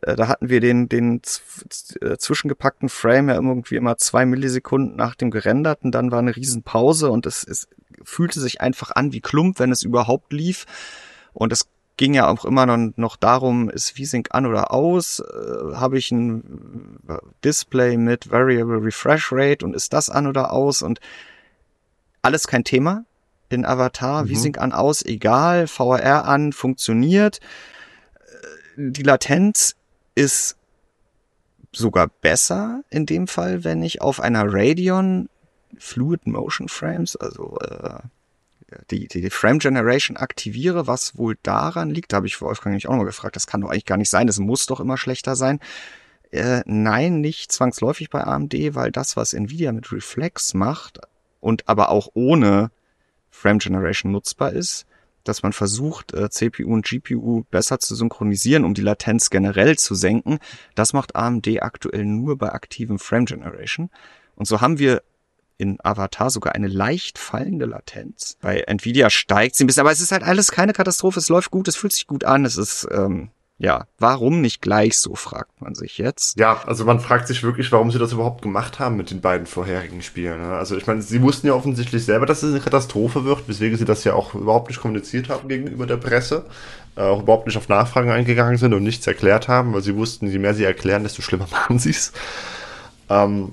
Äh, 0.00 0.16
da 0.16 0.28
hatten 0.28 0.48
wir 0.48 0.60
den, 0.60 0.88
den 0.88 1.20
äh, 2.00 2.16
zwischengepackten 2.16 2.88
Frame 2.88 3.28
ja 3.28 3.34
irgendwie 3.34 3.76
immer 3.76 3.98
zwei 3.98 4.24
Millisekunden 4.24 4.96
nach 4.96 5.14
dem 5.14 5.30
gerenderten, 5.30 5.90
dann 5.92 6.10
war 6.10 6.20
eine 6.20 6.34
Riesenpause 6.34 7.10
und 7.10 7.26
es, 7.26 7.44
es 7.44 7.68
fühlte 8.02 8.40
sich 8.40 8.60
einfach 8.60 8.90
an 8.90 9.12
wie 9.12 9.20
Klump, 9.20 9.58
wenn 9.58 9.70
es 9.70 9.82
überhaupt 9.82 10.32
lief. 10.32 10.64
Und 11.34 11.52
es 11.52 11.66
ging 11.96 12.14
ja 12.14 12.28
auch 12.28 12.44
immer 12.44 12.66
noch, 12.66 12.92
noch 12.96 13.16
darum, 13.16 13.70
ist 13.70 13.90
VSync 13.90 14.28
an 14.32 14.46
oder 14.46 14.72
aus? 14.72 15.20
Äh, 15.20 15.74
Habe 15.74 15.98
ich 15.98 16.10
ein 16.10 16.98
Display 17.44 17.96
mit 17.96 18.30
Variable 18.30 18.82
Refresh 18.82 19.30
Rate 19.32 19.64
und 19.64 19.74
ist 19.74 19.92
das 19.92 20.10
an 20.10 20.26
oder 20.26 20.52
aus? 20.52 20.82
Und 20.82 21.00
alles 22.22 22.46
kein 22.46 22.64
Thema 22.64 23.04
in 23.48 23.64
Avatar. 23.64 24.24
Mhm. 24.24 24.34
VSync 24.34 24.58
an, 24.58 24.72
aus, 24.72 25.02
egal. 25.04 25.66
VR 25.66 26.24
an, 26.24 26.52
funktioniert. 26.52 27.40
Äh, 28.76 28.90
die 28.90 29.02
Latenz 29.02 29.76
ist 30.14 30.56
sogar 31.72 32.08
besser 32.08 32.82
in 32.90 33.06
dem 33.06 33.26
Fall, 33.26 33.64
wenn 33.64 33.82
ich 33.82 34.02
auf 34.02 34.20
einer 34.20 34.44
Radeon 34.46 35.28
Fluid 35.78 36.26
Motion 36.26 36.68
Frames, 36.68 37.16
also 37.16 37.58
äh, 37.60 38.00
die, 38.90 39.08
die 39.08 39.30
Frame 39.30 39.58
Generation 39.58 40.16
aktiviere, 40.16 40.86
was 40.86 41.16
wohl 41.16 41.36
daran 41.42 41.90
liegt, 41.90 42.12
da 42.12 42.16
habe 42.16 42.26
ich 42.26 42.40
Wolfgang 42.40 42.72
nämlich 42.72 42.86
auch 42.86 42.92
nochmal 42.92 43.06
gefragt, 43.06 43.36
das 43.36 43.46
kann 43.46 43.60
doch 43.60 43.70
eigentlich 43.70 43.86
gar 43.86 43.98
nicht 43.98 44.10
sein, 44.10 44.26
das 44.26 44.38
muss 44.38 44.66
doch 44.66 44.80
immer 44.80 44.96
schlechter 44.96 45.36
sein. 45.36 45.60
Äh, 46.30 46.62
nein, 46.64 47.20
nicht 47.20 47.52
zwangsläufig 47.52 48.10
bei 48.10 48.24
AMD, 48.24 48.54
weil 48.74 48.90
das, 48.90 49.16
was 49.16 49.34
Nvidia 49.34 49.72
mit 49.72 49.92
Reflex 49.92 50.54
macht 50.54 51.00
und 51.40 51.68
aber 51.68 51.90
auch 51.90 52.08
ohne 52.14 52.70
Frame 53.30 53.58
Generation 53.58 54.12
nutzbar 54.12 54.52
ist, 54.52 54.86
dass 55.24 55.42
man 55.42 55.52
versucht, 55.52 56.14
äh, 56.14 56.30
CPU 56.30 56.72
und 56.72 56.86
GPU 56.86 57.44
besser 57.50 57.78
zu 57.78 57.94
synchronisieren, 57.94 58.64
um 58.64 58.74
die 58.74 58.82
Latenz 58.82 59.30
generell 59.30 59.78
zu 59.78 59.94
senken. 59.94 60.38
Das 60.74 60.92
macht 60.92 61.16
AMD 61.16 61.62
aktuell 61.62 62.04
nur 62.04 62.38
bei 62.38 62.52
aktivem 62.52 62.98
Frame 62.98 63.26
Generation. 63.26 63.90
Und 64.34 64.46
so 64.46 64.60
haben 64.60 64.78
wir 64.78 65.02
in 65.58 65.78
Avatar 65.82 66.30
sogar 66.30 66.54
eine 66.54 66.68
leicht 66.68 67.18
fallende 67.18 67.66
Latenz. 67.66 68.36
Bei 68.40 68.60
Nvidia 68.60 69.10
steigt 69.10 69.56
sie 69.56 69.64
ein 69.64 69.66
bisschen, 69.66 69.82
aber 69.82 69.92
es 69.92 70.00
ist 70.00 70.12
halt 70.12 70.22
alles 70.22 70.50
keine 70.50 70.72
Katastrophe. 70.72 71.18
Es 71.18 71.28
läuft 71.28 71.50
gut, 71.50 71.68
es 71.68 71.76
fühlt 71.76 71.92
sich 71.92 72.06
gut 72.06 72.24
an. 72.24 72.44
Es 72.44 72.56
ist, 72.56 72.86
ähm, 72.90 73.30
ja, 73.62 73.86
warum 74.00 74.40
nicht 74.40 74.60
gleich 74.60 74.98
so, 74.98 75.14
fragt 75.14 75.60
man 75.60 75.76
sich 75.76 75.96
jetzt. 75.98 76.36
Ja, 76.36 76.62
also 76.66 76.84
man 76.84 76.98
fragt 76.98 77.28
sich 77.28 77.44
wirklich, 77.44 77.70
warum 77.70 77.92
sie 77.92 77.98
das 78.00 78.12
überhaupt 78.12 78.42
gemacht 78.42 78.80
haben 78.80 78.96
mit 78.96 79.12
den 79.12 79.20
beiden 79.20 79.46
vorherigen 79.46 80.02
Spielen. 80.02 80.40
Ne? 80.40 80.48
Also 80.48 80.76
ich 80.76 80.88
meine, 80.88 81.00
sie 81.00 81.22
wussten 81.22 81.46
ja 81.46 81.54
offensichtlich 81.54 82.04
selber, 82.04 82.26
dass 82.26 82.42
es 82.42 82.50
eine 82.50 82.60
Katastrophe 82.60 83.24
wird, 83.24 83.46
weswegen 83.46 83.78
sie 83.78 83.84
das 83.84 84.02
ja 84.02 84.14
auch 84.14 84.34
überhaupt 84.34 84.68
nicht 84.68 84.80
kommuniziert 84.80 85.28
haben 85.28 85.48
gegenüber 85.48 85.86
der 85.86 85.96
Presse, 85.96 86.46
äh, 86.96 87.02
auch 87.02 87.22
überhaupt 87.22 87.46
nicht 87.46 87.56
auf 87.56 87.68
Nachfragen 87.68 88.10
eingegangen 88.10 88.56
sind 88.56 88.74
und 88.74 88.82
nichts 88.82 89.06
erklärt 89.06 89.46
haben, 89.46 89.72
weil 89.72 89.82
sie 89.82 89.94
wussten, 89.94 90.26
je 90.26 90.38
mehr 90.38 90.54
sie 90.54 90.64
erklären, 90.64 91.04
desto 91.04 91.22
schlimmer 91.22 91.46
machen 91.52 91.78
sie 91.78 91.90
es. 91.90 92.12
Ähm, 93.08 93.52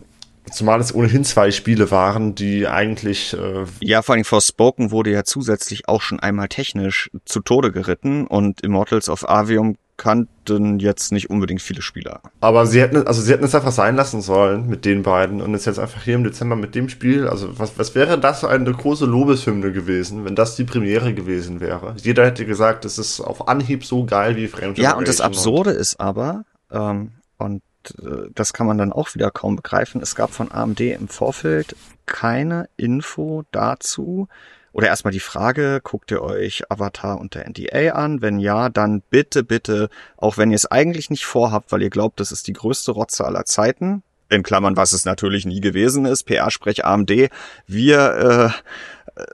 Zumal 0.52 0.80
es 0.80 0.94
ohnehin 0.94 1.24
zwei 1.24 1.52
Spiele 1.52 1.92
waren, 1.92 2.36
die 2.36 2.68
eigentlich. 2.68 3.34
Äh 3.34 3.66
ja, 3.82 4.02
vor 4.02 4.16
allem 4.16 4.26
Forspoken 4.26 4.92
wurde 4.92 5.12
ja 5.12 5.24
zusätzlich 5.24 5.88
auch 5.88 6.02
schon 6.02 6.20
einmal 6.20 6.48
technisch 6.48 7.10
zu 7.26 7.42
Tode 7.42 7.72
geritten 7.72 8.28
und 8.28 8.62
Immortals 8.62 9.10
of 9.10 9.28
Avium 9.28 9.76
kannten 10.00 10.80
jetzt 10.80 11.12
nicht 11.12 11.30
unbedingt 11.30 11.62
viele 11.62 11.82
Spieler. 11.82 12.22
Aber 12.40 12.66
sie 12.66 12.82
hätten, 12.82 13.06
also 13.06 13.22
sie 13.22 13.34
hätten 13.34 13.44
es 13.44 13.54
einfach 13.54 13.74
sein 13.74 13.96
lassen 13.98 14.22
sollen 14.22 14.68
mit 14.68 14.86
den 14.86 15.04
beiden 15.04 15.42
und 15.42 15.54
es 15.54 15.66
jetzt 15.66 15.78
einfach 15.78 16.02
hier 16.02 16.16
im 16.16 16.24
Dezember 16.24 16.56
mit 16.56 16.74
dem 16.74 16.90
Spiel. 16.90 17.28
Also 17.28 17.60
was, 17.60 17.78
was 17.78 17.94
wäre 17.94 18.18
das 18.18 18.44
eine 18.44 18.72
große 18.72 19.06
Lobeshymne 19.06 19.72
gewesen, 19.74 20.24
wenn 20.26 20.36
das 20.36 20.56
die 20.56 20.64
Premiere 20.64 21.14
gewesen 21.14 21.60
wäre? 21.60 21.96
Jeder 22.02 22.26
hätte 22.26 22.46
gesagt, 22.46 22.86
es 22.86 22.98
ist 22.98 23.20
auf 23.20 23.50
Anhieb 23.50 23.86
so 23.86 24.06
geil 24.06 24.38
wie 24.38 24.48
Frame 24.48 24.74
Ja, 24.76 24.96
und 24.96 25.08
das 25.08 25.20
Absurde 25.22 25.72
ist 25.72 26.00
aber, 26.00 26.46
ähm, 26.72 27.12
und 27.38 27.62
äh, 27.92 28.30
das 28.34 28.54
kann 28.54 28.68
man 28.68 28.78
dann 28.78 28.94
auch 28.94 29.16
wieder 29.16 29.32
kaum 29.32 29.56
begreifen. 29.56 30.02
Es 30.02 30.16
gab 30.16 30.32
von 30.32 30.52
AMD 30.52 30.80
im 30.82 31.08
Vorfeld 31.08 31.76
keine 32.06 32.70
Info 32.78 33.44
dazu, 33.52 34.28
oder 34.72 34.88
erstmal 34.88 35.12
die 35.12 35.20
Frage, 35.20 35.82
guckt 35.84 36.12
ihr 36.12 36.22
euch 36.22 36.64
Avatar 36.70 37.20
unter 37.20 37.44
NDA 37.44 37.94
an? 37.94 38.22
Wenn 38.22 38.40
ja, 38.40 38.70
dann 38.70 39.02
bitte, 39.10 39.44
bitte, 39.44 39.90
auch 40.16 40.38
wenn 40.38 40.52
ihr 40.52 40.56
es 40.56 40.68
eigentlich 40.68 41.10
nicht 41.10 41.26
vorhabt, 41.26 41.72
weil 41.72 41.82
ihr 41.82 41.90
glaubt, 41.90 42.20
das 42.20 42.32
ist 42.32 42.48
die 42.48 42.54
größte 42.54 42.92
Rotze 42.92 43.26
aller 43.26 43.46
Zeiten, 43.46 44.04
in 44.30 44.44
Klammern, 44.44 44.78
was 44.78 44.94
es 44.94 45.06
natürlich 45.06 45.46
nie 45.46 45.60
gewesen 45.60 46.06
ist, 46.06 46.24
PR-Sprech 46.24 46.86
AMD, 46.86 47.30
wir 47.66 48.54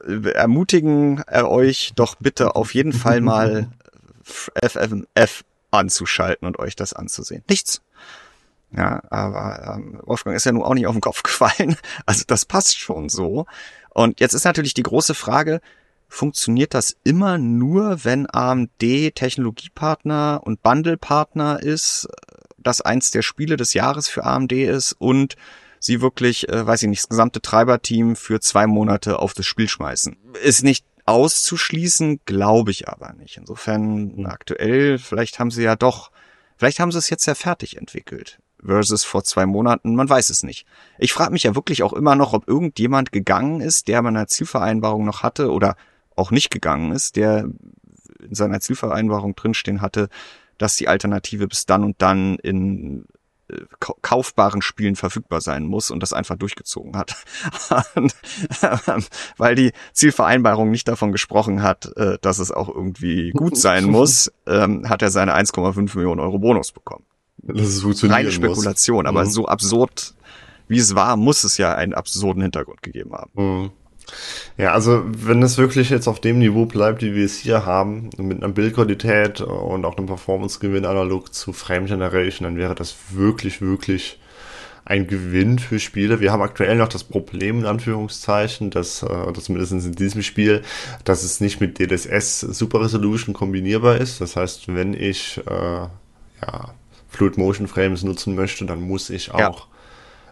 äh, 0.08 0.30
ermutigen 0.32 1.24
euch 1.30 1.92
doch 1.96 2.16
bitte 2.16 2.56
auf 2.56 2.74
jeden 2.74 2.94
Fall 2.94 3.20
mal 3.20 3.68
FFF 4.24 5.44
anzuschalten 5.70 6.48
und 6.48 6.60
euch 6.60 6.78
das 6.78 6.94
anzusehen. 6.94 7.44
Nichts. 7.50 7.82
Ja, 8.76 9.02
aber 9.10 9.76
ähm, 9.76 10.00
Wolfgang 10.04 10.36
ist 10.36 10.46
ja 10.46 10.52
nun 10.52 10.64
auch 10.64 10.74
nicht 10.74 10.88
auf 10.88 10.96
den 10.96 11.02
Kopf 11.02 11.24
gefallen. 11.24 11.78
Also 12.06 12.24
das 12.28 12.46
passt 12.46 12.78
schon 12.78 13.10
so. 13.10 13.46
Und 13.90 14.20
jetzt 14.20 14.34
ist 14.34 14.44
natürlich 14.44 14.74
die 14.74 14.84
große 14.84 15.14
Frage, 15.14 15.62
funktioniert 16.08 16.74
das 16.74 16.98
immer 17.04 17.38
nur, 17.38 18.04
wenn 18.04 18.28
AMD 18.30 19.16
Technologiepartner 19.16 20.42
und 20.44 20.62
Bundlepartner 20.62 21.62
ist, 21.62 22.08
das 22.58 22.82
eins 22.82 23.12
der 23.12 23.22
Spiele 23.22 23.58
des 23.58 23.74
Jahres 23.74 24.10
für 24.10 24.26
AMD 24.26 24.52
ist 24.52 24.94
und 24.94 25.36
sie 25.80 26.02
wirklich, 26.02 26.50
äh, 26.50 26.66
weiß 26.66 26.84
ich 26.84 26.90
nicht, 26.90 27.04
das 27.04 27.10
gesamte 27.10 27.42
Treiberteam 27.42 28.16
für 28.16 28.40
zwei 28.40 28.68
Monate 28.68 29.20
auf 29.20 29.34
das 29.34 29.46
Spiel 29.46 29.70
schmeißen. 29.70 30.18
Ist 30.44 30.64
nicht 30.64 30.86
auszuschließen, 31.06 32.22
glaube 32.26 32.72
ich 32.72 32.90
aber 32.90 33.14
nicht. 33.14 33.38
Insofern 33.38 34.26
aktuell, 34.26 34.98
vielleicht 34.98 35.40
haben 35.40 35.52
sie 35.52 35.64
ja 35.64 35.76
doch, 35.76 36.12
vielleicht 36.58 36.80
haben 36.80 36.92
sie 36.92 36.98
es 36.98 37.10
jetzt 37.10 37.28
ja 37.28 37.36
fertig 37.36 37.78
entwickelt 37.78 38.40
versus 38.64 39.04
vor 39.04 39.24
zwei 39.24 39.46
Monaten, 39.46 39.96
man 39.96 40.10
weiß 40.10 40.30
es 40.30 40.44
nicht. 40.44 40.66
Ich 40.98 41.14
frage 41.14 41.32
mich 41.32 41.44
ja 41.44 41.56
wirklich 41.56 41.84
auch 41.84 41.94
immer 41.94 42.16
noch, 42.16 42.34
ob 42.34 42.48
irgendjemand 42.48 43.12
gegangen 43.12 43.62
ist, 43.62 43.88
der 43.88 44.02
bei 44.02 44.10
einer 44.10 44.28
Zielvereinbarung 44.28 45.06
noch 45.06 45.24
hatte 45.24 45.52
oder 45.52 45.76
auch 46.16 46.32
nicht 46.32 46.50
gegangen 46.50 46.92
ist, 46.92 47.16
der 47.16 47.50
in 48.20 48.34
seiner 48.34 48.60
Zielvereinbarung 48.60 49.36
drinstehen 49.36 49.82
hatte, 49.82 50.10
dass 50.58 50.76
die 50.76 50.88
Alternative 50.88 51.48
bis 51.48 51.66
dann 51.66 51.84
und 51.84 52.02
dann 52.02 52.38
in 52.40 53.06
äh, 53.48 53.58
kaufbaren 54.02 54.62
Spielen 54.62 54.96
verfügbar 54.96 55.42
sein 55.42 55.66
muss 55.66 55.92
und 55.92 56.02
das 56.02 56.14
einfach 56.14 56.36
durchgezogen 56.36 56.98
hat. 56.98 57.16
Weil 59.38 59.56
die 59.56 59.72
Zielvereinbarung 59.94 60.72
nicht 60.72 60.88
davon 60.88 61.12
gesprochen 61.12 61.62
hat, 61.62 61.96
äh, 61.98 62.18
dass 62.22 62.40
es 62.40 62.52
auch 62.52 62.70
irgendwie 62.70 63.32
gut 63.32 63.58
sein 63.60 63.86
muss, 63.86 64.32
ähm, 64.48 64.90
hat 64.90 65.02
er 65.02 65.12
seine 65.12 65.36
1,5 65.36 65.96
Millionen 65.96 66.22
Euro 66.22 66.40
Bonus 66.40 66.72
bekommen. 66.72 67.06
Das 67.46 67.68
ist 67.68 67.82
funktionieren 67.84 68.18
Reine 68.18 68.32
Spekulation, 68.32 69.04
muss. 69.04 69.10
aber 69.10 69.26
mhm. 69.26 69.30
so 69.30 69.46
absurd 69.48 70.16
wie 70.68 70.78
es 70.78 70.96
war, 70.96 71.16
muss 71.18 71.44
es 71.44 71.58
ja 71.58 71.76
einen 71.76 71.94
absurden 71.94 72.42
Hintergrund 72.42 72.82
gegeben 72.82 73.14
haben. 73.14 73.32
Mhm. 73.36 73.72
Ja, 74.58 74.72
also 74.74 75.04
wenn 75.06 75.42
es 75.42 75.58
wirklich 75.58 75.90
jetzt 75.90 76.08
auf 76.08 76.22
dem 76.22 76.38
Niveau 76.38 76.66
bleibt, 76.66 77.02
wie 77.02 77.16
wir 77.16 77.26
es 77.26 77.38
hier 77.38 77.66
haben, 77.66 78.12
mit 78.18 78.44
einer 78.44 78.54
Bildqualität 78.54 79.42
und 79.42 79.84
auch 79.84 79.98
einem 79.98 80.06
Performance-Gewinn 80.06 80.86
analog 80.86 81.34
zu 81.34 81.54
Frame 81.54 81.88
Generation, 81.88 82.46
dann 82.46 82.58
wäre 82.58 82.76
das 82.76 82.96
wirklich, 83.12 83.62
wirklich 83.62 84.20
ein 84.86 85.08
Gewinn 85.08 85.58
für 85.58 85.80
Spiele. 85.80 86.20
Wir 86.20 86.32
haben 86.32 86.44
aktuell 86.44 86.76
noch 86.76 86.88
das 86.88 87.04
Problem, 87.04 87.62
in 87.62 87.66
Anführungszeichen, 87.66 88.70
dass, 88.70 89.02
äh, 89.02 89.34
dass 89.34 89.46
zumindest 89.46 89.74
in 89.74 89.94
diesem 89.94 90.22
Spiel, 90.22 90.62
dass 91.04 91.24
es 91.24 91.42
nicht 91.42 91.60
mit 91.60 91.80
DLSS 91.80 92.42
Super 92.42 92.82
Resolution 92.82 93.34
kombinierbar 93.34 93.98
ist. 93.98 94.22
Das 94.22 94.36
heißt, 94.36 94.68
wenn 94.68 94.94
ich 94.94 95.42
äh, 95.48 95.52
ja, 95.52 95.90
Fluid 97.16 97.38
Motion 97.38 97.68
Frames 97.68 98.04
nutzen 98.04 98.36
möchte, 98.36 98.66
dann 98.66 98.82
muss 98.82 99.10
ich 99.10 99.32
auch, 99.32 99.40
ja. 99.40 99.56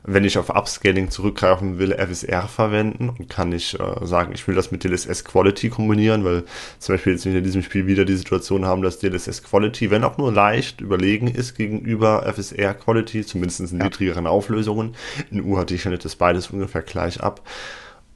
wenn 0.04 0.26
ich 0.26 0.38
auf 0.38 0.50
Upscaling 0.50 1.10
zurückgreifen 1.10 1.80
will, 1.80 1.94
FSR 1.94 2.48
verwenden 2.48 3.10
und 3.10 3.30
kann 3.30 3.50
nicht 3.50 3.80
äh, 3.80 4.06
sagen, 4.06 4.34
ich 4.34 4.48
will 4.48 4.56
das 4.56 4.72
mit 4.72 4.84
DLSS 4.84 5.24
Quality 5.24 5.70
kombinieren, 5.70 6.26
weil 6.26 6.44
zum 6.80 6.96
Beispiel 6.96 7.14
jetzt 7.14 7.26
in 7.26 7.44
diesem 7.44 7.64
Spiel 7.64 7.88
wieder 7.88 8.06
die 8.06 8.16
Situation 8.16 8.66
haben, 8.66 8.82
dass 8.82 9.00
DLSS 9.00 9.44
Quality, 9.44 9.92
wenn 9.92 10.04
auch 10.04 10.18
nur 10.18 10.32
leicht 10.32 10.82
überlegen 10.82 11.28
ist 11.28 11.56
gegenüber 11.56 12.24
FSR 12.32 12.74
Quality, 12.74 13.26
zumindest 13.26 13.62
in 13.62 13.80
ja. 13.80 13.86
niedrigeren 13.86 14.28
Auflösungen. 14.28 14.96
In 15.32 15.42
UHD 15.42 15.80
schneidet 15.80 16.06
das 16.06 16.16
beides 16.16 16.50
ungefähr 16.50 16.82
gleich 16.82 17.22
ab. 17.22 17.42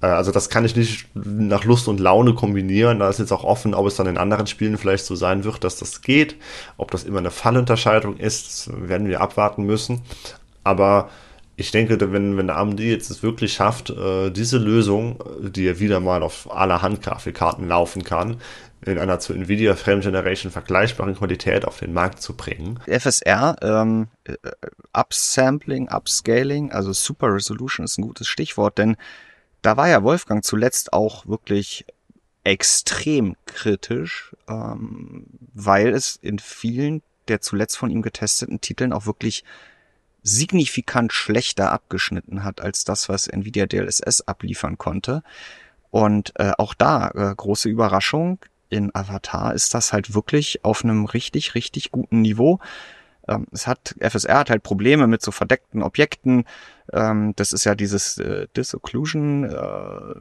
Äh, 0.01 0.07
also 0.07 0.31
das 0.31 0.49
kann 0.49 0.65
ich 0.65 0.75
nicht 0.75 1.07
nach 1.13 1.63
Lust 1.63 1.87
und 1.87 1.99
Laune 1.99 2.33
kombinieren. 2.33 2.99
Da 2.99 3.09
ist 3.09 3.19
jetzt 3.19 3.31
auch 3.31 3.43
offen, 3.43 3.73
ob 3.73 3.87
es 3.87 3.95
dann 3.95 4.07
in 4.07 4.17
anderen 4.17 4.47
Spielen 4.47 4.77
vielleicht 4.77 5.05
so 5.05 5.15
sein 5.15 5.43
wird, 5.43 5.63
dass 5.63 5.77
das 5.77 6.01
geht. 6.01 6.35
Ob 6.77 6.91
das 6.91 7.03
immer 7.03 7.19
eine 7.19 7.31
Fallunterscheidung 7.31 8.17
ist, 8.17 8.69
werden 8.73 9.07
wir 9.07 9.21
abwarten 9.21 9.63
müssen. 9.63 10.01
Aber 10.63 11.09
ich 11.59 11.71
denke, 11.71 11.97
wenn, 12.11 12.37
wenn 12.37 12.49
AMD 12.51 12.79
jetzt 12.81 13.09
es 13.09 13.23
wirklich 13.23 13.53
schafft, 13.53 13.89
äh, 13.89 14.29
diese 14.29 14.59
Lösung, 14.59 15.23
die 15.39 15.63
ja 15.63 15.79
wieder 15.79 15.99
mal 15.99 16.21
auf 16.21 16.55
allerhand 16.55 17.01
Grafikkarten 17.01 17.67
laufen 17.67 18.03
kann, 18.03 18.37
in 18.85 18.99
einer 18.99 19.19
zu 19.19 19.33
Nvidia 19.33 19.75
Frame 19.75 20.01
Generation 20.01 20.51
vergleichbaren 20.51 21.15
Qualität 21.15 21.65
auf 21.65 21.79
den 21.79 21.93
Markt 21.93 22.21
zu 22.21 22.35
bringen. 22.35 22.79
FSR, 22.85 23.55
ähm, 23.61 24.07
äh, 24.25 24.35
Upsampling, 24.93 25.89
Upscaling, 25.89 26.71
also 26.71 26.93
Super 26.93 27.33
Resolution 27.33 27.85
ist 27.85 27.97
ein 27.97 28.03
gutes 28.03 28.27
Stichwort, 28.27 28.77
denn 28.77 28.95
da 29.68 29.76
war 29.76 29.89
ja 29.89 30.01
Wolfgang 30.01 30.45
zuletzt 30.45 30.93
auch 30.93 31.28
wirklich 31.28 31.86
extrem 32.45 33.36
kritisch, 33.45 34.34
ähm, 34.47 35.26
weil 35.53 35.89
es 35.89 36.15
in 36.15 36.39
vielen 36.39 37.03
der 37.28 37.41
zuletzt 37.41 37.78
von 37.78 37.89
ihm 37.89 38.01
getesteten 38.01 38.61
Titeln 38.61 38.93
auch 38.93 39.05
wirklich 39.07 39.43
signifikant 40.24 41.11
schlechter 41.11 41.74
abgeschnitten 41.74 42.45
hat 42.45 42.61
als 42.61 42.86
das, 42.86 43.09
was 43.09 43.28
Nvidia 43.28 43.65
DLSS 43.65 44.22
abliefern 44.22 44.78
konnte. 44.78 45.22
Und 45.91 46.32
äh, 46.39 46.53
auch 46.57 46.74
da, 46.74 47.09
äh, 47.09 47.36
große 47.36 47.68
Überraschung, 47.68 48.39
in 48.70 48.95
Avatar 48.95 49.53
ist 49.53 49.74
das 49.74 49.91
halt 49.91 50.13
wirklich 50.13 50.63
auf 50.63 50.86
einem 50.86 51.03
richtig, 51.03 51.55
richtig 51.55 51.91
guten 51.91 52.22
Niveau. 52.22 52.61
Ähm, 53.28 53.47
es 53.51 53.67
hat, 53.67 53.95
FSR 53.99 54.39
hat 54.39 54.49
halt 54.49 54.63
Probleme 54.63 55.07
mit 55.07 55.21
so 55.21 55.32
verdeckten 55.32 55.84
Objekten. 55.84 56.45
Ähm, 56.93 57.34
das 57.36 57.53
ist 57.53 57.65
ja 57.65 57.75
dieses 57.75 58.17
äh, 58.17 58.47
Disocclusion 58.55 59.43
äh, 59.45 60.15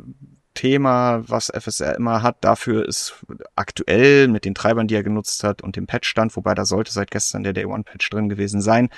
Thema, 0.55 1.23
was 1.29 1.53
FSR 1.55 1.95
immer 1.95 2.23
hat. 2.23 2.39
Dafür 2.41 2.89
ist 2.89 3.15
aktuell 3.55 4.27
mit 4.27 4.45
den 4.45 4.55
Treibern, 4.55 4.89
die 4.89 4.97
er 4.97 5.05
genutzt 5.05 5.45
hat 5.45 5.63
und 5.63 5.77
dem 5.77 5.87
Patchstand, 5.87 6.35
wobei 6.35 6.55
da 6.55 6.65
sollte 6.65 6.93
seit 6.93 7.11
gestern 7.11 7.45
der 7.45 7.53
Day 7.53 7.67
One 7.67 7.85
Patch 7.85 8.11
drin 8.11 8.29
gewesen 8.29 8.61
sein, 8.61 8.89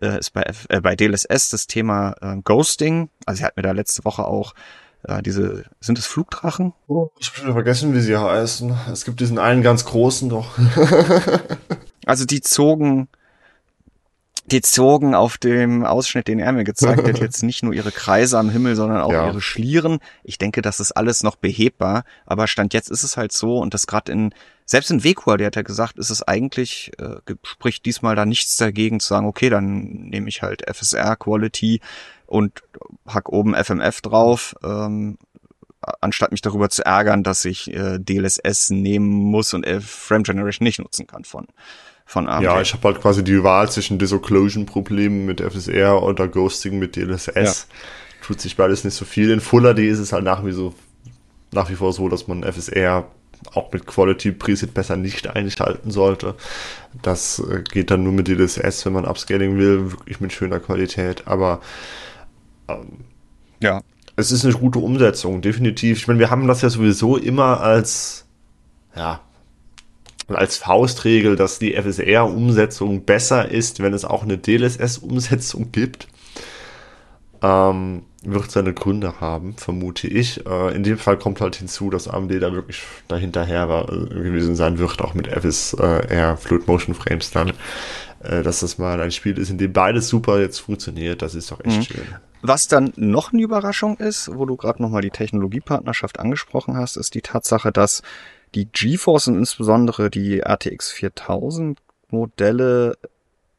äh, 0.00 0.18
ist 0.18 0.30
bei, 0.30 0.42
F 0.42 0.66
äh, 0.70 0.80
bei 0.80 0.96
DLSS 0.96 1.50
das 1.50 1.66
Thema 1.66 2.14
äh, 2.22 2.36
Ghosting. 2.42 3.10
Also 3.26 3.42
er 3.42 3.48
hat 3.48 3.56
mir 3.56 3.62
da 3.62 3.72
letzte 3.72 4.04
Woche 4.04 4.24
auch 4.24 4.54
äh, 5.02 5.22
diese, 5.22 5.64
sind 5.80 5.98
es 5.98 6.06
Flugdrachen? 6.06 6.72
Oh, 6.86 7.08
ich 7.18 7.28
habe 7.28 7.38
schon 7.38 7.52
vergessen, 7.52 7.94
wie 7.94 8.00
sie 8.00 8.16
heißen. 8.16 8.74
Es 8.92 9.04
gibt 9.04 9.20
diesen 9.20 9.38
einen 9.38 9.62
ganz 9.62 9.84
großen 9.84 10.28
doch. 10.28 10.58
also 12.06 12.24
die 12.24 12.40
zogen 12.40 13.08
die 14.46 14.62
zogen 14.62 15.14
auf 15.14 15.38
dem 15.38 15.84
Ausschnitt, 15.84 16.28
den 16.28 16.38
er 16.38 16.52
mir 16.52 16.64
gezeigt 16.64 17.06
hat, 17.06 17.18
jetzt 17.20 17.42
nicht 17.42 17.62
nur 17.62 17.72
ihre 17.72 17.92
Kreise 17.92 18.38
am 18.38 18.50
Himmel, 18.50 18.76
sondern 18.76 19.00
auch 19.00 19.12
ja. 19.12 19.26
ihre 19.26 19.40
Schlieren. 19.40 19.98
Ich 20.24 20.38
denke, 20.38 20.62
das 20.62 20.80
ist 20.80 20.92
alles 20.92 21.22
noch 21.22 21.36
behebbar, 21.36 22.04
aber 22.26 22.46
Stand 22.46 22.74
jetzt 22.74 22.90
ist 22.90 23.04
es 23.04 23.16
halt 23.16 23.32
so 23.32 23.58
und 23.58 23.74
das 23.74 23.86
gerade 23.86 24.12
in, 24.12 24.34
selbst 24.64 24.90
in 24.90 25.04
Vekua, 25.04 25.36
der 25.36 25.48
hat 25.48 25.56
ja 25.56 25.62
gesagt, 25.62 25.98
ist 25.98 26.10
es 26.10 26.22
eigentlich, 26.22 26.92
äh, 26.98 27.16
spricht 27.42 27.84
diesmal 27.84 28.16
da 28.16 28.24
nichts 28.24 28.56
dagegen 28.56 29.00
zu 29.00 29.08
sagen, 29.08 29.26
okay, 29.26 29.50
dann 29.50 30.08
nehme 30.08 30.28
ich 30.28 30.42
halt 30.42 30.62
FSR 30.68 31.16
Quality 31.16 31.80
und 32.26 32.62
hack 33.06 33.28
oben 33.28 33.54
FMF 33.54 34.00
drauf, 34.00 34.54
ähm, 34.64 35.18
anstatt 36.00 36.30
mich 36.30 36.42
darüber 36.42 36.68
zu 36.68 36.84
ärgern, 36.84 37.22
dass 37.22 37.44
ich 37.44 37.72
äh, 37.72 37.98
DLSS 37.98 38.70
nehmen 38.70 39.08
muss 39.08 39.54
und 39.54 39.66
Frame 39.82 40.22
Generation 40.22 40.64
nicht 40.64 40.78
nutzen 40.78 41.06
kann 41.06 41.24
von 41.24 41.46
von 42.10 42.28
AMD. 42.28 42.42
Ja, 42.42 42.60
ich 42.60 42.72
habe 42.72 42.88
halt 42.88 43.00
quasi 43.00 43.22
die 43.22 43.44
Wahl 43.44 43.70
zwischen 43.70 44.00
Disocclusion-Problemen 44.00 45.26
mit 45.26 45.40
FSR 45.40 46.02
oder 46.02 46.26
Ghosting 46.26 46.76
mit 46.76 46.96
DLSS. 46.96 47.34
Ja. 47.36 48.26
Tut 48.26 48.40
sich 48.40 48.56
beides 48.56 48.82
nicht 48.82 48.94
so 48.94 49.04
viel. 49.04 49.30
In 49.30 49.38
Full 49.38 49.62
HD 49.62 49.78
ist 49.78 50.00
es 50.00 50.12
halt 50.12 50.24
nach 50.24 50.44
wie, 50.44 50.50
so, 50.50 50.74
nach 51.52 51.70
wie 51.70 51.76
vor 51.76 51.92
so, 51.92 52.08
dass 52.08 52.26
man 52.26 52.42
FSR 52.42 53.06
auch 53.54 53.72
mit 53.72 53.86
Quality 53.86 54.32
Preset 54.32 54.74
besser 54.74 54.96
nicht 54.96 55.28
einschalten 55.28 55.92
sollte. 55.92 56.34
Das 57.00 57.38
äh, 57.48 57.62
geht 57.62 57.92
dann 57.92 58.02
nur 58.02 58.12
mit 58.12 58.26
DLSS, 58.26 58.84
wenn 58.86 58.92
man 58.92 59.04
Upscaling 59.04 59.56
will, 59.56 59.92
wirklich 59.92 60.20
mit 60.20 60.32
schöner 60.32 60.58
Qualität. 60.58 61.28
Aber 61.28 61.60
ähm, 62.66 63.04
ja, 63.62 63.82
es 64.16 64.32
ist 64.32 64.44
eine 64.44 64.54
gute 64.54 64.80
Umsetzung, 64.80 65.42
definitiv. 65.42 65.98
Ich 65.98 66.08
meine, 66.08 66.18
wir 66.18 66.30
haben 66.30 66.48
das 66.48 66.60
ja 66.62 66.70
sowieso 66.70 67.16
immer 67.16 67.60
als 67.60 68.26
ja, 68.96 69.20
als 70.36 70.56
Faustregel, 70.56 71.36
dass 71.36 71.58
die 71.58 71.74
FSR-Umsetzung 71.74 73.04
besser 73.04 73.50
ist, 73.50 73.82
wenn 73.82 73.94
es 73.94 74.04
auch 74.04 74.22
eine 74.22 74.38
DLSS-Umsetzung 74.38 75.72
gibt. 75.72 76.08
Ähm, 77.42 78.02
wird 78.22 78.50
seine 78.50 78.74
Gründe 78.74 79.20
haben, 79.20 79.54
vermute 79.56 80.06
ich. 80.06 80.46
Äh, 80.46 80.74
in 80.74 80.82
dem 80.82 80.98
Fall 80.98 81.16
kommt 81.16 81.40
halt 81.40 81.56
hinzu, 81.56 81.88
dass 81.88 82.06
AMD 82.06 82.32
da 82.42 82.52
wirklich 82.52 82.82
dahinterher 83.08 83.68
war, 83.68 83.90
äh, 83.90 84.06
gewesen 84.08 84.56
sein 84.56 84.78
wird, 84.78 85.00
auch 85.00 85.14
mit 85.14 85.26
FSR 85.26 86.36
Fluid 86.36 86.66
Motion 86.66 86.94
Frames 86.94 87.30
dann. 87.30 87.52
Äh, 88.22 88.42
dass 88.42 88.60
das 88.60 88.76
mal 88.76 89.00
ein 89.00 89.12
Spiel 89.12 89.38
ist, 89.38 89.48
in 89.48 89.56
dem 89.56 89.72
beides 89.72 90.08
super 90.08 90.40
jetzt 90.40 90.58
funktioniert, 90.58 91.22
das 91.22 91.34
ist 91.34 91.50
doch 91.50 91.64
echt 91.64 91.78
mhm. 91.78 91.82
schön. 91.82 92.06
Was 92.42 92.68
dann 92.68 92.92
noch 92.96 93.32
eine 93.32 93.42
Überraschung 93.42 93.96
ist, 93.96 94.30
wo 94.34 94.44
du 94.44 94.56
gerade 94.56 94.82
nochmal 94.82 95.00
die 95.00 95.10
Technologiepartnerschaft 95.10 96.20
angesprochen 96.20 96.76
hast, 96.76 96.96
ist 96.96 97.14
die 97.14 97.22
Tatsache, 97.22 97.72
dass 97.72 98.02
die 98.54 98.66
GeForce 98.66 99.28
und 99.28 99.36
insbesondere 99.36 100.10
die 100.10 100.40
RTX 100.40 100.90
4000 100.90 101.78
Modelle 102.08 102.98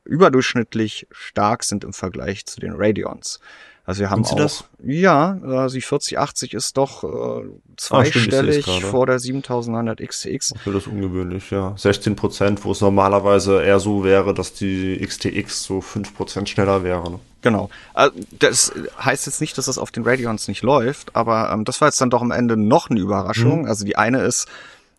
überdurchschnittlich 0.03 1.07
stark 1.11 1.63
sind 1.63 1.83
im 1.83 1.93
Vergleich 1.93 2.45
zu 2.45 2.59
den 2.59 2.73
Radeons. 2.75 3.39
Also 3.83 4.01
wir 4.01 4.09
haben 4.11 4.23
auch, 4.23 4.35
das? 4.35 4.65
ja, 4.83 5.39
also 5.43 5.73
die 5.73 5.81
4080 5.81 6.53
ist 6.53 6.77
doch 6.77 7.03
äh, 7.03 7.47
zweistellig 7.77 8.67
ah, 8.67 8.79
vor 8.79 9.07
der 9.07 9.17
7900 9.17 9.99
XTX. 9.99 10.53
Ich 10.55 10.61
finde 10.61 10.79
das 10.79 10.87
ungewöhnlich, 10.87 11.49
ja. 11.49 11.73
16 11.75 12.15
Prozent, 12.15 12.63
wo 12.63 12.71
es 12.71 12.81
normalerweise 12.81 13.63
eher 13.63 13.79
so 13.79 14.03
wäre, 14.03 14.35
dass 14.35 14.53
die 14.53 15.03
XTX 15.03 15.63
so 15.63 15.81
5 15.81 16.15
Prozent 16.15 16.47
schneller 16.47 16.83
wäre. 16.83 17.09
Ne? 17.09 17.19
Genau. 17.41 17.71
Also 17.95 18.13
das 18.37 18.71
heißt 19.03 19.25
jetzt 19.25 19.41
nicht, 19.41 19.57
dass 19.57 19.65
das 19.65 19.79
auf 19.79 19.89
den 19.89 20.03
Radeons 20.03 20.47
nicht 20.47 20.61
läuft, 20.61 21.15
aber 21.15 21.51
ähm, 21.51 21.65
das 21.65 21.81
war 21.81 21.87
jetzt 21.87 21.99
dann 21.99 22.11
doch 22.11 22.21
am 22.21 22.31
Ende 22.31 22.57
noch 22.57 22.91
eine 22.91 22.99
Überraschung. 22.99 23.63
Mhm. 23.63 23.67
Also 23.67 23.83
die 23.83 23.95
eine 23.95 24.21
ist, 24.21 24.47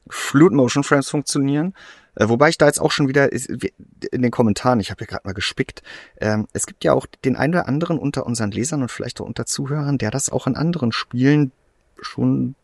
Fluid 0.09 0.53
Motion 0.53 0.85
Frames 0.85 1.09
funktionieren. 1.09 1.75
Äh, 2.15 2.29
wobei 2.29 2.49
ich 2.51 2.59
da 2.59 2.67
jetzt 2.67 2.81
auch 2.81 2.91
schon 2.91 3.09
wieder 3.09 3.31
in 3.33 4.23
den 4.23 4.31
Kommentaren, 4.31 4.81
ich 4.81 4.91
habe 4.91 5.03
ja 5.03 5.07
gerade 5.07 5.27
mal 5.27 5.33
gespickt, 5.33 5.83
ähm, 6.21 6.47
es 6.53 6.67
gibt 6.67 6.85
ja 6.85 6.93
auch 6.93 7.07
den 7.25 7.37
einen 7.37 7.55
oder 7.55 7.69
anderen 7.69 7.99
unter 7.99 8.27
unseren 8.27 8.51
Lesern 8.51 8.83
und 8.83 8.91
vielleicht 8.91 9.21
auch 9.21 9.27
unter 9.27 9.47
Zuhörern, 9.47 9.99
der 9.99 10.11
das 10.11 10.31
auch 10.31 10.47
in 10.47 10.57
anderen 10.57 10.93
Spielen 10.93 11.53
schon 12.01 12.55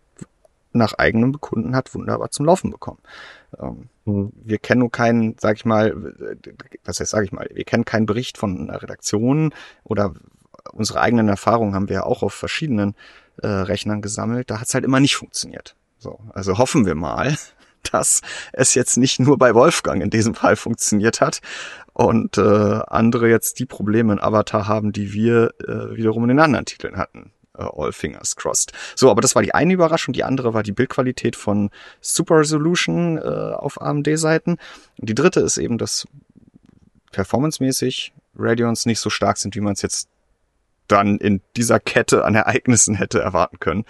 nach 0.72 0.94
eigenem 0.94 1.32
Bekunden 1.32 1.74
hat, 1.74 1.94
wunderbar 1.94 2.30
zum 2.30 2.44
Laufen 2.46 2.70
bekommen. 2.70 2.98
Ähm, 3.58 3.88
mhm. 4.04 4.32
Wir 4.34 4.58
kennen 4.58 4.80
nur 4.80 4.92
keinen, 4.92 5.36
sag 5.38 5.56
ich 5.56 5.64
mal, 5.64 5.94
was 6.84 7.00
heißt, 7.00 7.10
sag 7.10 7.24
ich 7.24 7.32
mal, 7.32 7.48
wir 7.52 7.64
kennen 7.64 7.84
keinen 7.84 8.06
Bericht 8.06 8.36
von 8.38 8.68
einer 8.68 8.82
Redaktion 8.82 9.54
oder 9.84 10.14
unsere 10.72 11.00
eigenen 11.00 11.28
Erfahrungen 11.28 11.74
haben 11.74 11.88
wir 11.88 11.96
ja 11.96 12.02
auch 12.04 12.22
auf 12.22 12.34
verschiedenen 12.34 12.94
äh, 13.42 13.46
Rechnern 13.46 14.02
gesammelt. 14.02 14.50
Da 14.50 14.60
hat 14.60 14.68
es 14.68 14.74
halt 14.74 14.84
immer 14.84 15.00
nicht 15.00 15.16
funktioniert. 15.16 15.74
So, 15.98 16.20
also 16.32 16.58
hoffen 16.58 16.86
wir 16.86 16.94
mal, 16.94 17.36
dass 17.92 18.22
es 18.52 18.74
jetzt 18.74 18.96
nicht 18.96 19.20
nur 19.20 19.38
bei 19.38 19.54
Wolfgang 19.54 20.02
in 20.02 20.10
diesem 20.10 20.34
Fall 20.34 20.56
funktioniert 20.56 21.20
hat 21.20 21.40
und 21.92 22.38
äh, 22.38 22.80
andere 22.86 23.28
jetzt 23.28 23.58
die 23.58 23.66
Probleme 23.66 24.12
in 24.12 24.20
Avatar 24.20 24.68
haben, 24.68 24.92
die 24.92 25.12
wir 25.12 25.54
äh, 25.60 25.96
wiederum 25.96 26.24
in 26.24 26.28
den 26.28 26.40
anderen 26.40 26.64
Titeln 26.64 26.96
hatten. 26.96 27.32
Uh, 27.58 27.86
all 27.86 27.92
fingers 27.92 28.36
crossed. 28.36 28.72
So, 28.94 29.10
aber 29.10 29.20
das 29.20 29.34
war 29.34 29.42
die 29.42 29.52
eine 29.52 29.74
Überraschung. 29.74 30.12
Die 30.12 30.22
andere 30.22 30.54
war 30.54 30.62
die 30.62 30.70
Bildqualität 30.70 31.34
von 31.34 31.70
Super 32.00 32.38
Resolution 32.38 33.18
äh, 33.18 33.20
auf 33.20 33.82
AMD-Seiten. 33.82 34.58
Die 34.98 35.14
dritte 35.14 35.40
ist 35.40 35.56
eben, 35.56 35.76
dass 35.76 36.06
performancemäßig 37.10 38.12
Radeons 38.36 38.86
nicht 38.86 39.00
so 39.00 39.10
stark 39.10 39.38
sind, 39.38 39.56
wie 39.56 39.60
man 39.60 39.72
es 39.72 39.82
jetzt 39.82 40.08
dann 40.86 41.18
in 41.18 41.40
dieser 41.56 41.80
Kette 41.80 42.24
an 42.24 42.36
Ereignissen 42.36 42.94
hätte 42.94 43.20
erwarten 43.20 43.58
können. 43.58 43.84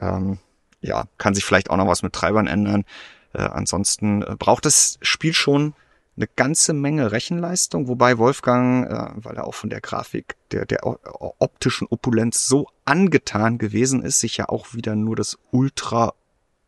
Ähm, 0.00 0.38
ja, 0.80 1.04
kann 1.18 1.34
sich 1.34 1.44
vielleicht 1.44 1.70
auch 1.70 1.76
noch 1.76 1.88
was 1.88 2.02
mit 2.02 2.12
Treibern 2.12 2.46
ändern. 2.46 2.84
Äh, 3.32 3.42
ansonsten 3.42 4.22
äh, 4.22 4.36
braucht 4.38 4.64
das 4.64 4.98
Spiel 5.02 5.32
schon 5.32 5.74
eine 6.16 6.28
ganze 6.34 6.72
Menge 6.72 7.12
Rechenleistung, 7.12 7.86
wobei 7.86 8.18
Wolfgang, 8.18 8.90
äh, 8.90 9.10
weil 9.16 9.36
er 9.36 9.46
auch 9.46 9.54
von 9.54 9.70
der 9.70 9.80
Grafik, 9.80 10.36
der, 10.50 10.66
der 10.66 10.80
optischen 10.84 11.86
Opulenz 11.88 12.46
so 12.46 12.68
angetan 12.84 13.58
gewesen 13.58 14.02
ist, 14.02 14.20
sich 14.20 14.36
ja 14.36 14.48
auch 14.48 14.74
wieder 14.74 14.96
nur 14.96 15.16
das 15.16 15.38
Ultra, 15.52 16.14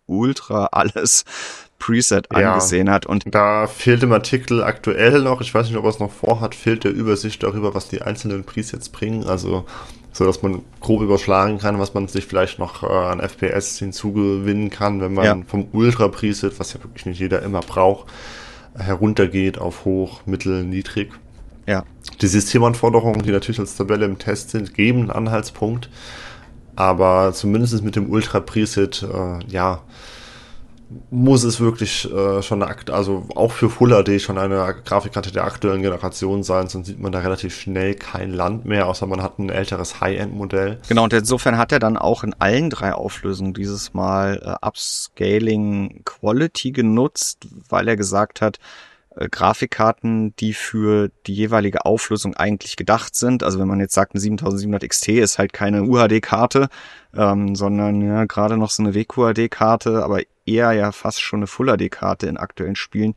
Ultra 0.07 0.67
alles 0.73 1.25
Preset 1.79 2.29
ja, 2.33 2.53
angesehen 2.53 2.91
hat. 2.91 3.07
Und 3.07 3.25
da 3.35 3.67
fehlt 3.67 4.03
im 4.03 4.13
Artikel 4.13 4.63
aktuell 4.63 5.23
noch, 5.23 5.41
ich 5.41 5.53
weiß 5.53 5.67
nicht, 5.67 5.77
ob 5.77 5.85
er 5.85 5.91
es 5.91 5.99
noch 5.99 6.13
vorhat, 6.13 6.55
fehlt 6.55 6.85
der 6.85 6.93
Übersicht 6.93 7.43
darüber, 7.43 7.75
was 7.75 7.89
die 7.89 8.03
einzelnen 8.03 8.45
Presets 8.45 8.89
bringen. 8.91 9.25
Also 9.25 9.65
so 10.13 10.25
dass 10.25 10.43
man 10.43 10.63
grob 10.81 11.03
überschlagen 11.03 11.59
kann, 11.59 11.79
was 11.79 11.95
man 11.95 12.09
sich 12.09 12.27
vielleicht 12.27 12.59
noch 12.59 12.83
äh, 12.83 12.87
an 12.87 13.21
FPS 13.21 13.79
hinzugewinnen 13.79 14.71
kann, 14.71 15.01
wenn 15.01 15.15
man 15.15 15.25
ja. 15.25 15.39
vom 15.47 15.69
Ultra 15.73 16.09
Preset, 16.09 16.59
was 16.59 16.73
ja 16.73 16.83
wirklich 16.83 17.07
nicht 17.07 17.21
jeder 17.21 17.43
immer 17.43 17.61
braucht, 17.61 18.11
heruntergeht 18.77 19.59
auf 19.59 19.85
hoch, 19.85 20.23
mittel, 20.27 20.65
niedrig. 20.65 21.13
Ja. 21.67 21.85
Die 22.21 22.27
Systemanforderungen, 22.27 23.23
die 23.23 23.31
natürlich 23.31 23.61
als 23.61 23.77
Tabelle 23.77 24.07
im 24.07 24.19
Test 24.19 24.51
sind, 24.51 24.75
geben 24.75 25.03
einen 25.03 25.11
Anhaltspunkt. 25.11 25.89
Aber 26.77 27.33
zumindest 27.33 27.83
mit 27.85 27.95
dem 27.95 28.11
Ultra 28.11 28.41
Preset, 28.41 29.03
äh, 29.03 29.45
ja, 29.49 29.83
muss 31.11 31.45
es 31.45 31.61
wirklich 31.61 32.11
äh, 32.13 32.43
schon 32.43 32.63
eine, 32.63 32.77
also 32.93 33.27
auch 33.35 33.53
für 33.53 33.71
Full 33.71 33.91
HD 33.91 34.21
schon 34.21 34.39
eine 34.39 34.75
Grafikkarte 34.85 35.31
der 35.31 35.45
aktuellen 35.45 35.83
Generation 35.83 36.43
sein, 36.43 36.69
sonst 36.69 36.87
sieht 36.87 36.99
man 36.99 37.13
da 37.13 37.21
relativ 37.21 37.55
schnell 37.55 37.95
kein 37.95 38.33
Land 38.33 38.65
mehr, 38.65 38.87
außer 38.87 39.07
man 39.07 39.23
hat 39.23 39.39
ein 39.39 39.51
älteres 39.51 40.01
High-End-Modell. 40.01 40.79
Genau, 40.89 41.05
und 41.05 41.13
insofern 41.13 41.59
hat 41.59 41.73
er 41.73 41.79
dann 41.79 41.97
auch 41.97 42.25
in 42.25 42.35
allen 42.39 42.71
drei 42.71 42.93
Auflösungen 42.93 43.55
dieses 43.55 43.95
Mal 43.95 44.41
äh, 44.45 44.67
Upscaling 44.67 46.03
Quality 46.05 46.73
genutzt, 46.73 47.47
weil 47.69 47.87
er 47.87 47.97
gesagt 47.97 48.41
hat, 48.41 48.59
äh, 49.17 49.29
Grafikkarten, 49.29 50.35
die 50.37 50.55
für 50.55 51.11
die 51.27 51.35
jeweilige 51.35 51.85
Auflösung 51.85 52.35
eigentlich 52.35 52.77
gedacht 52.77 53.15
sind. 53.15 53.43
Also 53.43 53.59
wenn 53.59 53.69
man 53.69 53.81
jetzt 53.81 53.95
sagt, 53.95 54.15
eine 54.15 54.21
7700 54.21 54.89
XT 54.89 55.09
ist 55.09 55.39
halt 55.39 55.53
keine 55.53 55.83
UHD-Karte, 55.85 56.69
ähm, 57.15 57.55
sondern 57.55 58.01
ja 58.01 58.25
gerade 58.25 58.57
noch 58.57 58.71
so 58.71 58.83
eine 58.83 58.95
WQHD-Karte, 58.95 60.05
aber 60.05 60.21
eher 60.51 60.73
ja 60.73 60.93
fast 60.93 61.21
schon 61.21 61.41
eine 61.41 61.47
Full-HD-Karte 61.47 62.27
in 62.27 62.37
aktuellen 62.37 62.77
Spielen. 62.77 63.15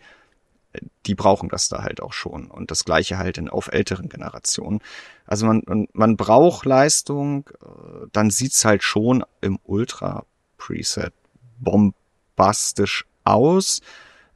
Äh, 0.74 0.82
die 1.06 1.16
brauchen 1.16 1.50
das 1.50 1.70
da 1.70 1.84
halt 1.84 2.02
auch 2.02 2.14
schon. 2.14 2.48
Und 2.48 2.72
das 2.72 2.86
gleiche 2.86 3.18
halt 3.18 3.38
in, 3.38 3.50
auf 3.50 3.68
älteren 3.72 4.10
Generationen. 4.10 4.80
Also 5.26 5.46
man, 5.46 5.64
man, 5.66 5.88
man 5.94 6.18
braucht 6.18 6.66
Leistung, 6.66 7.50
äh, 7.62 8.08
dann 8.12 8.30
sieht's 8.30 8.66
halt 8.66 8.84
schon 8.84 9.24
im 9.42 9.60
Ultra-Preset 9.64 11.14
bombastisch 11.60 13.06
aus. 13.24 13.82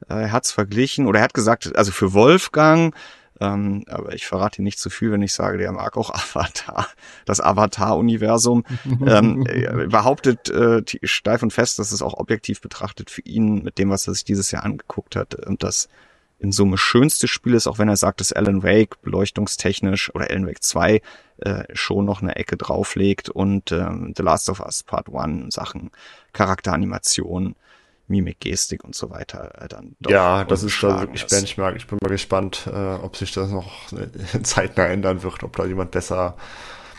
Äh, 0.08 0.14
er 0.14 0.32
hat's 0.32 0.52
verglichen 0.52 1.06
oder 1.06 1.20
er 1.20 1.24
hat 1.24 1.34
gesagt, 1.34 1.76
also 1.76 1.92
für 1.92 2.12
Wolfgang, 2.12 2.94
ähm, 3.40 3.84
aber 3.88 4.14
ich 4.14 4.26
verrate 4.26 4.62
nicht 4.62 4.78
zu 4.78 4.90
viel, 4.90 5.12
wenn 5.12 5.22
ich 5.22 5.32
sage, 5.32 5.58
der 5.58 5.72
mag 5.72 5.96
auch 5.96 6.10
Avatar, 6.14 6.88
das 7.24 7.40
Avatar-Universum. 7.40 8.64
ähm, 9.06 9.44
behauptet 9.88 10.50
äh, 10.50 10.82
steif 11.04 11.42
und 11.42 11.52
fest, 11.52 11.78
dass 11.78 11.92
es 11.92 12.02
auch 12.02 12.14
objektiv 12.14 12.60
betrachtet 12.60 13.10
für 13.10 13.22
ihn 13.22 13.62
mit 13.62 13.78
dem, 13.78 13.90
was 13.90 14.06
er 14.06 14.14
sich 14.14 14.24
dieses 14.24 14.50
Jahr 14.50 14.64
angeguckt 14.64 15.16
hat 15.16 15.34
und 15.46 15.62
das 15.62 15.88
in 16.40 16.52
Summe 16.52 16.78
schönste 16.78 17.26
Spiel 17.26 17.54
ist, 17.54 17.66
auch 17.66 17.78
wenn 17.78 17.88
er 17.88 17.96
sagt, 17.96 18.20
dass 18.20 18.32
Alan 18.32 18.62
Wake 18.62 19.02
beleuchtungstechnisch 19.02 20.14
oder 20.14 20.30
Alan 20.30 20.46
Wake 20.46 20.62
2 20.62 21.02
äh, 21.38 21.64
schon 21.72 22.04
noch 22.04 22.22
eine 22.22 22.36
Ecke 22.36 22.56
drauflegt 22.56 23.28
und 23.28 23.72
ähm, 23.72 24.14
The 24.16 24.22
Last 24.22 24.48
of 24.48 24.60
Us 24.60 24.84
Part 24.84 25.08
1 25.12 25.52
Sachen 25.54 25.90
Charakteranimation 26.32 27.56
Mimik, 28.08 28.40
Gestik 28.40 28.84
und 28.84 28.94
so 28.94 29.10
weiter 29.10 29.62
äh, 29.62 29.68
dann 29.68 29.96
doch 30.00 30.10
Ja, 30.10 30.44
das 30.44 30.62
ist 30.62 30.82
da 30.82 31.00
wirklich 31.00 31.24
ist. 31.24 31.30
Benchmark. 31.30 31.76
Ich 31.76 31.86
bin 31.86 31.98
mal 32.02 32.08
gespannt, 32.08 32.68
äh, 32.72 32.94
ob 32.94 33.16
sich 33.16 33.32
das 33.32 33.50
noch 33.50 33.92
äh, 33.92 34.42
zeitnah 34.42 34.86
ändern 34.86 35.22
wird, 35.22 35.42
ob 35.42 35.56
da 35.56 35.64
jemand 35.64 35.90
besser 35.90 36.36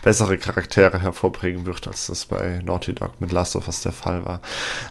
bessere 0.01 0.37
Charaktere 0.37 1.01
hervorbringen 1.01 1.65
wird, 1.65 1.87
als 1.87 2.07
das 2.07 2.25
bei 2.25 2.61
Naughty 2.63 2.93
Dog 2.93 3.19
mit 3.19 3.31
Last 3.31 3.55
of 3.55 3.67
Us 3.67 3.81
der 3.81 3.91
Fall 3.91 4.25
war. 4.25 4.41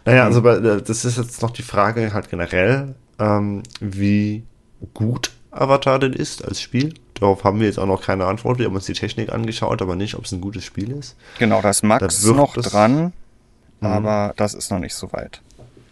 Naja, 0.05 0.25
also 0.25 0.43
bei, 0.43 0.57
äh, 0.57 0.83
das 0.83 1.05
ist 1.05 1.17
jetzt 1.17 1.41
noch 1.43 1.51
die 1.51 1.63
Frage 1.63 2.13
halt 2.13 2.29
generell, 2.29 2.95
ähm, 3.19 3.63
wie 3.81 4.45
gut 4.93 5.33
Avatar 5.51 5.99
denn 5.99 6.13
ist 6.13 6.45
als 6.45 6.61
Spiel. 6.61 6.95
Darauf 7.15 7.43
haben 7.45 7.59
wir 7.59 7.67
jetzt 7.67 7.79
auch 7.79 7.87
noch 7.87 8.03
keine 8.03 8.27
Antwort. 8.27 8.59
Wir 8.59 8.67
haben 8.67 8.75
uns 8.75 8.87
die 8.87 8.93
Technik 8.93 9.33
angeschaut, 9.33 9.83
aber 9.83 9.97
nicht, 9.97 10.15
ob 10.15 10.25
es 10.25 10.33
ein 10.33 10.41
gutes 10.41 10.65
Spiel 10.65 10.93
ist. 10.93 11.17
Genau, 11.39 11.63
da 11.63 11.71
ist 11.71 11.83
Max 11.83 12.23
da 12.23 12.33
noch 12.33 12.55
dran, 12.55 13.13
mhm. 13.81 13.87
aber 13.87 14.35
das 14.37 14.55
ist 14.55 14.71
noch 14.71 14.79
nicht 14.79 14.95
so 14.95 15.13
weit 15.13 15.41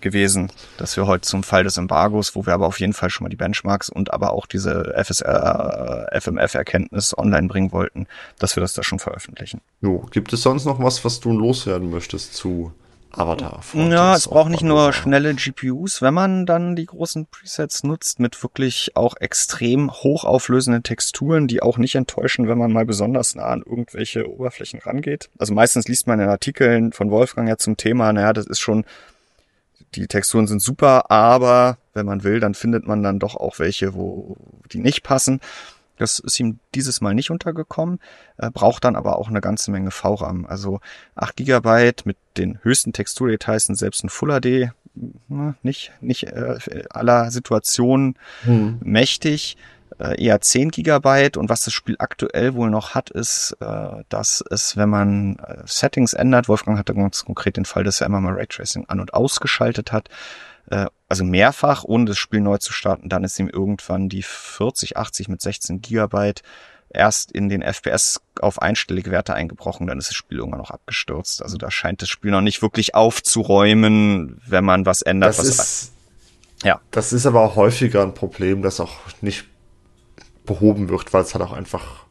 gewesen, 0.00 0.50
dass 0.78 0.96
wir 0.96 1.06
heute 1.06 1.22
zum 1.22 1.42
Fall 1.42 1.64
des 1.64 1.76
Embargos, 1.76 2.34
wo 2.34 2.46
wir 2.46 2.54
aber 2.54 2.66
auf 2.66 2.80
jeden 2.80 2.92
Fall 2.92 3.10
schon 3.10 3.24
mal 3.24 3.30
die 3.30 3.36
Benchmarks 3.36 3.88
und 3.88 4.12
aber 4.12 4.32
auch 4.32 4.46
diese 4.46 4.94
FSR, 4.96 6.08
FMF-Erkenntnis 6.12 7.16
online 7.16 7.48
bringen 7.48 7.72
wollten, 7.72 8.06
dass 8.38 8.56
wir 8.56 8.60
das 8.60 8.74
da 8.74 8.82
schon 8.82 8.98
veröffentlichen. 8.98 9.60
Jo, 9.80 10.06
gibt 10.10 10.32
es 10.32 10.42
sonst 10.42 10.64
noch 10.64 10.78
was, 10.82 11.04
was 11.04 11.20
du 11.20 11.32
loswerden 11.36 11.90
möchtest 11.90 12.34
zu 12.34 12.72
Avatar? 13.18 13.60
Ja, 13.74 14.14
es 14.14 14.28
braucht 14.28 14.50
nicht 14.50 14.62
nur 14.62 14.92
schnelle 14.92 15.34
GPUs, 15.34 16.02
wenn 16.02 16.14
man 16.14 16.46
dann 16.46 16.76
die 16.76 16.86
großen 16.86 17.26
Presets 17.26 17.82
nutzt 17.82 18.20
mit 18.20 18.42
wirklich 18.42 18.92
auch 18.94 19.14
extrem 19.18 19.90
hochauflösenden 19.90 20.82
Texturen, 20.82 21.46
die 21.46 21.62
auch 21.62 21.78
nicht 21.78 21.94
enttäuschen, 21.94 22.48
wenn 22.48 22.58
man 22.58 22.72
mal 22.72 22.84
besonders 22.84 23.34
nah 23.34 23.46
an 23.46 23.62
irgendwelche 23.64 24.30
Oberflächen 24.30 24.80
rangeht. 24.80 25.30
Also 25.38 25.54
meistens 25.54 25.88
liest 25.88 26.06
man 26.06 26.20
in 26.20 26.28
Artikeln 26.28 26.92
von 26.92 27.10
Wolfgang 27.10 27.48
ja 27.48 27.56
zum 27.56 27.76
Thema, 27.76 28.12
naja, 28.12 28.32
das 28.32 28.46
ist 28.46 28.60
schon 28.60 28.84
die 30.00 30.08
Texturen 30.08 30.46
sind 30.46 30.60
super, 30.60 31.10
aber 31.10 31.78
wenn 31.94 32.06
man 32.06 32.24
will, 32.24 32.40
dann 32.40 32.54
findet 32.54 32.86
man 32.86 33.02
dann 33.02 33.18
doch 33.18 33.36
auch 33.36 33.58
welche, 33.58 33.94
wo 33.94 34.36
die 34.72 34.78
nicht 34.78 35.02
passen. 35.02 35.40
Das 35.98 36.18
ist 36.18 36.38
ihm 36.38 36.58
dieses 36.74 37.00
Mal 37.00 37.14
nicht 37.14 37.30
untergekommen, 37.30 38.00
äh, 38.36 38.50
braucht 38.50 38.84
dann 38.84 38.96
aber 38.96 39.18
auch 39.18 39.28
eine 39.28 39.40
ganze 39.40 39.70
Menge 39.70 39.90
VRAM. 39.90 40.44
Also 40.44 40.80
8 41.14 41.36
GB 41.36 41.92
mit 42.04 42.18
den 42.36 42.58
höchsten 42.62 42.92
Texturdetails 42.92 43.64
sind 43.64 43.76
selbst 43.76 44.04
ein 44.04 44.10
Full 44.10 44.40
HD 44.40 44.72
na, 45.28 45.54
nicht, 45.62 45.92
nicht 46.00 46.24
äh, 46.24 46.58
aller 46.90 47.30
Situationen 47.30 48.16
hm. 48.42 48.78
mächtig. 48.82 49.56
Äh, 49.98 50.22
eher 50.22 50.40
10 50.40 50.70
Gigabyte 50.70 51.36
und 51.36 51.48
was 51.48 51.64
das 51.64 51.74
Spiel 51.74 51.96
aktuell 51.98 52.54
wohl 52.54 52.70
noch 52.70 52.94
hat, 52.94 53.10
ist, 53.10 53.56
äh, 53.60 54.04
dass 54.08 54.44
es, 54.50 54.76
wenn 54.76 54.88
man 54.88 55.38
äh, 55.38 55.62
Settings 55.64 56.12
ändert, 56.12 56.48
Wolfgang 56.48 56.78
hatte 56.78 56.94
ganz 56.94 57.24
konkret 57.24 57.56
den 57.56 57.64
Fall, 57.64 57.84
dass 57.84 58.00
er 58.00 58.06
immer 58.06 58.20
mal 58.20 58.34
Raytracing 58.34 58.86
an- 58.88 59.00
und 59.00 59.14
ausgeschaltet 59.14 59.92
hat, 59.92 60.08
äh, 60.70 60.86
also 61.08 61.24
mehrfach, 61.24 61.84
ohne 61.84 62.06
das 62.06 62.18
Spiel 62.18 62.40
neu 62.40 62.58
zu 62.58 62.72
starten, 62.72 63.08
dann 63.08 63.24
ist 63.24 63.38
ihm 63.38 63.48
irgendwann 63.48 64.08
die 64.08 64.22
4080 64.22 65.28
mit 65.28 65.40
16 65.40 65.80
Gigabyte 65.80 66.42
erst 66.88 67.32
in 67.32 67.48
den 67.48 67.62
FPS 67.62 68.20
auf 68.40 68.60
einstellige 68.62 69.10
Werte 69.10 69.34
eingebrochen, 69.34 69.86
dann 69.86 69.98
ist 69.98 70.08
das 70.08 70.16
Spiel 70.16 70.38
irgendwann 70.38 70.60
noch 70.60 70.70
abgestürzt. 70.70 71.42
Also 71.42 71.56
da 71.56 71.70
scheint 71.70 72.02
das 72.02 72.08
Spiel 72.08 72.30
noch 72.30 72.40
nicht 72.40 72.62
wirklich 72.62 72.94
aufzuräumen, 72.94 74.40
wenn 74.46 74.64
man 74.64 74.86
was 74.86 75.02
ändert. 75.02 75.30
Das 75.30 75.38
was 75.38 75.48
ist, 75.48 75.92
ja. 76.62 76.80
Das 76.90 77.12
ist 77.12 77.26
aber 77.26 77.42
auch 77.42 77.56
häufiger 77.56 78.02
ein 78.02 78.14
Problem, 78.14 78.62
das 78.62 78.80
auch 78.80 78.98
nicht 79.20 79.46
behoben 80.46 80.88
wird, 80.88 81.12
weil 81.12 81.22
es 81.22 81.34
halt 81.34 81.44
auch 81.44 81.52
einfach, 81.52 82.04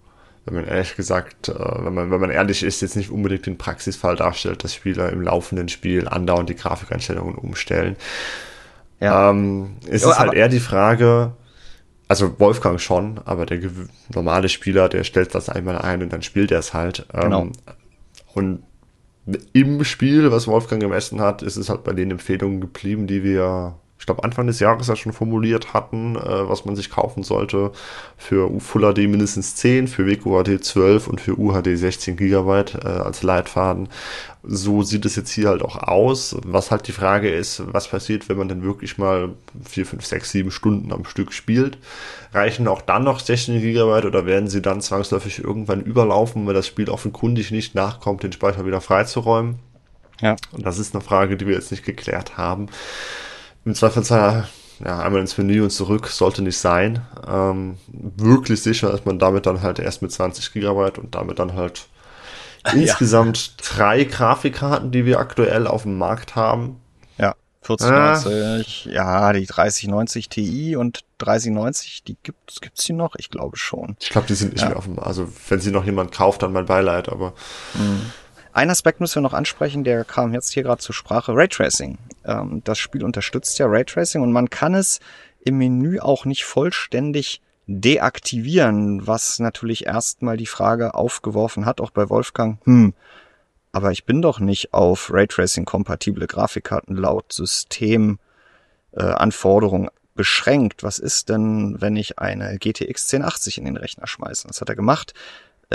wenn 0.45 0.55
man 0.55 0.67
ehrlich 0.67 0.95
gesagt, 0.95 1.49
äh, 1.49 1.53
wenn 1.86 1.93
man, 1.93 2.11
wenn 2.11 2.19
man 2.19 2.29
ehrlich 2.29 2.63
ist, 2.63 2.81
jetzt 2.81 2.95
nicht 2.95 3.09
unbedingt 3.09 3.45
den 3.45 3.57
Praxisfall 3.57 4.15
darstellt, 4.15 4.63
dass 4.63 4.75
Spieler 4.75 5.11
im 5.11 5.21
laufenden 5.21 5.69
Spiel 5.69 6.07
andauernd 6.07 6.49
die 6.49 6.55
Grafikeinstellungen 6.55 7.36
umstellen. 7.36 7.95
Ja. 8.99 9.29
Ähm, 9.29 9.77
es 9.89 10.03
ist 10.03 10.19
halt 10.19 10.33
eher 10.33 10.49
die 10.49 10.59
Frage, 10.59 11.33
also 12.07 12.39
Wolfgang 12.39 12.79
schon, 12.79 13.19
aber 13.25 13.45
der 13.45 13.59
normale 14.13 14.49
Spieler, 14.49 14.89
der 14.89 15.03
stellt 15.03 15.33
das 15.33 15.49
einmal 15.49 15.77
ein 15.77 16.03
und 16.03 16.13
dann 16.13 16.21
spielt 16.21 16.51
er 16.51 16.59
es 16.59 16.73
halt. 16.73 17.07
Ähm, 17.13 17.21
genau. 17.21 17.47
Und 18.33 18.63
im 19.53 19.83
Spiel, 19.83 20.31
was 20.31 20.47
Wolfgang 20.47 20.81
gemessen 20.81 21.19
hat, 21.19 21.41
ist 21.41 21.55
es 21.55 21.69
halt 21.69 21.83
bei 21.83 21.93
den 21.93 22.11
Empfehlungen 22.11 22.61
geblieben, 22.61 23.07
die 23.07 23.23
wir 23.23 23.75
ich 24.06 24.08
glaube, 24.08 24.24
Anfang 24.24 24.45
des 24.45 24.60
Jahres 24.60 24.88
ja 24.88 24.95
schon 24.95 25.14
formuliert 25.14 25.74
hatten, 25.74 26.16
äh, 26.16 26.47
was 26.47 26.64
man 26.64 26.76
sich 26.76 26.91
kaufen 26.91 27.24
sollte. 27.24 27.72
Für 28.18 28.51
Full 28.60 28.93
HD 28.93 29.10
mindestens 29.10 29.56
10, 29.56 29.88
für 29.88 30.06
WQHD 30.06 30.64
12 30.64 31.08
und 31.08 31.20
für 31.20 31.39
UHD 31.39 31.76
16 31.76 32.16
GB 32.16 32.51
äh, 32.51 32.88
als 32.88 33.24
Leitfaden. 33.24 33.89
So 34.43 34.84
sieht 34.84 35.06
es 35.06 35.16
jetzt 35.16 35.32
hier 35.32 35.49
halt 35.49 35.64
auch 35.64 35.78
aus. 35.78 36.38
Was 36.45 36.70
halt 36.70 36.88
die 36.88 36.91
Frage 36.91 37.32
ist, 37.32 37.64
was 37.74 37.88
passiert, 37.88 38.30
wenn 38.30 38.38
man 38.38 38.47
denn 38.47 38.62
wirklich 38.62 38.99
mal 38.99 39.30
4, 39.68 39.88
5, 39.88 40.06
6, 40.06 40.30
7 40.30 40.51
Stunden 40.51 40.93
am 40.93 41.06
Stück 41.06 41.34
spielt? 41.34 41.80
Reichen 42.32 42.68
auch 42.68 42.84
dann 42.84 43.06
noch 43.06 43.20
16 43.20 43.60
GB 43.60 44.06
oder 44.06 44.28
werden 44.28 44.49
sie 44.49 44.62
dann 44.62 44.82
zwangsläufig 44.82 45.43
irgendwann 45.43 45.82
überlaufen, 45.82 46.45
weil 46.45 46.53
das 46.53 46.68
Spiel 46.68 46.91
offenkundig 46.91 47.49
nicht 47.49 47.74
nachkommt, 47.74 48.22
den 48.22 48.34
Speicher 48.34 48.68
wieder 48.68 48.82
freizuräumen? 48.82 49.56
Ja. 50.22 50.36
Und 50.51 50.64
das 50.64 50.78
ist 50.78 50.93
eine 50.93 51.03
Frage, 51.03 51.38
die 51.38 51.47
wir 51.47 51.56
jetzt 51.56 51.72
nicht 51.72 51.84
geklärt 51.84 52.38
haben. 52.38 52.68
Im 53.66 53.76
Zweifelsfall 53.76 54.47
ja, 54.84 54.99
einmal 54.99 55.22
ins 55.22 55.38
Menü 55.38 55.61
und 55.63 55.70
zurück 55.70 56.07
sollte 56.07 56.41
nicht 56.41 56.57
sein. 56.57 57.01
Ähm, 57.28 57.78
wirklich 57.88 58.61
sicher 58.61 58.93
ist 58.93 59.05
man 59.05 59.20
damit 59.20 59.45
dann 59.45 59.61
halt 59.61 59.80
erst 59.80 60.01
mit 60.01 60.11
20 60.11 60.53
Gigabyte 60.53 60.97
und 60.97 61.16
damit 61.16 61.39
dann 61.39 61.53
halt 61.53 61.88
ja. 62.66 62.72
insgesamt 62.74 63.55
drei 63.57 64.03
Grafikkarten, 64.03 64.91
die 64.91 65.05
wir 65.05 65.20
aktuell 65.20 65.68
auf 65.68 65.84
dem 65.84 65.97
Markt 65.97 66.36
haben. 66.36 66.82
Ja, 67.18 67.36
4090, 67.61 68.88
äh, 68.88 68.93
ja, 68.93 69.34
die 69.34 69.45
3090 69.45 70.30
Ti 70.30 70.76
und 70.76 71.05
3090, 71.20 72.03
die 72.03 72.18
gibt 72.22 72.61
gibt's 72.61 72.84
die 72.84 72.93
noch? 72.93 73.16
Ich 73.18 73.30
glaube 73.30 73.57
schon. 73.57 73.95
Ich 74.01 74.09
glaube, 74.09 74.28
die 74.28 74.36
sind 74.36 74.53
nicht 74.53 74.61
ja. 74.61 74.70
mehr 74.70 74.78
auf 74.78 74.86
dem, 74.86 74.99
also 74.99 75.28
wenn 75.49 75.61
sie 75.61 75.72
noch 75.72 75.86
jemand 75.86 76.11
kauft, 76.11 76.43
dann 76.43 76.51
mein 76.51 76.66
Beileid, 76.66 77.09
aber 77.09 77.34
mhm. 77.74 78.11
Ein 78.55 78.70
Aspekt 78.70 79.01
müssen 79.01 79.16
wir 79.16 79.22
noch 79.22 79.34
ansprechen, 79.34 79.84
der 79.84 80.05
kam 80.05 80.34
jetzt 80.34 80.53
hier 80.53 80.63
gerade 80.63 80.82
zur 80.82 80.95
Sprache, 80.95 81.36
Raytracing. 81.36 81.97
Ähm, 82.26 82.61
das 82.63 82.78
Spiel 82.78 83.03
unterstützt 83.03 83.59
ja 83.59 83.67
Raytracing 83.67 84.21
und 84.21 84.32
man 84.32 84.49
kann 84.49 84.73
es 84.73 84.99
im 85.43 85.57
Menü 85.57 85.99
auch 85.99 86.26
nicht 86.26 86.45
vollständig 86.45 87.41
deaktivieren, 87.67 89.07
was 89.07 89.39
natürlich 89.39 89.86
erstmal 89.86 90.38
die 90.38 90.45
Frage 90.45 90.93
aufgeworfen 90.93 91.65
hat, 91.65 91.82
auch 91.82 91.91
bei 91.91 92.09
Wolfgang, 92.09 92.63
hm, 92.65 92.93
aber 93.71 93.91
ich 93.91 94.05
bin 94.05 94.21
doch 94.21 94.39
nicht 94.39 94.73
auf 94.73 95.11
Raytracing-kompatible 95.11 96.28
Grafikkarten 96.28 96.95
laut 96.95 97.34
Systemanforderungen 97.34 99.88
äh, 99.88 99.91
beschränkt. 100.13 100.82
Was 100.82 100.97
ist 100.97 101.28
denn, 101.28 101.76
wenn 101.82 101.97
ich 101.97 102.17
eine 102.17 102.57
GTX 102.57 103.13
1080 103.13 103.57
in 103.57 103.65
den 103.65 103.76
Rechner 103.76 104.07
schmeiße? 104.07 104.47
Das 104.47 104.61
hat 104.61 104.69
er 104.69 104.78
gemacht. 104.78 105.13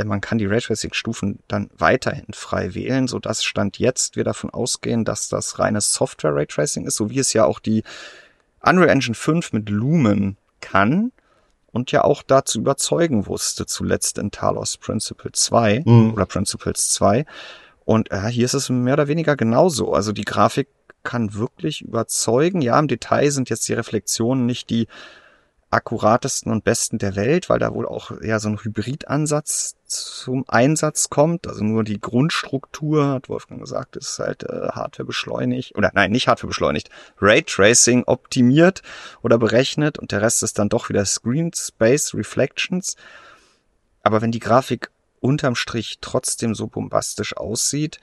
Man 0.09 0.21
kann 0.21 0.39
die 0.39 0.47
Raytracing-Stufen 0.47 1.41
dann 1.49 1.71
weiterhin 1.77 2.33
frei 2.33 2.75
wählen, 2.75 3.09
so 3.09 3.19
dass 3.19 3.45
Stand 3.45 3.79
jetzt 3.79 4.17
wir 4.17 4.25
davon 4.25 4.51
ausgehen, 4.51 5.05
dass 5.05 5.29
das 5.29 5.59
reines 5.59 5.93
Software-Raytracing 5.95 6.87
ist, 6.87 6.97
so 6.97 7.11
wie 7.11 7.19
es 7.19 7.33
ja 7.33 7.45
auch 7.45 7.59
die 7.59 7.83
Unreal 8.63 8.91
Engine 8.91 9.15
5 9.15 9.53
mit 9.53 9.69
Lumen 9.69 10.37
kann 10.61 11.13
und 11.73 11.93
ja 11.93 12.05
auch 12.05 12.23
dazu 12.23 12.59
überzeugen 12.59 13.27
wusste, 13.27 13.67
zuletzt 13.67 14.19
in 14.19 14.31
Talos 14.31 14.77
Principle 14.77 15.33
2 15.33 15.83
mhm. 15.85 16.13
oder 16.13 16.27
Principles 16.27 16.91
2. 16.91 17.25
Und 17.85 18.11
äh, 18.13 18.27
hier 18.29 18.45
ist 18.45 18.55
es 18.55 18.69
mehr 18.69 18.95
oder 18.95 19.09
weniger 19.09 19.37
genauso. 19.37 19.93
Also 19.93 20.13
die 20.13 20.25
Grafik 20.25 20.69
kann 21.03 21.35
wirklich 21.35 21.83
überzeugen. 21.83 22.61
Ja, 22.61 22.79
im 22.79 22.89
Detail 22.89 23.31
sind 23.31 23.49
jetzt 23.51 23.69
die 23.69 23.73
Reflexionen 23.73 24.47
nicht 24.47 24.71
die 24.71 24.87
akkuratesten 25.71 26.51
und 26.51 26.65
besten 26.65 26.99
der 26.99 27.15
Welt, 27.15 27.49
weil 27.49 27.61
da 27.61 27.73
wohl 27.73 27.87
auch 27.87 28.11
eher 28.21 28.41
so 28.41 28.49
ein 28.49 28.59
Hybridansatz 28.59 29.77
zum 29.87 30.45
Einsatz 30.49 31.11
kommt. 31.11 31.47
Also 31.47 31.63
nur 31.63 31.85
die 31.85 32.01
Grundstruktur, 32.01 33.07
hat 33.07 33.29
Wolfgang 33.29 33.61
gesagt, 33.61 33.97
ist 33.97 34.19
halt 34.19 34.43
äh, 34.43 34.71
Hardware 34.73 35.07
beschleunigt 35.07 35.77
oder 35.77 35.93
nein, 35.95 36.11
nicht 36.11 36.27
Hardware 36.27 36.49
beschleunigt, 36.49 36.91
Raytracing 37.21 38.05
optimiert 38.05 38.83
oder 39.23 39.39
berechnet 39.39 39.99
und 39.99 40.11
der 40.11 40.23
Rest 40.23 40.43
ist 40.43 40.59
dann 40.59 40.69
doch 40.69 40.89
wieder 40.89 41.05
Screen 41.05 41.53
Space 41.55 42.15
Reflections. 42.15 42.97
Aber 44.03 44.23
wenn 44.23 44.33
die 44.33 44.41
Grafik 44.41 44.91
unterm 45.21 45.55
Strich 45.55 45.99
trotzdem 46.01 46.55
so 46.55 46.67
bombastisch 46.67 47.37
aussieht, 47.37 48.01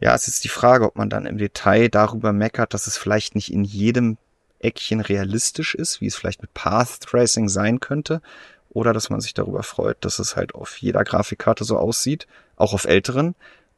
ja, 0.00 0.16
es 0.16 0.26
ist 0.26 0.42
die 0.42 0.48
Frage, 0.48 0.86
ob 0.86 0.96
man 0.96 1.10
dann 1.10 1.26
im 1.26 1.38
Detail 1.38 1.88
darüber 1.88 2.32
meckert, 2.32 2.74
dass 2.74 2.88
es 2.88 2.96
vielleicht 2.96 3.36
nicht 3.36 3.52
in 3.52 3.62
jedem 3.62 4.18
Eckchen 4.62 5.00
realistisch 5.00 5.74
ist, 5.74 6.00
wie 6.00 6.06
es 6.06 6.16
vielleicht 6.16 6.42
mit 6.42 6.54
Path 6.54 7.00
Tracing 7.00 7.48
sein 7.48 7.80
könnte, 7.80 8.22
oder 8.70 8.92
dass 8.92 9.10
man 9.10 9.20
sich 9.20 9.34
darüber 9.34 9.62
freut, 9.62 10.04
dass 10.04 10.18
es 10.18 10.34
halt 10.34 10.54
auf 10.54 10.78
jeder 10.78 11.04
Grafikkarte 11.04 11.64
so 11.64 11.76
aussieht, 11.78 12.26
auch 12.56 12.72
auf 12.72 12.84
älteren. 12.84 13.34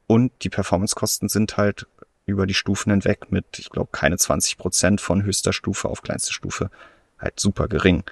Und 0.06 0.32
die 0.42 0.50
Performance-Kosten 0.50 1.28
sind 1.28 1.56
halt 1.56 1.86
über 2.26 2.46
die 2.46 2.54
Stufen 2.54 2.90
hinweg 2.90 3.30
mit, 3.32 3.58
ich 3.58 3.70
glaube, 3.70 3.90
keine 3.92 4.16
20 4.16 4.56
Prozent 4.56 5.00
von 5.00 5.24
höchster 5.24 5.52
Stufe 5.52 5.88
auf 5.88 6.02
kleinste 6.02 6.32
Stufe 6.32 6.70
halt 7.18 7.40
super 7.40 7.68
gering. 7.68 8.04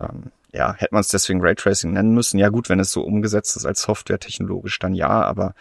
Ähm, 0.00 0.30
ja, 0.52 0.74
hätte 0.74 0.94
man 0.94 1.00
es 1.00 1.08
deswegen 1.08 1.40
Raytracing 1.42 1.92
nennen 1.92 2.14
müssen. 2.14 2.38
Ja 2.38 2.48
gut, 2.48 2.68
wenn 2.68 2.80
es 2.80 2.92
so 2.92 3.02
umgesetzt 3.02 3.56
ist 3.56 3.66
als 3.66 3.82
Software 3.82 4.18
technologisch, 4.18 4.78
dann 4.78 4.94
ja, 4.94 5.22
aber 5.22 5.54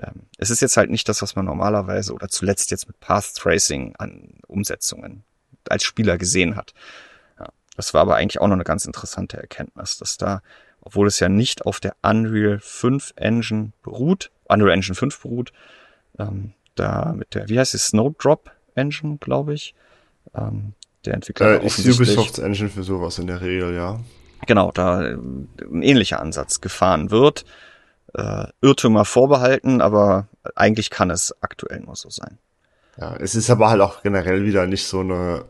ähm, 0.00 0.22
es 0.38 0.50
ist 0.50 0.62
jetzt 0.62 0.76
halt 0.76 0.90
nicht 0.90 1.08
das, 1.08 1.22
was 1.22 1.36
man 1.36 1.44
normalerweise 1.44 2.14
oder 2.14 2.28
zuletzt 2.28 2.70
jetzt 2.70 2.86
mit 2.86 2.98
Path 3.00 3.34
Tracing 3.34 3.94
an 3.96 4.34
Umsetzungen 4.46 5.24
als 5.68 5.84
Spieler 5.84 6.18
gesehen 6.18 6.56
hat. 6.56 6.74
Ja, 7.38 7.48
das 7.76 7.94
war 7.94 8.02
aber 8.02 8.16
eigentlich 8.16 8.40
auch 8.40 8.46
noch 8.46 8.54
eine 8.54 8.64
ganz 8.64 8.84
interessante 8.84 9.36
Erkenntnis, 9.36 9.98
dass 9.98 10.16
da, 10.16 10.42
obwohl 10.80 11.06
es 11.06 11.20
ja 11.20 11.28
nicht 11.28 11.66
auf 11.66 11.80
der 11.80 11.94
Unreal 12.02 12.58
5 12.60 13.14
Engine 13.16 13.72
beruht, 13.82 14.30
Unreal 14.44 14.72
Engine 14.72 14.94
5 14.94 15.20
beruht, 15.20 15.52
ähm, 16.18 16.54
da 16.74 17.12
mit 17.16 17.34
der, 17.34 17.48
wie 17.48 17.58
heißt 17.58 17.74
die, 17.74 17.78
Snowdrop 17.78 18.50
Engine, 18.74 19.18
glaube 19.18 19.54
ich, 19.54 19.74
ähm, 20.34 20.74
der 21.04 21.14
Entwickler. 21.14 21.62
Äh, 21.62 21.66
ist 21.66 21.78
Ubisofts 21.80 22.38
Engine 22.38 22.68
für 22.68 22.82
sowas 22.82 23.18
in 23.18 23.26
der 23.26 23.40
Regel, 23.40 23.74
ja. 23.74 24.00
Genau, 24.46 24.70
da 24.72 25.02
äh, 25.02 25.14
ein 25.14 25.82
ähnlicher 25.82 26.20
Ansatz 26.20 26.60
gefahren 26.60 27.10
wird. 27.10 27.44
Äh, 28.14 28.46
Irrtümer 28.60 29.04
vorbehalten, 29.04 29.80
aber 29.80 30.28
eigentlich 30.56 30.90
kann 30.90 31.10
es 31.10 31.34
aktuell 31.42 31.80
nur 31.80 31.94
so 31.94 32.10
sein. 32.10 32.38
Ja, 33.00 33.16
es 33.16 33.34
ist 33.34 33.48
aber 33.48 33.70
halt 33.70 33.80
auch 33.80 34.02
generell 34.02 34.44
wieder 34.44 34.66
nicht 34.66 34.84
so 34.84 35.00
eine, 35.00 35.46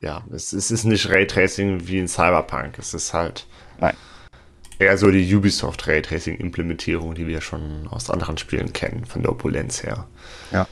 ja, 0.00 0.24
es, 0.32 0.54
es 0.54 0.70
ist 0.70 0.84
nicht 0.84 1.10
Raytracing 1.10 1.86
wie 1.86 1.98
in 1.98 2.08
Cyberpunk. 2.08 2.78
Es 2.78 2.94
ist 2.94 3.12
halt 3.12 3.46
Nein. 3.78 3.94
eher 4.78 4.96
so 4.96 5.10
die 5.10 5.34
Ubisoft 5.34 5.86
Raytracing-Implementierung, 5.86 7.14
die 7.14 7.26
wir 7.26 7.42
schon 7.42 7.86
aus 7.88 8.08
anderen 8.08 8.38
Spielen 8.38 8.72
kennen, 8.72 9.04
von 9.04 9.22
der 9.22 9.32
Opulenz 9.32 9.82
her. 9.82 10.06
Ja. 10.50 10.66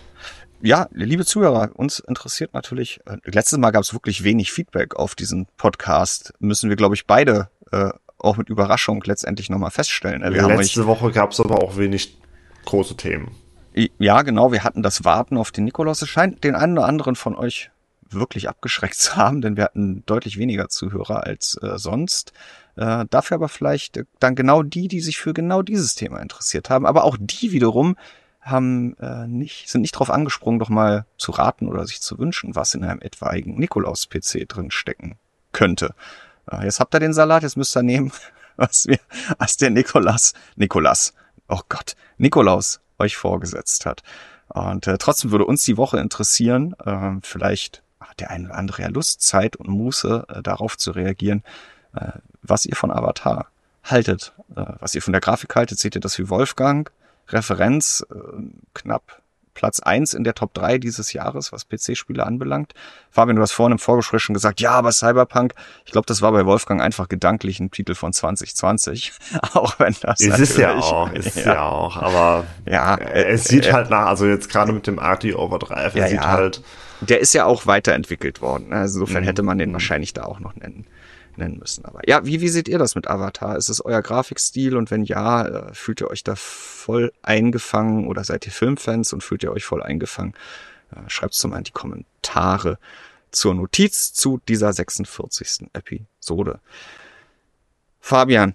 Ja, 0.63 0.89
liebe 0.93 1.27
Zuhörer, 1.27 1.73
uns 1.75 1.99
interessiert 1.99 2.55
natürlich, 2.55 3.01
äh, 3.05 3.19
letztes 3.25 3.59
Mal 3.59 3.71
gab 3.71 3.83
es 3.83 3.93
wirklich 3.93 4.25
wenig 4.25 4.51
Feedback 4.51 4.97
auf 4.97 5.15
diesen 5.15 5.47
Podcast. 5.59 6.33
Müssen 6.39 6.71
wir, 6.71 6.77
glaube 6.77 6.95
ich, 6.95 7.07
beide 7.07 7.51
äh, 7.71 7.91
auch 8.17 8.39
mit 8.39 8.49
Überraschung 8.49 9.03
letztendlich 9.05 9.51
nochmal 9.51 9.71
feststellen. 9.71 10.23
Wir 10.33 10.49
Letzte 10.49 10.87
Woche 10.87 11.13
gab 11.13 11.33
es 11.33 11.41
aber 11.41 11.63
auch 11.63 11.77
wenig 11.77 12.17
große 12.65 12.97
Themen. 12.97 13.37
Ja, 13.75 14.23
genau, 14.23 14.53
wir 14.53 14.63
hatten 14.63 14.83
das 14.83 15.05
Warten 15.05 15.37
auf 15.37 15.51
den 15.51 15.65
Nikolaus. 15.65 16.01
Es 16.01 16.09
scheint 16.09 16.45
den 16.45 16.55
einen 16.55 16.79
oder 16.79 16.87
anderen 16.87 17.17
von 17.17 17.35
euch 17.35 17.71
wirklich 18.09 18.49
abgeschreckt 18.49 18.95
zu 18.97 19.17
haben, 19.17 19.41
denn 19.41 19.57
wir 19.57 19.65
hatten 19.65 20.05
deutlich 20.07 20.39
weniger 20.39 20.69
Zuhörer 20.69 21.25
als 21.25 21.59
äh, 21.61 21.77
sonst. 21.77 22.33
Äh, 22.77 23.05
dafür 23.11 23.37
aber 23.37 23.49
vielleicht 23.49 23.97
äh, 23.97 24.05
dann 24.21 24.37
genau 24.37 24.63
die, 24.63 24.87
die 24.87 25.01
sich 25.01 25.19
für 25.19 25.35
genau 25.35 25.63
dieses 25.63 25.97
Thema 25.97 26.21
interessiert 26.21 26.71
haben. 26.71 26.87
Aber 26.87 27.03
auch 27.03 27.17
die 27.19 27.51
wiederum 27.51 27.97
haben 28.41 28.97
äh, 28.99 29.27
nicht, 29.27 29.69
sind 29.69 29.81
nicht 29.81 29.95
darauf 29.95 30.11
angesprungen, 30.11 30.61
doch 30.61 30.69
mal 30.69 31.07
zu 31.17 31.33
raten 31.33 31.67
oder 31.67 31.87
sich 31.87 32.01
zu 32.01 32.19
wünschen, 32.19 32.55
was 32.55 32.75
in 32.75 32.85
einem 32.85 33.01
etwaigen 33.01 33.59
Nikolaus-PC 33.59 34.47
drin 34.47 34.71
stecken 34.71 35.17
könnte. 35.51 35.95
Äh, 36.49 36.65
jetzt 36.65 36.79
habt 36.79 36.95
ihr 36.95 37.01
den 37.01 37.15
Salat, 37.15 37.43
jetzt 37.43 37.57
müsst 37.57 37.77
ihr 37.77 37.83
nehmen, 37.83 38.13
was 38.57 38.87
wir, 38.87 38.99
als 39.39 39.57
der 39.57 39.71
Nikolas, 39.71 40.35
Nikolas, 40.57 41.15
oh 41.49 41.61
Gott, 41.69 41.97
Nikolaus 42.19 42.81
euch 42.99 43.17
vorgesetzt 43.17 43.87
hat. 43.87 44.03
Und 44.49 44.87
äh, 44.87 44.99
trotzdem 44.99 45.31
würde 45.31 45.47
uns 45.47 45.65
die 45.65 45.77
Woche 45.77 45.99
interessieren, 45.99 46.75
äh, 46.85 47.13
vielleicht 47.23 47.83
hat 48.01 48.21
der 48.21 48.31
eine 48.31 48.49
oder 48.49 48.57
andere 48.57 48.83
ja 48.83 48.89
Lust, 48.89 49.23
Zeit 49.23 49.57
und 49.57 49.69
Muße, 49.69 50.27
äh, 50.29 50.43
darauf 50.43 50.77
zu 50.77 50.91
reagieren, 50.91 51.43
äh, 51.95 52.13
was 52.43 52.67
ihr 52.67 52.77
von 52.77 52.91
Avatar 52.91 53.49
haltet, 53.83 54.33
äh, 54.55 54.65
was 54.81 54.95
ihr 54.95 55.03
von 55.03 55.13
der 55.13 55.21
Grafik 55.21 55.55
haltet. 55.57 55.79
Seht 55.79 55.95
ihr 55.95 56.01
das 56.01 56.19
wie 56.19 56.29
Wolfgang? 56.29 56.91
Referenz 57.29 58.05
äh, 58.11 58.15
knapp 58.75 59.23
Platz 59.55 59.81
eins 59.81 60.15
in 60.15 60.25
der 60.25 60.35
Top 60.35 60.53
3 60.55 60.79
dieses 60.79 61.13
Jahres, 61.13 61.53
was 61.53 61.67
PC-Spiele 61.69 62.25
anbelangt. 62.25 62.75
Fabian, 63.11 63.37
du 63.37 63.43
hast 63.43 63.53
vorhin 63.53 63.73
im 63.73 63.79
Vorgespräch 63.79 64.23
schon 64.23 64.35
gesagt, 64.35 64.61
ja, 64.61 64.73
aber 64.73 64.93
Cyberpunk, 64.93 65.55
ich 65.85 65.93
glaube, 65.93 66.07
das 66.07 66.21
war 66.21 66.33
bei 66.33 66.45
Wolfgang 66.45 66.83
einfach 66.83 67.09
gedanklich 67.09 67.61
ein 67.61 67.71
Titel 67.71 67.95
von 67.95 68.13
2020. 68.13 69.13
auch 69.55 69.79
wenn 69.79 69.95
das 70.01 70.21
ist 70.21 70.39
es 70.39 70.57
ja 70.57 70.77
auch, 70.77 71.11
ist 71.13 71.37
ja. 71.37 71.55
ja 71.55 71.69
auch, 71.69 71.97
aber 71.97 72.45
ja, 72.67 72.97
äh, 72.97 73.25
es 73.33 73.45
sieht 73.45 73.67
äh, 73.67 73.73
halt 73.73 73.91
nach, 73.91 74.07
also 74.07 74.27
jetzt 74.27 74.51
gerade 74.51 74.73
mit 74.73 74.87
dem 74.87 74.99
Arty 74.99 75.35
Overdrive, 75.35 75.95
ja, 75.95 76.09
sieht 76.09 76.21
ja. 76.21 76.31
halt. 76.31 76.63
Der 77.01 77.21
ist 77.21 77.35
ja 77.35 77.45
auch 77.45 77.67
weiterentwickelt 77.67 78.41
worden. 78.41 78.71
Ne? 78.71 78.77
Also 78.77 79.01
insofern 79.01 79.23
mhm. 79.23 79.27
hätte 79.27 79.43
man 79.43 79.59
den 79.59 79.73
wahrscheinlich 79.73 80.13
da 80.13 80.25
auch 80.25 80.41
noch 80.41 80.55
nennen 80.57 80.87
nennen 81.39 81.59
müssen. 81.59 81.85
Aber 81.85 82.01
ja, 82.09 82.25
wie, 82.25 82.41
wie 82.41 82.49
seht 82.49 82.69
ihr 82.69 82.79
das 82.79 82.95
mit 82.95 83.09
Avatar? 83.09 83.57
Ist 83.57 83.69
es 83.69 83.85
euer 83.85 84.03
Grafikstil? 84.03 84.77
Und 84.77 84.91
wenn 84.91 85.05
ja, 85.05 85.47
äh, 85.47 85.75
fühlt 85.75 86.01
ihr 86.01 86.11
euch 86.11 86.25
da 86.25 86.35
voll 86.37 87.13
eingefangen 87.23 88.07
oder 88.07 88.25
seid 88.25 88.47
ihr 88.47 88.53
Filmfans 88.53 89.13
und 89.13 89.23
fühlt 89.23 89.43
ihr 89.43 89.53
euch 89.53 89.65
voll 89.65 89.83
eingefangen? 89.83 90.35
Äh, 90.95 91.09
Schreibt 91.09 91.35
es 91.35 91.41
doch 91.41 91.51
mal 91.51 91.59
in 91.59 91.65
die 91.65 91.73
Kommentare 91.73 92.79
zur 93.31 93.55
Notiz 93.55 94.13
zu 94.13 94.41
dieser 94.49 94.73
46. 94.73 95.69
Episode. 95.73 96.61
Fabian, 98.01 98.55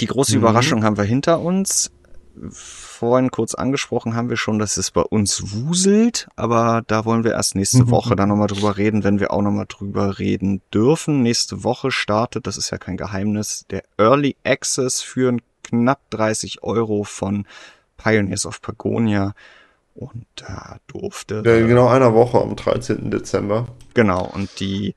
die 0.00 0.06
große 0.06 0.36
mhm. 0.36 0.42
Überraschung 0.42 0.84
haben 0.84 0.96
wir 0.96 1.04
hinter 1.04 1.40
uns 1.40 1.90
vorhin 2.50 3.30
kurz 3.30 3.54
angesprochen 3.54 4.14
haben 4.14 4.30
wir 4.30 4.36
schon, 4.36 4.58
dass 4.58 4.76
es 4.76 4.90
bei 4.90 5.02
uns 5.02 5.52
wuselt, 5.52 6.28
aber 6.36 6.82
da 6.86 7.04
wollen 7.04 7.24
wir 7.24 7.32
erst 7.32 7.54
nächste 7.54 7.84
mhm. 7.84 7.90
Woche 7.90 8.16
dann 8.16 8.28
nochmal 8.28 8.48
drüber 8.48 8.76
reden, 8.76 9.04
wenn 9.04 9.20
wir 9.20 9.32
auch 9.32 9.42
nochmal 9.42 9.66
drüber 9.68 10.18
reden 10.18 10.60
dürfen. 10.72 11.22
Nächste 11.22 11.64
Woche 11.64 11.90
startet, 11.90 12.46
das 12.46 12.56
ist 12.56 12.70
ja 12.70 12.78
kein 12.78 12.96
Geheimnis, 12.96 13.66
der 13.70 13.82
Early 13.96 14.36
Access 14.44 15.00
für 15.02 15.36
knapp 15.62 16.00
30 16.10 16.62
Euro 16.62 17.04
von 17.04 17.46
Pioneers 17.96 18.46
of 18.46 18.62
Pagonia. 18.62 19.34
Und 19.94 20.26
da 20.36 20.78
durfte. 20.86 21.42
Ja, 21.44 21.66
genau 21.66 21.88
einer 21.88 22.14
Woche 22.14 22.40
am 22.40 22.54
13. 22.54 23.10
Dezember. 23.10 23.66
Genau, 23.94 24.30
und 24.32 24.60
die 24.60 24.94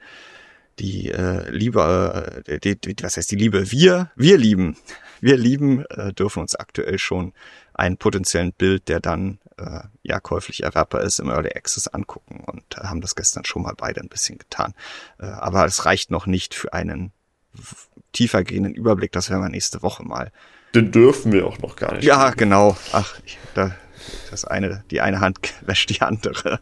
die 0.78 1.10
äh, 1.10 1.50
Liebe, 1.50 2.44
äh, 2.46 2.60
die, 2.60 2.76
die, 2.76 2.96
was 3.02 3.18
heißt 3.18 3.32
die 3.32 3.36
Liebe? 3.36 3.72
Wir, 3.72 4.12
wir 4.16 4.38
lieben 4.38 4.78
wir 5.22 5.38
lieben, 5.38 5.86
äh, 5.86 6.14
dürfen 6.14 6.42
uns 6.42 6.56
aktuell 6.56 7.00
schon 7.00 7.34
einen 7.74 7.98
potenziellen 7.98 8.52
Bild, 8.54 8.90
der 8.90 9.00
dann 9.00 9.40
äh, 9.58 9.82
ja 10.04 10.20
käuflich 10.20 10.64
erwerbbar 10.64 11.02
ist, 11.02 11.20
im 11.20 11.30
Early 11.30 11.52
Access 11.56 11.88
angucken 11.88 12.44
und 12.46 12.64
äh, 12.78 12.82
haben 12.84 13.02
das 13.02 13.16
gestern 13.16 13.46
schon 13.46 13.62
mal 13.62 13.76
beide 13.78 14.02
ein 14.02 14.10
bisschen 14.10 14.38
getan. 14.38 14.74
Äh, 15.20 15.28
aber 15.28 15.66
es 15.66 15.86
reicht 15.86 16.12
noch 16.12 16.26
nicht 16.26 16.54
für 16.54 16.74
einen 16.74 17.14
tiefer 18.12 18.44
gehenden 18.44 18.74
Überblick. 18.74 19.12
Das 19.12 19.30
werden 19.30 19.42
wir 19.42 19.50
nächste 19.50 19.82
Woche 19.82 20.04
mal. 20.04 20.32
Den 20.74 20.92
dürfen 20.92 21.32
wir 21.32 21.46
auch 21.46 21.60
noch 21.60 21.76
gar 21.76 21.94
nicht. 21.94 22.04
Ja, 22.04 22.32
genau. 22.32 22.78
Ach, 22.92 23.20
da, 23.54 23.76
das 24.30 24.46
eine, 24.46 24.84
die 24.90 25.02
eine 25.02 25.20
Hand 25.20 25.40
wäscht 25.62 25.90
die 25.90 26.02
andere. 26.02 26.60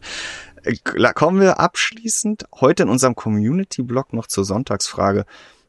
Äh, 0.62 0.76
kommen 1.14 1.40
wir 1.40 1.60
abschließend 1.60 2.46
heute 2.60 2.82
in 2.82 2.88
unserem 2.88 3.14
Community-Blog 3.14 4.12
noch 4.12 4.26
zur 4.26 4.44
Sonntagsfrage. 4.44 5.24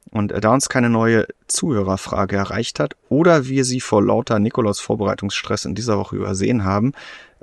Und 0.10 0.34
da 0.42 0.54
uns 0.54 0.68
keine 0.68 0.90
neue 0.90 1.26
Zuhörerfrage 1.48 2.36
erreicht 2.36 2.80
hat 2.80 2.96
oder 3.08 3.46
wir 3.46 3.64
sie 3.64 3.80
vor 3.80 4.04
lauter 4.04 4.40
Nikolaus 4.40 4.80
Vorbereitungsstress 4.80 5.66
in 5.66 5.76
dieser 5.76 5.98
Woche 5.98 6.18
übersehen 6.18 6.66
haben, 6.66 6.94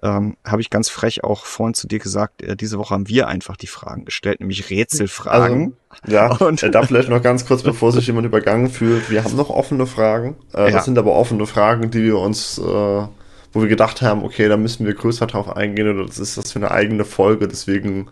ähm, 0.03 0.37
habe 0.45 0.61
ich 0.61 0.71
ganz 0.71 0.89
frech 0.89 1.25
auch 1.25 1.45
vorhin 1.45 1.75
zu 1.75 1.89
dir 1.89 1.99
gesagt, 1.99 2.43
äh, 2.43 2.57
diese 2.57 2.79
Woche 2.79 2.95
haben 2.95 3.09
wir 3.09 3.27
einfach 3.27 3.57
die 3.57 3.67
Fragen 3.67 4.05
gestellt, 4.05 4.41
nämlich 4.41 4.71
Rätselfragen. 4.71 5.77
Also, 5.89 6.15
ja, 6.15 6.37
und 6.47 6.63
da 6.75 6.83
vielleicht 6.83 7.09
noch 7.09 7.23
ganz 7.23 7.47
kurz, 7.47 7.63
bevor 7.63 7.93
sich 7.93 8.07
jemand 8.07 8.27
übergangen 8.27 8.71
fühlt, 8.71 9.11
wir 9.11 9.25
haben 9.25 9.37
noch 9.37 9.51
offene 9.51 9.87
Fragen. 9.87 10.37
Äh, 10.55 10.67
ja. 10.67 10.71
Das 10.71 10.85
sind 10.85 10.99
aber 10.99 11.15
offene 11.15 11.47
Fragen, 11.47 11.91
die 11.91 12.05
wir 12.05 12.19
uns, 12.19 12.59
äh, 12.59 12.63
wo 12.63 13.09
wir 13.55 13.69
gedacht 13.69 14.03
haben, 14.03 14.23
okay, 14.23 14.49
da 14.49 14.57
müssen 14.57 14.87
wir 14.87 14.95
größer 14.95 15.27
drauf 15.27 15.57
eingehen 15.57 15.91
oder 15.93 16.07
das 16.07 16.19
ist 16.19 16.37
das 16.37 16.53
für 16.53 16.59
eine 16.59 16.71
eigene 16.71 17.05
Folge, 17.05 17.49
deswegen 17.49 18.09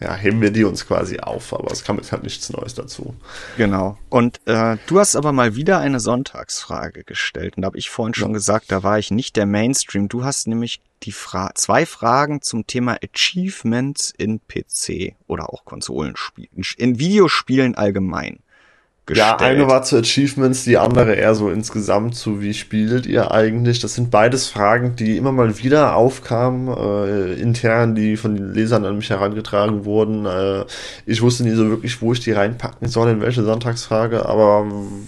ja, 0.00 0.14
heben 0.14 0.40
wir 0.40 0.50
die 0.50 0.64
uns 0.64 0.86
quasi 0.86 1.20
auf, 1.20 1.52
aber 1.52 1.70
es 1.70 1.84
kam 1.84 1.96
jetzt 1.96 2.10
halt 2.10 2.22
nichts 2.22 2.50
Neues 2.50 2.74
dazu. 2.74 3.14
Genau. 3.58 3.98
Und 4.08 4.40
äh, 4.46 4.78
du 4.86 4.98
hast 4.98 5.14
aber 5.14 5.32
mal 5.32 5.56
wieder 5.56 5.78
eine 5.78 6.00
Sonntagsfrage 6.00 7.04
gestellt. 7.04 7.56
Und 7.56 7.62
da 7.62 7.66
habe 7.66 7.78
ich 7.78 7.90
vorhin 7.90 8.14
schon 8.14 8.30
ja. 8.30 8.34
gesagt, 8.34 8.72
da 8.72 8.82
war 8.82 8.98
ich 8.98 9.10
nicht 9.10 9.36
der 9.36 9.44
Mainstream. 9.44 10.08
Du 10.08 10.24
hast 10.24 10.46
nämlich 10.46 10.80
die 11.02 11.12
Fra 11.12 11.50
zwei 11.54 11.84
Fragen 11.84 12.40
zum 12.40 12.66
Thema 12.66 12.96
Achievements 13.02 14.12
in 14.16 14.40
PC 14.46 15.14
oder 15.26 15.52
auch 15.52 15.66
Konsolenspielen, 15.66 16.64
in 16.78 16.98
Videospielen 16.98 17.74
allgemein 17.74 18.40
gestellt. 19.06 19.40
Ja, 19.40 19.46
eine 19.46 19.68
war 19.68 19.82
zu 19.82 19.96
Achievements, 19.98 20.64
die 20.64 20.78
andere 20.78 21.14
eher 21.14 21.34
so 21.34 21.50
insgesamt 21.50 22.14
zu 22.14 22.40
wie 22.40 22.54
spielt 22.54 23.06
ihr 23.06 23.30
eigentlich. 23.30 23.80
Das 23.80 23.94
sind 23.94 24.10
beides 24.10 24.48
Fragen, 24.48 24.96
die 24.96 25.16
immer 25.16 25.32
mal 25.32 25.58
wieder 25.58 25.96
aufkamen, 25.96 26.68
äh, 26.68 27.34
intern, 27.34 27.94
die 27.94 28.16
von 28.16 28.36
den 28.36 28.52
Lesern 28.52 28.84
an 28.84 28.96
mich 28.96 29.10
herangetragen 29.10 29.84
wurden. 29.84 30.26
Äh, 30.26 30.64
ich 31.06 31.22
wusste 31.22 31.44
nie 31.44 31.54
so 31.54 31.68
wirklich, 31.68 32.00
wo 32.00 32.12
ich 32.12 32.20
die 32.20 32.32
reinpacken 32.32 32.88
soll, 32.88 33.10
in 33.10 33.20
welche 33.20 33.42
Sonntagsfrage, 33.42 34.26
aber 34.26 34.66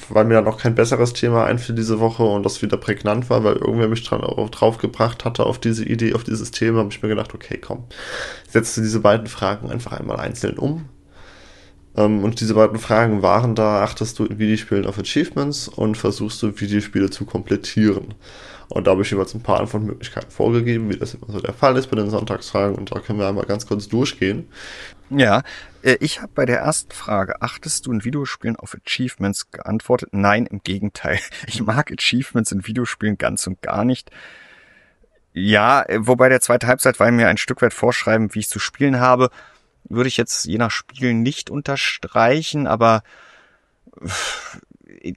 weil 0.09 0.25
mir 0.25 0.35
dann 0.35 0.49
auch 0.49 0.59
kein 0.59 0.75
besseres 0.75 1.13
Thema 1.13 1.45
ein 1.45 1.59
für 1.59 1.73
diese 1.73 2.01
Woche 2.01 2.25
und 2.25 2.45
das 2.45 2.63
wieder 2.63 2.77
prägnant 2.77 3.31
war, 3.31 3.45
weil 3.45 3.57
irgendwer 3.57 3.89
mich 3.89 4.05
dran, 4.05 4.21
drauf 4.51 4.79
gebracht 4.79 5.25
hatte 5.25 5.47
auf 5.47 5.59
diese 5.59 5.85
Idee, 5.85 6.15
auf 6.15 6.25
dieses 6.25 6.51
Thema, 6.51 6.81
habe 6.81 6.91
ich 6.91 7.03
mir 7.03 7.09
gedacht, 7.09 7.35
okay, 7.35 7.59
komm, 7.59 7.85
setzt 8.49 8.77
du 8.77 8.81
diese 8.81 9.01
beiden 9.01 9.27
Fragen 9.27 9.71
einfach 9.71 9.93
einmal 9.93 10.19
einzeln 10.19 10.59
um 10.59 10.89
und 11.95 12.41
diese 12.41 12.55
beiden 12.55 12.79
Fragen 12.79 13.23
waren 13.23 13.55
da, 13.55 13.83
achtest 13.83 14.19
du 14.19 14.25
in 14.25 14.39
Videospielen 14.39 14.87
auf 14.87 14.99
Achievements 14.99 15.69
und 15.69 15.97
versuchst 15.97 16.43
du 16.43 16.59
Videospiele 16.59 17.11
zu 17.11 17.27
komplettieren. 17.27 18.15
Und 18.69 18.87
da 18.87 18.93
habe 18.93 19.03
ich 19.03 19.11
jeweils 19.11 19.35
ein 19.35 19.43
paar 19.43 19.61
Antwortmöglichkeiten 19.61 20.31
vorgegeben, 20.31 20.89
wie 20.89 20.97
das 20.97 21.13
immer 21.13 21.31
so 21.31 21.41
der 21.41 21.53
Fall 21.53 21.77
ist 21.77 21.89
bei 21.89 21.97
den 21.97 22.09
Sonntagsfragen. 22.09 22.77
Und 22.77 22.91
da 22.91 23.01
können 23.01 23.19
wir 23.19 23.29
einmal 23.29 23.45
ganz 23.45 23.67
kurz 23.67 23.87
durchgehen. 23.87 24.49
Ja, 25.11 25.43
äh, 25.83 25.99
ich 26.01 26.23
habe 26.23 26.33
bei 26.35 26.47
der 26.47 26.61
ersten 26.61 26.93
Frage, 26.93 27.43
achtest 27.43 27.85
du 27.85 27.93
in 27.93 28.05
Videospielen 28.05 28.57
auf 28.57 28.75
Achievements 28.75 29.51
geantwortet? 29.51 30.11
Nein, 30.13 30.47
im 30.47 30.63
Gegenteil. 30.63 31.19
Ich 31.47 31.63
mag 31.63 31.93
Achievements 31.93 32.53
in 32.53 32.67
Videospielen 32.67 33.19
ganz 33.19 33.47
und 33.47 33.61
gar 33.61 33.85
nicht. 33.85 34.11
Ja, 35.35 35.83
äh, 35.83 35.99
wobei 36.01 36.31
der 36.31 36.41
zweite 36.41 36.67
Halbzeit 36.67 36.99
weil 36.99 37.13
mir 37.13 37.29
ein 37.29 37.37
Stück 37.37 37.61
weit 37.61 37.75
vorschreiben, 37.75 38.35
wie 38.35 38.41
ich 38.41 38.49
zu 38.49 38.59
spielen 38.59 39.01
habe 39.01 39.29
würde 39.93 40.09
ich 40.09 40.17
jetzt 40.17 40.45
je 40.45 40.59
nach 40.59 40.71
Spiel 40.71 41.15
nicht 41.15 41.51
unterstreichen, 41.51 42.67
aber 42.67 43.03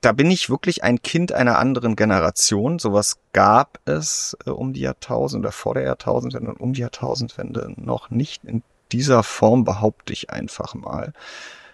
da 0.01 0.11
bin 0.11 0.32
ich 0.32 0.49
wirklich 0.49 0.84
ein 0.84 1.01
Kind 1.01 1.32
einer 1.32 1.57
anderen 1.59 1.95
Generation. 1.95 2.80
Sowas 2.80 3.17
gab 3.34 3.80
es 3.86 4.38
äh, 4.45 4.49
um 4.49 4.73
die 4.73 4.82
Jahrtausend 4.82 5.43
oder 5.43 5.51
vor 5.51 5.73
der 5.73 5.84
Jahrtausendwende 5.84 6.51
und 6.51 6.59
um 6.59 6.73
die 6.73 6.82
Jahrtausendwende 6.82 7.73
noch 7.78 8.09
nicht 8.09 8.43
in 8.43 8.63
dieser 8.91 9.23
Form, 9.23 9.63
behaupte 9.63 10.13
ich 10.13 10.30
einfach 10.30 10.73
mal, 10.76 11.13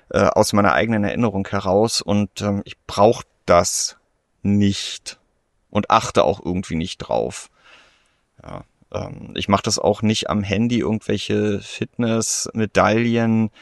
äh, 0.09 0.23
aus 0.23 0.53
meiner 0.53 0.73
eigenen 0.73 1.03
Erinnerung 1.03 1.47
heraus. 1.47 2.01
Und 2.01 2.41
ähm, 2.41 2.61
ich 2.65 2.77
brauche 2.87 3.25
das 3.45 3.97
nicht 4.41 5.19
und 5.69 5.89
achte 5.89 6.23
auch 6.23 6.43
irgendwie 6.43 6.75
nicht 6.75 6.97
drauf. 6.97 7.49
Ja. 8.43 8.63
Ähm, 8.93 9.33
ich 9.35 9.47
mache 9.47 9.63
das 9.63 9.79
auch 9.79 10.01
nicht 10.01 10.29
am 10.29 10.43
Handy, 10.43 10.79
irgendwelche 10.79 11.59
Fitness-Medaillen. 11.61 13.49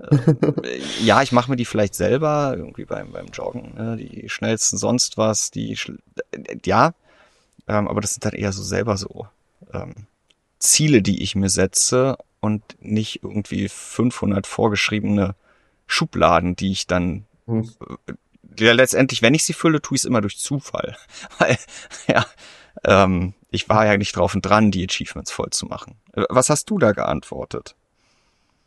Äh, 0.00 0.80
ja, 1.02 1.20
ich 1.20 1.30
mache 1.30 1.50
mir 1.50 1.58
die 1.58 1.66
vielleicht 1.66 1.94
selber, 1.94 2.54
irgendwie 2.56 2.86
beim, 2.86 3.12
beim 3.12 3.26
Joggen, 3.26 3.74
ne? 3.74 3.98
die 3.98 4.30
schnellsten 4.30 4.78
sonst 4.78 5.18
was, 5.18 5.50
die, 5.50 5.76
äh, 6.30 6.56
ja, 6.64 6.94
ähm, 7.68 7.86
aber 7.86 8.00
das 8.00 8.14
sind 8.14 8.24
dann 8.24 8.32
eher 8.32 8.52
so 8.52 8.62
selber 8.62 8.96
so 8.96 9.28
ähm, 9.74 10.06
Ziele, 10.58 11.02
die 11.02 11.22
ich 11.22 11.34
mir 11.34 11.50
setze 11.50 12.16
und 12.40 12.62
nicht 12.80 13.22
irgendwie 13.22 13.68
500 13.68 14.46
vorgeschriebene 14.46 15.34
Schubladen, 15.86 16.56
die 16.56 16.72
ich 16.72 16.86
dann 16.86 17.26
hm. 17.46 17.70
Äh, 18.06 18.12
ja, 18.58 18.72
letztendlich, 18.72 19.22
wenn 19.22 19.34
ich 19.34 19.44
sie 19.44 19.52
fülle, 19.52 19.80
tue 19.80 19.96
ich 19.96 20.02
es 20.02 20.04
immer 20.04 20.20
durch 20.20 20.38
Zufall. 20.38 20.96
Weil, 21.38 21.58
ja, 22.08 22.26
ähm, 22.84 23.34
ich 23.50 23.68
war 23.68 23.86
ja 23.86 23.96
nicht 23.96 24.16
drauf 24.16 24.34
und 24.34 24.42
dran, 24.42 24.70
die 24.70 24.86
Achievements 24.88 25.30
voll 25.30 25.50
zu 25.50 25.66
machen. 25.66 25.96
Äh, 26.14 26.24
was 26.28 26.50
hast 26.50 26.70
du 26.70 26.78
da 26.78 26.92
geantwortet? 26.92 27.74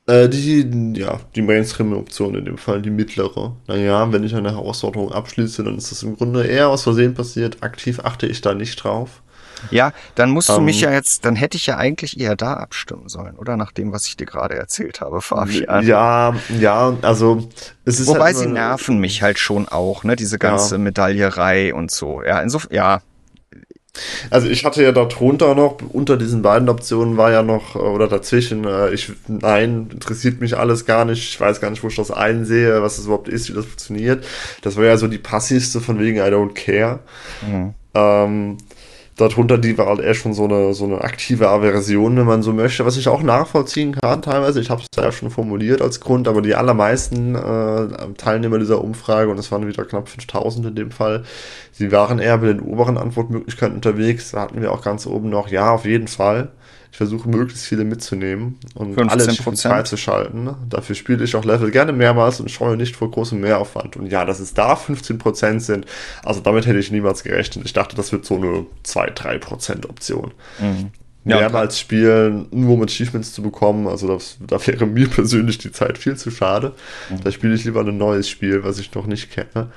Äh, 0.05 0.27
die, 0.27 0.93
ja, 0.95 1.19
die 1.33 1.41
Mainstream-Option 1.41 2.35
in 2.35 2.45
dem 2.45 2.57
Fall, 2.57 2.81
die 2.81 2.89
mittlere. 2.89 3.55
Naja, 3.67 4.11
wenn 4.11 4.23
ich 4.23 4.35
eine 4.35 4.51
Herausforderung 4.51 5.13
abschließe, 5.13 5.63
dann 5.63 5.77
ist 5.77 5.91
das 5.91 6.03
im 6.03 6.17
Grunde 6.17 6.45
eher 6.45 6.67
aus 6.67 6.83
Versehen 6.83 7.13
passiert. 7.13 7.63
Aktiv 7.63 8.01
achte 8.03 8.27
ich 8.27 8.41
da 8.41 8.53
nicht 8.53 8.83
drauf. 8.83 9.21
Ja, 9.71 9.93
dann 10.15 10.29
musst 10.29 10.49
du 10.49 10.59
mich 10.59 10.83
ähm, 10.83 10.89
ja 10.89 10.95
jetzt, 10.95 11.23
dann 11.23 11.37
hätte 11.37 11.55
ich 11.55 11.67
ja 11.67 11.77
eigentlich 11.77 12.19
eher 12.19 12.35
da 12.35 12.55
abstimmen 12.55 13.07
sollen, 13.07 13.37
oder? 13.37 13.55
Nach 13.55 13.71
dem, 13.71 13.93
was 13.93 14.05
ich 14.07 14.17
dir 14.17 14.25
gerade 14.25 14.55
erzählt 14.55 14.99
habe, 14.99 15.21
Fabian. 15.21 15.85
Ja, 15.85 16.35
ja, 16.59 16.97
also 17.01 17.47
es 17.85 18.01
ist 18.01 18.07
Wobei 18.07 18.25
halt 18.25 18.37
sie 18.37 18.47
nerven 18.47 18.99
mich 18.99 19.21
halt 19.21 19.39
schon 19.39 19.69
auch, 19.69 20.03
ne? 20.03 20.17
Diese 20.17 20.37
ganze 20.37 20.75
ja. 20.75 20.79
Medaillerei 20.79 21.73
und 21.73 21.91
so. 21.91 22.21
Ja, 22.23 22.41
insofern, 22.41 22.73
ja, 22.73 23.01
also 24.29 24.47
ich 24.47 24.65
hatte 24.65 24.81
ja 24.81 24.91
darunter 24.91 25.53
noch, 25.53 25.77
unter 25.91 26.17
diesen 26.17 26.41
beiden 26.41 26.67
Optionen 26.69 27.17
war 27.17 27.31
ja 27.31 27.43
noch, 27.43 27.75
äh, 27.75 27.79
oder 27.79 28.07
dazwischen, 28.07 28.65
äh, 28.65 28.91
ich, 28.91 29.11
nein, 29.27 29.89
interessiert 29.91 30.41
mich 30.41 30.57
alles 30.57 30.85
gar 30.85 31.05
nicht, 31.05 31.23
ich 31.23 31.39
weiß 31.39 31.61
gar 31.61 31.69
nicht, 31.69 31.83
wo 31.83 31.87
ich 31.87 31.95
das 31.95 32.09
einsehe, 32.09 32.81
was 32.81 32.95
das 32.95 33.05
überhaupt 33.05 33.29
ist, 33.29 33.49
wie 33.49 33.53
das 33.53 33.65
funktioniert. 33.65 34.25
Das 34.61 34.77
war 34.77 34.85
ja 34.85 34.97
so 34.97 35.07
die 35.07 35.19
passivste 35.19 35.79
von 35.79 35.99
wegen 35.99 36.17
I 36.17 36.21
don't 36.21 36.53
care. 36.53 36.99
Mhm. 37.47 37.73
Ähm, 37.93 38.57
darunter 39.15 39.57
die 39.57 39.77
war 39.77 39.87
halt 39.87 39.99
eher 39.99 40.13
schon 40.13 40.33
so 40.33 40.45
eine, 40.45 40.73
so 40.73 40.85
eine 40.85 41.01
aktive 41.01 41.49
Aversion, 41.49 42.17
wenn 42.17 42.25
man 42.25 42.43
so 42.43 42.53
möchte, 42.53 42.85
was 42.85 42.97
ich 42.97 43.07
auch 43.07 43.21
nachvollziehen 43.21 43.93
kann 43.93 44.21
teilweise. 44.21 44.59
Ich 44.59 44.69
habe 44.69 44.81
es 44.81 44.87
ja 44.95 45.11
schon 45.11 45.29
formuliert 45.29 45.81
als 45.81 45.99
Grund, 45.99 46.27
aber 46.27 46.41
die 46.41 46.55
allermeisten 46.55 47.35
äh, 47.35 48.13
Teilnehmer 48.17 48.59
dieser 48.59 48.83
Umfrage, 48.83 49.29
und 49.29 49.37
es 49.37 49.51
waren 49.51 49.67
wieder 49.67 49.85
knapp 49.85 50.09
5000 50.09 50.67
in 50.67 50.75
dem 50.75 50.91
Fall, 50.91 51.23
sie 51.71 51.91
waren 51.91 52.19
eher 52.19 52.37
bei 52.39 52.47
den 52.47 52.61
oberen 52.61 52.97
Antwortmöglichkeiten 52.97 53.75
unterwegs. 53.75 54.31
Da 54.31 54.41
hatten 54.41 54.61
wir 54.61 54.71
auch 54.71 54.81
ganz 54.81 55.05
oben 55.05 55.29
noch, 55.29 55.49
ja, 55.49 55.71
auf 55.71 55.85
jeden 55.85 56.07
Fall. 56.07 56.51
Ich 56.93 56.97
versuche 56.97 57.27
möglichst 57.27 57.65
viele 57.65 57.85
mitzunehmen 57.85 58.59
und 58.75 58.99
alle 59.09 59.27
freizuschalten. 59.33 60.43
Ne? 60.43 60.55
Dafür 60.69 60.93
spiele 60.93 61.23
ich 61.23 61.35
auch 61.35 61.43
Level 61.43 61.71
gerne 61.71 61.91
mehrmals 61.91 62.39
und 62.39 62.51
scheue 62.51 62.77
nicht 62.77 62.95
vor 62.95 63.09
großem 63.09 63.41
Mehraufwand. 63.41 63.97
Und 63.97 64.11
ja, 64.11 64.25
dass 64.25 64.39
es 64.39 64.53
da 64.53 64.75
15% 64.75 65.59
sind, 65.59 65.87
also 66.23 66.39
damit 66.39 66.67
hätte 66.67 66.77
ich 66.77 66.91
niemals 66.91 67.23
gerechnet. 67.23 67.65
Ich 67.65 67.73
dachte, 67.73 67.95
das 67.95 68.11
wird 68.11 68.25
so 68.25 68.35
eine 68.35 68.67
2-3% 68.85 69.89
Option. 69.89 70.33
Mhm. 70.59 70.91
Ja, 71.25 71.39
mehrmals 71.39 71.79
spielen, 71.79 72.45
nur 72.51 72.75
um 72.75 72.83
Achievements 72.83 73.33
zu 73.33 73.41
bekommen, 73.41 73.87
also 73.87 74.07
das, 74.07 74.37
da 74.45 74.63
wäre 74.67 74.85
mir 74.85 75.07
persönlich 75.09 75.57
die 75.57 75.71
Zeit 75.71 75.97
viel 75.97 76.15
zu 76.15 76.29
schade. 76.29 76.73
Mhm. 77.09 77.23
Da 77.23 77.31
spiele 77.31 77.55
ich 77.55 77.63
lieber 77.63 77.81
ein 77.81 77.97
neues 77.97 78.29
Spiel, 78.29 78.63
was 78.63 78.77
ich 78.77 78.93
noch 78.93 79.07
nicht 79.07 79.31
kenne. 79.31 79.71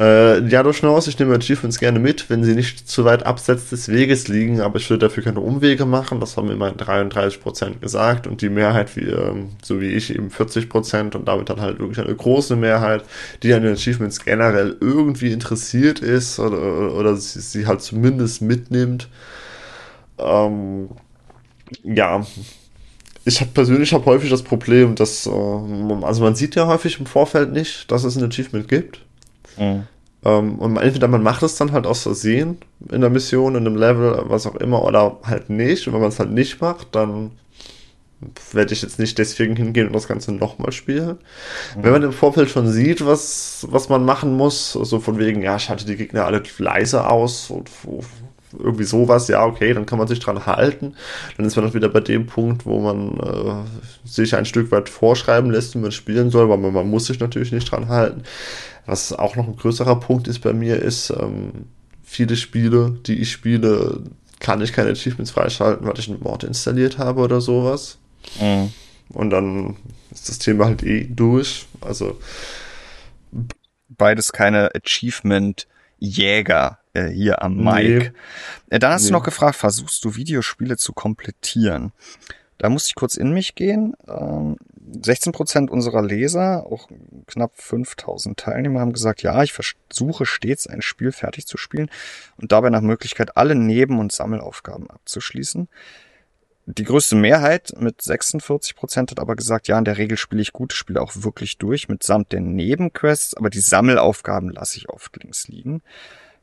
Äh, 0.00 0.48
ja, 0.48 0.62
durchaus, 0.62 1.06
ich 1.06 1.18
nehme 1.18 1.36
Achievements 1.36 1.78
gerne 1.78 1.98
mit, 1.98 2.28
wenn 2.30 2.42
sie 2.42 2.54
nicht 2.54 2.88
zu 2.88 3.04
weit 3.04 3.24
abseits 3.24 3.70
des 3.70 3.88
Weges 3.88 4.26
liegen, 4.26 4.60
aber 4.60 4.78
ich 4.78 4.90
würde 4.90 5.06
dafür 5.06 5.22
keine 5.22 5.40
Umwege 5.40 5.84
machen. 5.84 6.18
Das 6.18 6.36
haben 6.36 6.50
immerhin 6.50 6.76
33% 6.76 7.78
gesagt 7.80 8.26
und 8.26 8.40
die 8.40 8.48
Mehrheit, 8.48 8.96
wie, 8.96 9.02
ähm, 9.02 9.50
so 9.62 9.80
wie 9.80 9.90
ich, 9.90 10.14
eben 10.14 10.28
40% 10.30 11.14
und 11.14 11.28
damit 11.28 11.50
dann 11.50 11.60
halt 11.60 11.78
wirklich 11.78 12.00
eine 12.04 12.14
große 12.14 12.56
Mehrheit, 12.56 13.04
die 13.42 13.52
an 13.54 13.62
den 13.62 13.74
Achievements 13.74 14.24
generell 14.24 14.76
irgendwie 14.80 15.30
interessiert 15.32 16.00
ist 16.00 16.38
oder, 16.40 16.94
oder 16.94 17.16
sie, 17.16 17.40
sie 17.40 17.66
halt 17.66 17.82
zumindest 17.82 18.42
mitnimmt. 18.42 19.08
Ähm, 20.18 20.88
ja, 21.84 22.26
ich 23.24 23.40
habe 23.40 23.50
persönlich 23.54 23.92
hab 23.92 24.06
häufig 24.06 24.30
das 24.30 24.42
Problem, 24.42 24.94
dass, 24.94 25.26
äh, 25.26 25.30
also 25.30 26.22
man 26.22 26.34
sieht 26.34 26.54
ja 26.56 26.66
häufig 26.66 26.98
im 26.98 27.06
Vorfeld 27.06 27.52
nicht, 27.52 27.90
dass 27.90 28.04
es 28.04 28.16
ein 28.16 28.24
Achievement 28.28 28.68
gibt. 28.68 29.00
Mhm. 29.56 29.86
Ähm, 30.24 30.58
und 30.58 30.76
entweder 30.76 31.08
man 31.08 31.22
macht 31.22 31.42
es 31.42 31.56
dann 31.56 31.72
halt 31.72 31.86
aus 31.86 32.02
Versehen 32.02 32.58
in 32.90 33.00
der 33.00 33.10
Mission, 33.10 33.56
in 33.56 33.66
einem 33.66 33.76
Level, 33.76 34.22
was 34.26 34.46
auch 34.46 34.56
immer, 34.56 34.84
oder 34.84 35.18
halt 35.24 35.50
nicht. 35.50 35.86
Und 35.86 35.94
wenn 35.94 36.00
man 36.00 36.10
es 36.10 36.18
halt 36.18 36.30
nicht 36.30 36.60
macht, 36.60 36.94
dann 36.94 37.32
werde 38.52 38.72
ich 38.72 38.82
jetzt 38.82 38.98
nicht 38.98 39.18
deswegen 39.18 39.56
hingehen 39.56 39.88
und 39.88 39.94
das 39.94 40.06
Ganze 40.06 40.32
nochmal 40.32 40.72
spielen. 40.72 41.18
Mhm. 41.76 41.82
Wenn 41.82 41.92
man 41.92 42.02
im 42.04 42.12
Vorfeld 42.12 42.50
schon 42.50 42.68
sieht, 42.68 43.04
was, 43.04 43.66
was 43.70 43.88
man 43.88 44.04
machen 44.04 44.36
muss, 44.36 44.72
so 44.72 45.00
von 45.00 45.18
wegen, 45.18 45.42
ja, 45.42 45.58
schalte 45.58 45.86
die 45.86 45.96
Gegner 45.96 46.24
alle 46.26 46.42
leise 46.58 47.08
aus 47.08 47.50
und 47.50 47.68
irgendwie 48.58 48.84
sowas, 48.84 49.28
ja, 49.28 49.44
okay, 49.44 49.72
dann 49.72 49.86
kann 49.86 49.98
man 49.98 50.08
sich 50.08 50.20
dran 50.20 50.46
halten. 50.46 50.94
Dann 51.36 51.46
ist 51.46 51.56
man 51.56 51.66
auch 51.66 51.74
wieder 51.74 51.88
bei 51.88 52.00
dem 52.00 52.26
Punkt, 52.26 52.66
wo 52.66 52.80
man 52.80 53.18
äh, 53.18 54.08
sich 54.08 54.36
ein 54.36 54.44
Stück 54.44 54.70
weit 54.70 54.88
vorschreiben 54.88 55.50
lässt, 55.50 55.74
wie 55.74 55.78
man 55.78 55.92
spielen 55.92 56.30
soll, 56.30 56.48
weil 56.48 56.58
man, 56.58 56.72
man 56.72 56.88
muss 56.88 57.06
sich 57.06 57.18
natürlich 57.18 57.52
nicht 57.52 57.70
dran 57.70 57.88
halten. 57.88 58.22
Was 58.86 59.12
auch 59.12 59.36
noch 59.36 59.46
ein 59.46 59.56
größerer 59.56 60.00
Punkt 60.00 60.26
ist 60.28 60.40
bei 60.40 60.52
mir, 60.52 60.82
ist, 60.82 61.10
ähm, 61.10 61.66
viele 62.02 62.36
Spiele, 62.36 62.98
die 63.06 63.20
ich 63.20 63.32
spiele, 63.32 64.02
kann 64.40 64.60
ich 64.60 64.72
keine 64.72 64.90
Achievements 64.90 65.30
freischalten, 65.30 65.86
weil 65.86 65.98
ich 65.98 66.08
einen 66.08 66.20
Mod 66.20 66.44
installiert 66.44 66.98
habe 66.98 67.22
oder 67.22 67.40
sowas. 67.40 67.96
Mhm. 68.40 68.72
Und 69.10 69.30
dann 69.30 69.76
ist 70.10 70.28
das 70.28 70.38
Thema 70.38 70.66
halt 70.66 70.82
eh 70.82 71.04
durch. 71.04 71.66
Also 71.80 72.18
beides 73.88 74.32
keine 74.32 74.70
Achievement-Jäger 74.74 76.78
äh, 76.92 77.08
hier 77.08 77.42
am 77.42 77.56
Mic. 77.56 77.84
Nee. 77.84 78.12
Äh, 78.70 78.78
dann 78.78 78.92
hast 78.92 79.04
nee. 79.04 79.08
du 79.08 79.14
noch 79.14 79.24
gefragt, 79.24 79.56
versuchst 79.56 80.04
du 80.04 80.14
Videospiele 80.16 80.76
zu 80.76 80.92
komplettieren? 80.92 81.92
Da 82.62 82.68
musste 82.68 82.90
ich 82.90 82.94
kurz 82.94 83.16
in 83.16 83.32
mich 83.32 83.56
gehen. 83.56 83.96
Ähm, 84.06 84.56
16 85.02 85.32
Prozent 85.32 85.68
unserer 85.68 86.00
Leser, 86.00 86.64
auch 86.64 86.88
knapp 87.26 87.60
5000 87.60 88.38
Teilnehmer, 88.38 88.78
haben 88.78 88.92
gesagt, 88.92 89.24
ja, 89.24 89.42
ich 89.42 89.52
versuche 89.52 90.26
stets 90.26 90.68
ein 90.68 90.80
Spiel 90.80 91.10
fertig 91.10 91.48
zu 91.48 91.56
spielen 91.56 91.90
und 92.36 92.52
dabei 92.52 92.70
nach 92.70 92.80
Möglichkeit 92.80 93.36
alle 93.36 93.56
Neben- 93.56 93.98
und 93.98 94.12
Sammelaufgaben 94.12 94.88
abzuschließen. 94.88 95.68
Die 96.66 96.84
größte 96.84 97.16
Mehrheit 97.16 97.72
mit 97.80 98.00
46 98.00 98.76
Prozent 98.76 99.10
hat 99.10 99.18
aber 99.18 99.34
gesagt, 99.34 99.66
ja, 99.66 99.76
in 99.76 99.84
der 99.84 99.98
Regel 99.98 100.16
spiele 100.16 100.42
ich 100.42 100.52
gute 100.52 100.76
Spiele 100.76 101.02
auch 101.02 101.10
wirklich 101.16 101.58
durch, 101.58 101.88
mitsamt 101.88 102.30
den 102.30 102.54
Nebenquests, 102.54 103.34
aber 103.34 103.50
die 103.50 103.58
Sammelaufgaben 103.58 104.50
lasse 104.50 104.76
ich 104.76 104.88
oft 104.88 105.20
links 105.20 105.48
liegen. 105.48 105.82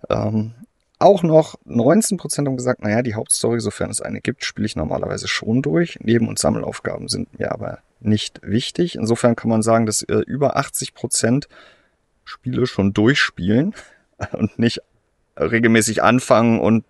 Ähm, 0.10 0.54
auch 1.00 1.24
noch 1.24 1.56
19% 1.66 2.46
haben 2.46 2.58
gesagt, 2.58 2.82
naja, 2.82 3.02
die 3.02 3.16
Hauptstory, 3.16 3.62
sofern 3.62 3.90
es 3.90 4.02
eine 4.02 4.20
gibt, 4.20 4.44
spiele 4.44 4.66
ich 4.66 4.76
normalerweise 4.76 5.28
schon 5.28 5.62
durch. 5.62 5.98
Neben- 6.02 6.28
und 6.28 6.38
Sammelaufgaben 6.38 7.08
sind 7.08 7.40
mir 7.40 7.52
aber 7.52 7.80
nicht 8.02 8.42
wichtig. 8.44 8.96
Insofern 8.96 9.36
kann 9.36 9.50
man 9.50 9.62
sagen, 9.62 9.86
dass 9.86 10.04
äh, 10.04 10.16
über 10.28 10.58
80% 10.58 11.48
Spiele 12.26 12.68
schon 12.68 12.94
durchspielen 12.94 13.74
und 14.34 14.60
nicht 14.60 14.82
regelmäßig 15.38 16.04
anfangen 16.04 16.60
und 16.60 16.84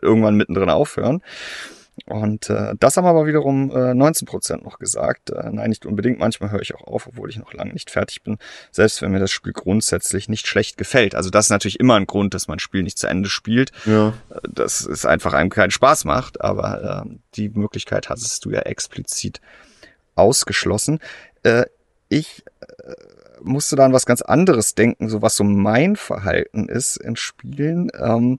irgendwann 0.00 0.36
mittendrin 0.36 0.70
aufhören. 0.70 1.22
Und 2.06 2.48
äh, 2.48 2.74
das 2.78 2.96
haben 2.96 3.06
aber 3.06 3.26
wiederum 3.26 3.70
äh, 3.70 3.94
19 3.94 4.26
Prozent 4.26 4.64
noch 4.64 4.78
gesagt. 4.78 5.30
Äh, 5.30 5.50
nein, 5.50 5.68
nicht 5.68 5.84
unbedingt. 5.84 6.18
Manchmal 6.18 6.50
höre 6.50 6.62
ich 6.62 6.74
auch 6.74 6.86
auf, 6.86 7.06
obwohl 7.06 7.28
ich 7.28 7.36
noch 7.36 7.52
lange 7.52 7.72
nicht 7.72 7.90
fertig 7.90 8.22
bin. 8.22 8.38
Selbst 8.70 9.02
wenn 9.02 9.12
mir 9.12 9.18
das 9.18 9.30
Spiel 9.30 9.52
grundsätzlich 9.52 10.28
nicht 10.28 10.46
schlecht 10.46 10.78
gefällt. 10.78 11.14
Also 11.14 11.30
das 11.30 11.46
ist 11.46 11.50
natürlich 11.50 11.80
immer 11.80 11.96
ein 11.96 12.06
Grund, 12.06 12.34
dass 12.34 12.48
man 12.48 12.56
ein 12.56 12.60
Spiel 12.60 12.82
nicht 12.82 12.98
zu 12.98 13.06
Ende 13.06 13.28
spielt. 13.28 13.72
Ja. 13.84 14.14
Äh, 14.30 14.40
dass 14.48 14.84
es 14.84 15.04
einfach 15.04 15.34
einem 15.34 15.50
keinen 15.50 15.70
Spaß 15.70 16.04
macht. 16.06 16.40
Aber 16.40 17.04
äh, 17.06 17.16
die 17.34 17.50
Möglichkeit 17.50 18.08
hattest 18.08 18.44
du 18.44 18.50
ja 18.50 18.60
explizit 18.60 19.40
ausgeschlossen. 20.14 20.98
Äh, 21.42 21.66
ich 22.08 22.42
äh, 22.60 22.94
musste 23.42 23.76
da 23.76 23.84
an 23.84 23.92
was 23.92 24.06
ganz 24.06 24.22
anderes 24.22 24.74
denken, 24.74 25.08
so 25.08 25.22
was 25.22 25.36
so 25.36 25.44
mein 25.44 25.96
Verhalten 25.96 26.68
ist 26.68 26.96
in 26.96 27.16
Spielen. 27.16 27.90
Ähm, 27.98 28.38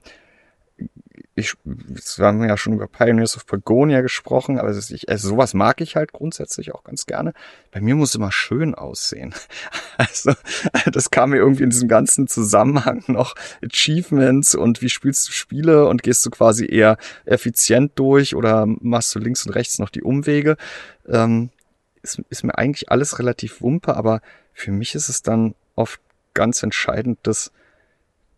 ich, 1.36 1.54
wir 1.64 2.26
haben 2.26 2.44
ja 2.44 2.56
schon 2.56 2.74
über 2.74 2.86
Pioneers 2.86 3.36
of 3.36 3.46
Pagonia 3.46 4.02
gesprochen, 4.02 4.58
aber 4.58 4.70
ich, 4.70 5.08
also 5.08 5.28
sowas 5.28 5.52
mag 5.52 5.80
ich 5.80 5.96
halt 5.96 6.12
grundsätzlich 6.12 6.72
auch 6.72 6.84
ganz 6.84 7.06
gerne. 7.06 7.32
Bei 7.72 7.80
mir 7.80 7.96
muss 7.96 8.14
immer 8.14 8.32
schön 8.32 8.74
aussehen. 8.74 9.34
Also, 9.96 10.32
das 10.92 11.12
kam 11.12 11.30
mir 11.30 11.36
irgendwie 11.36 11.62
in 11.62 11.70
diesem 11.70 11.86
ganzen 11.86 12.26
Zusammenhang 12.26 13.04
noch 13.06 13.36
Achievements 13.62 14.56
und 14.56 14.82
wie 14.82 14.88
spielst 14.88 15.28
du 15.28 15.32
Spiele 15.32 15.86
und 15.86 16.02
gehst 16.02 16.26
du 16.26 16.30
quasi 16.30 16.66
eher 16.66 16.96
effizient 17.26 17.92
durch 17.94 18.34
oder 18.34 18.66
machst 18.66 19.14
du 19.14 19.20
links 19.20 19.46
und 19.46 19.52
rechts 19.52 19.78
noch 19.78 19.90
die 19.90 20.02
Umwege. 20.02 20.56
Ähm, 21.08 21.50
ist, 22.02 22.20
ist 22.28 22.42
mir 22.42 22.58
eigentlich 22.58 22.90
alles 22.90 23.20
relativ 23.20 23.60
wumpe, 23.60 23.96
aber 23.96 24.20
für 24.52 24.72
mich 24.72 24.96
ist 24.96 25.08
es 25.08 25.22
dann 25.22 25.54
oft 25.76 26.00
ganz 26.34 26.64
entscheidend, 26.64 27.20
dass 27.22 27.52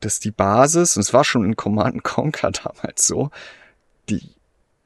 dass 0.00 0.20
die 0.20 0.30
Basis, 0.30 0.96
und 0.96 1.00
es 1.00 1.12
war 1.12 1.24
schon 1.24 1.44
in 1.44 1.56
Command 1.56 2.02
Conquer 2.02 2.50
damals 2.64 3.06
so, 3.06 3.30
die, 4.08 4.22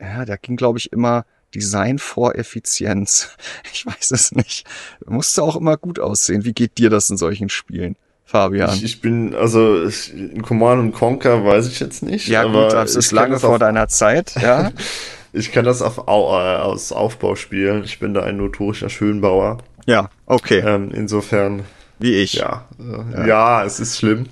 ja, 0.00 0.24
da 0.24 0.36
ging, 0.36 0.56
glaube 0.56 0.78
ich, 0.78 0.92
immer 0.92 1.24
Design 1.54 1.98
vor 1.98 2.36
Effizienz. 2.36 3.30
Ich 3.72 3.86
weiß 3.86 4.10
es 4.10 4.32
nicht. 4.32 4.66
Musste 5.06 5.42
auch 5.42 5.56
immer 5.56 5.76
gut 5.76 5.98
aussehen. 5.98 6.44
Wie 6.44 6.52
geht 6.52 6.78
dir 6.78 6.90
das 6.90 7.08
in 7.08 7.16
solchen 7.16 7.48
Spielen? 7.48 7.96
Fabian. 8.24 8.72
Ich, 8.74 8.84
ich 8.84 9.00
bin, 9.00 9.34
also 9.34 9.84
in 10.12 10.42
Command 10.42 10.94
Conquer 10.94 11.44
weiß 11.44 11.66
ich 11.66 11.80
jetzt 11.80 12.02
nicht. 12.02 12.28
Ja, 12.28 12.42
aber 12.42 12.64
gut, 12.64 12.72
das 12.74 12.94
ist 12.94 13.10
lange 13.10 13.40
vor 13.40 13.58
deiner 13.58 13.88
Zeit, 13.88 14.34
ja. 14.40 14.70
ich 15.32 15.50
kann 15.50 15.64
das 15.64 15.82
auf, 15.82 15.98
äh, 15.98 16.02
aus 16.10 16.92
Aufbau 16.92 17.34
spielen. 17.34 17.82
Ich 17.82 17.98
bin 17.98 18.14
da 18.14 18.22
ein 18.22 18.36
notorischer 18.36 18.88
Schönbauer. 18.88 19.58
Ja, 19.86 20.10
okay. 20.26 20.62
Ähm, 20.64 20.92
insofern. 20.94 21.64
Wie 21.98 22.14
ich. 22.14 22.34
Ja, 22.34 22.68
äh, 22.78 23.18
ja. 23.18 23.26
ja, 23.26 23.64
es 23.64 23.80
ist 23.80 23.98
schlimm. 23.98 24.26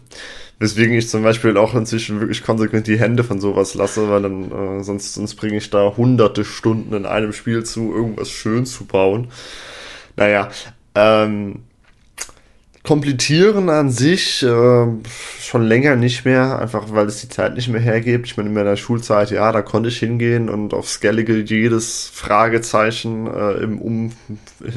Weswegen 0.58 0.96
ich 0.96 1.08
zum 1.08 1.22
Beispiel 1.22 1.56
auch 1.56 1.74
inzwischen 1.74 2.20
wirklich 2.20 2.42
konsequent 2.42 2.86
die 2.88 2.98
Hände 2.98 3.22
von 3.22 3.40
sowas 3.40 3.74
lasse, 3.74 4.10
weil 4.10 4.22
dann 4.22 4.50
äh, 4.50 4.82
sonst, 4.82 5.14
sonst 5.14 5.36
bringe 5.36 5.58
ich 5.58 5.70
da 5.70 5.96
hunderte 5.96 6.44
Stunden 6.44 6.94
in 6.94 7.06
einem 7.06 7.32
Spiel 7.32 7.64
zu, 7.64 7.92
irgendwas 7.94 8.30
schön 8.30 8.66
zu 8.66 8.84
bauen. 8.84 9.28
Naja, 10.16 10.50
ähm, 10.96 11.60
Komplettieren 12.88 13.68
an 13.68 13.90
sich 13.90 14.42
äh, 14.42 14.86
schon 15.40 15.62
länger 15.62 15.94
nicht 15.94 16.24
mehr, 16.24 16.58
einfach 16.58 16.86
weil 16.90 17.06
es 17.06 17.20
die 17.20 17.28
Zeit 17.28 17.54
nicht 17.54 17.68
mehr 17.68 17.82
hergibt. 17.82 18.24
Ich 18.24 18.38
meine, 18.38 18.48
in 18.48 18.54
meiner 18.54 18.78
Schulzeit, 18.78 19.30
ja, 19.30 19.52
da 19.52 19.60
konnte 19.60 19.90
ich 19.90 19.98
hingehen 19.98 20.48
und 20.48 20.72
auf 20.72 20.88
Skellige 20.88 21.36
jedes 21.36 22.08
Fragezeichen 22.08 23.26
äh, 23.26 23.62
im 23.62 23.78
um, 23.82 24.12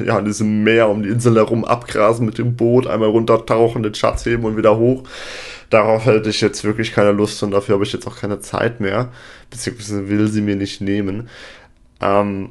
ja, 0.04 0.18
in 0.18 0.26
diesem 0.26 0.62
Meer 0.62 0.90
um 0.90 1.02
die 1.02 1.08
Insel 1.08 1.36
herum 1.36 1.64
abgrasen 1.64 2.26
mit 2.26 2.36
dem 2.36 2.54
Boot, 2.54 2.86
einmal 2.86 3.08
runtertauchen, 3.08 3.82
den 3.82 3.94
Schatz 3.94 4.26
heben 4.26 4.44
und 4.44 4.58
wieder 4.58 4.76
hoch. 4.76 5.04
Darauf 5.72 6.04
hätte 6.04 6.28
ich 6.28 6.42
jetzt 6.42 6.64
wirklich 6.64 6.92
keine 6.92 7.12
Lust 7.12 7.42
und 7.42 7.50
dafür 7.50 7.76
habe 7.76 7.84
ich 7.84 7.94
jetzt 7.94 8.06
auch 8.06 8.18
keine 8.18 8.40
Zeit 8.40 8.80
mehr, 8.80 9.10
beziehungsweise 9.48 10.10
will 10.10 10.28
sie 10.28 10.42
mir 10.42 10.54
nicht 10.54 10.82
nehmen. 10.82 11.30
Ähm, 12.02 12.50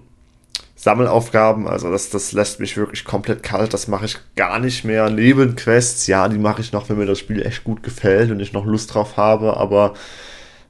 Sammelaufgaben, 0.76 1.67
also 1.67 1.91
das, 1.91 2.09
das 2.09 2.32
lässt 2.32 2.59
mich 2.59 2.78
wirklich 2.78 3.05
komplett 3.05 3.43
kalt, 3.43 3.76
das 3.76 3.88
mache 3.88 4.05
ich 4.05 4.17
gar 4.36 4.57
nicht 4.57 4.86
mehr. 4.86 5.11
Nebenquests, 5.11 6.07
ja, 6.07 6.28
die 6.30 6.39
mache 6.39 6.61
ich 6.61 6.72
noch, 6.72 6.89
wenn 6.89 6.97
mir 6.97 7.05
das 7.05 7.19
Spiel 7.19 7.45
echt 7.45 7.63
gut 7.63 7.84
gefällt 7.84 8.32
und 8.32 8.39
ich 8.39 8.53
noch 8.53 8.65
Lust 8.65 8.95
drauf 8.95 9.17
habe, 9.17 9.55
aber 9.55 9.93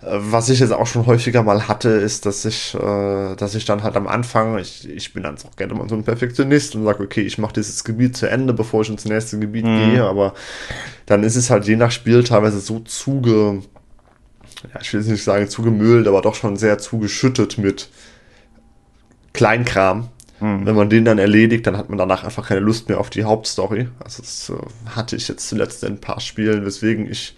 was 0.03 0.49
ich 0.49 0.59
jetzt 0.59 0.71
auch 0.73 0.87
schon 0.87 1.05
häufiger 1.05 1.43
mal 1.43 1.67
hatte, 1.67 1.89
ist, 1.89 2.25
dass 2.25 2.43
ich, 2.45 2.73
äh, 2.73 3.35
dass 3.35 3.53
ich 3.53 3.65
dann 3.65 3.83
halt 3.83 3.95
am 3.95 4.07
Anfang, 4.07 4.57
ich, 4.57 4.89
ich 4.89 5.13
bin 5.13 5.23
dann 5.23 5.35
auch 5.35 5.55
gerne 5.55 5.75
mal 5.75 5.87
so 5.87 5.95
ein 5.95 6.03
Perfektionist 6.03 6.75
und 6.75 6.85
sage, 6.85 7.03
okay, 7.03 7.21
ich 7.21 7.37
mache 7.37 7.53
dieses 7.53 7.83
Gebiet 7.83 8.17
zu 8.17 8.27
Ende, 8.27 8.53
bevor 8.53 8.81
ich 8.81 8.89
ins 8.89 9.05
nächste 9.05 9.37
Gebiet 9.37 9.65
mhm. 9.65 9.91
gehe, 9.91 10.03
aber 10.03 10.33
dann 11.05 11.23
ist 11.23 11.35
es 11.35 11.51
halt 11.51 11.65
je 11.65 11.75
nach 11.75 11.91
Spiel 11.91 12.23
teilweise 12.23 12.59
so 12.59 12.79
zuge, 12.79 13.61
ja, 14.73 14.81
ich 14.81 14.91
will 14.91 15.01
jetzt 15.01 15.09
nicht 15.09 15.23
sagen 15.23 15.47
zugemüllt, 15.47 16.07
aber 16.07 16.21
doch 16.21 16.35
schon 16.35 16.57
sehr 16.57 16.79
zugeschüttet 16.79 17.59
mit 17.59 17.89
Kleinkram. 19.33 20.09
Mhm. 20.39 20.65
Wenn 20.65 20.75
man 20.75 20.89
den 20.89 21.05
dann 21.05 21.19
erledigt, 21.19 21.67
dann 21.67 21.77
hat 21.77 21.89
man 21.89 21.99
danach 21.99 22.23
einfach 22.23 22.47
keine 22.47 22.61
Lust 22.61 22.89
mehr 22.89 22.99
auf 22.99 23.11
die 23.11 23.23
Hauptstory. 23.23 23.87
Also 24.03 24.23
das 24.23 24.49
äh, 24.49 24.95
hatte 24.95 25.15
ich 25.15 25.27
jetzt 25.27 25.47
zuletzt 25.47 25.83
in 25.83 25.93
ein 25.93 26.01
paar 26.01 26.19
Spielen, 26.19 26.65
weswegen 26.65 27.09
ich 27.09 27.35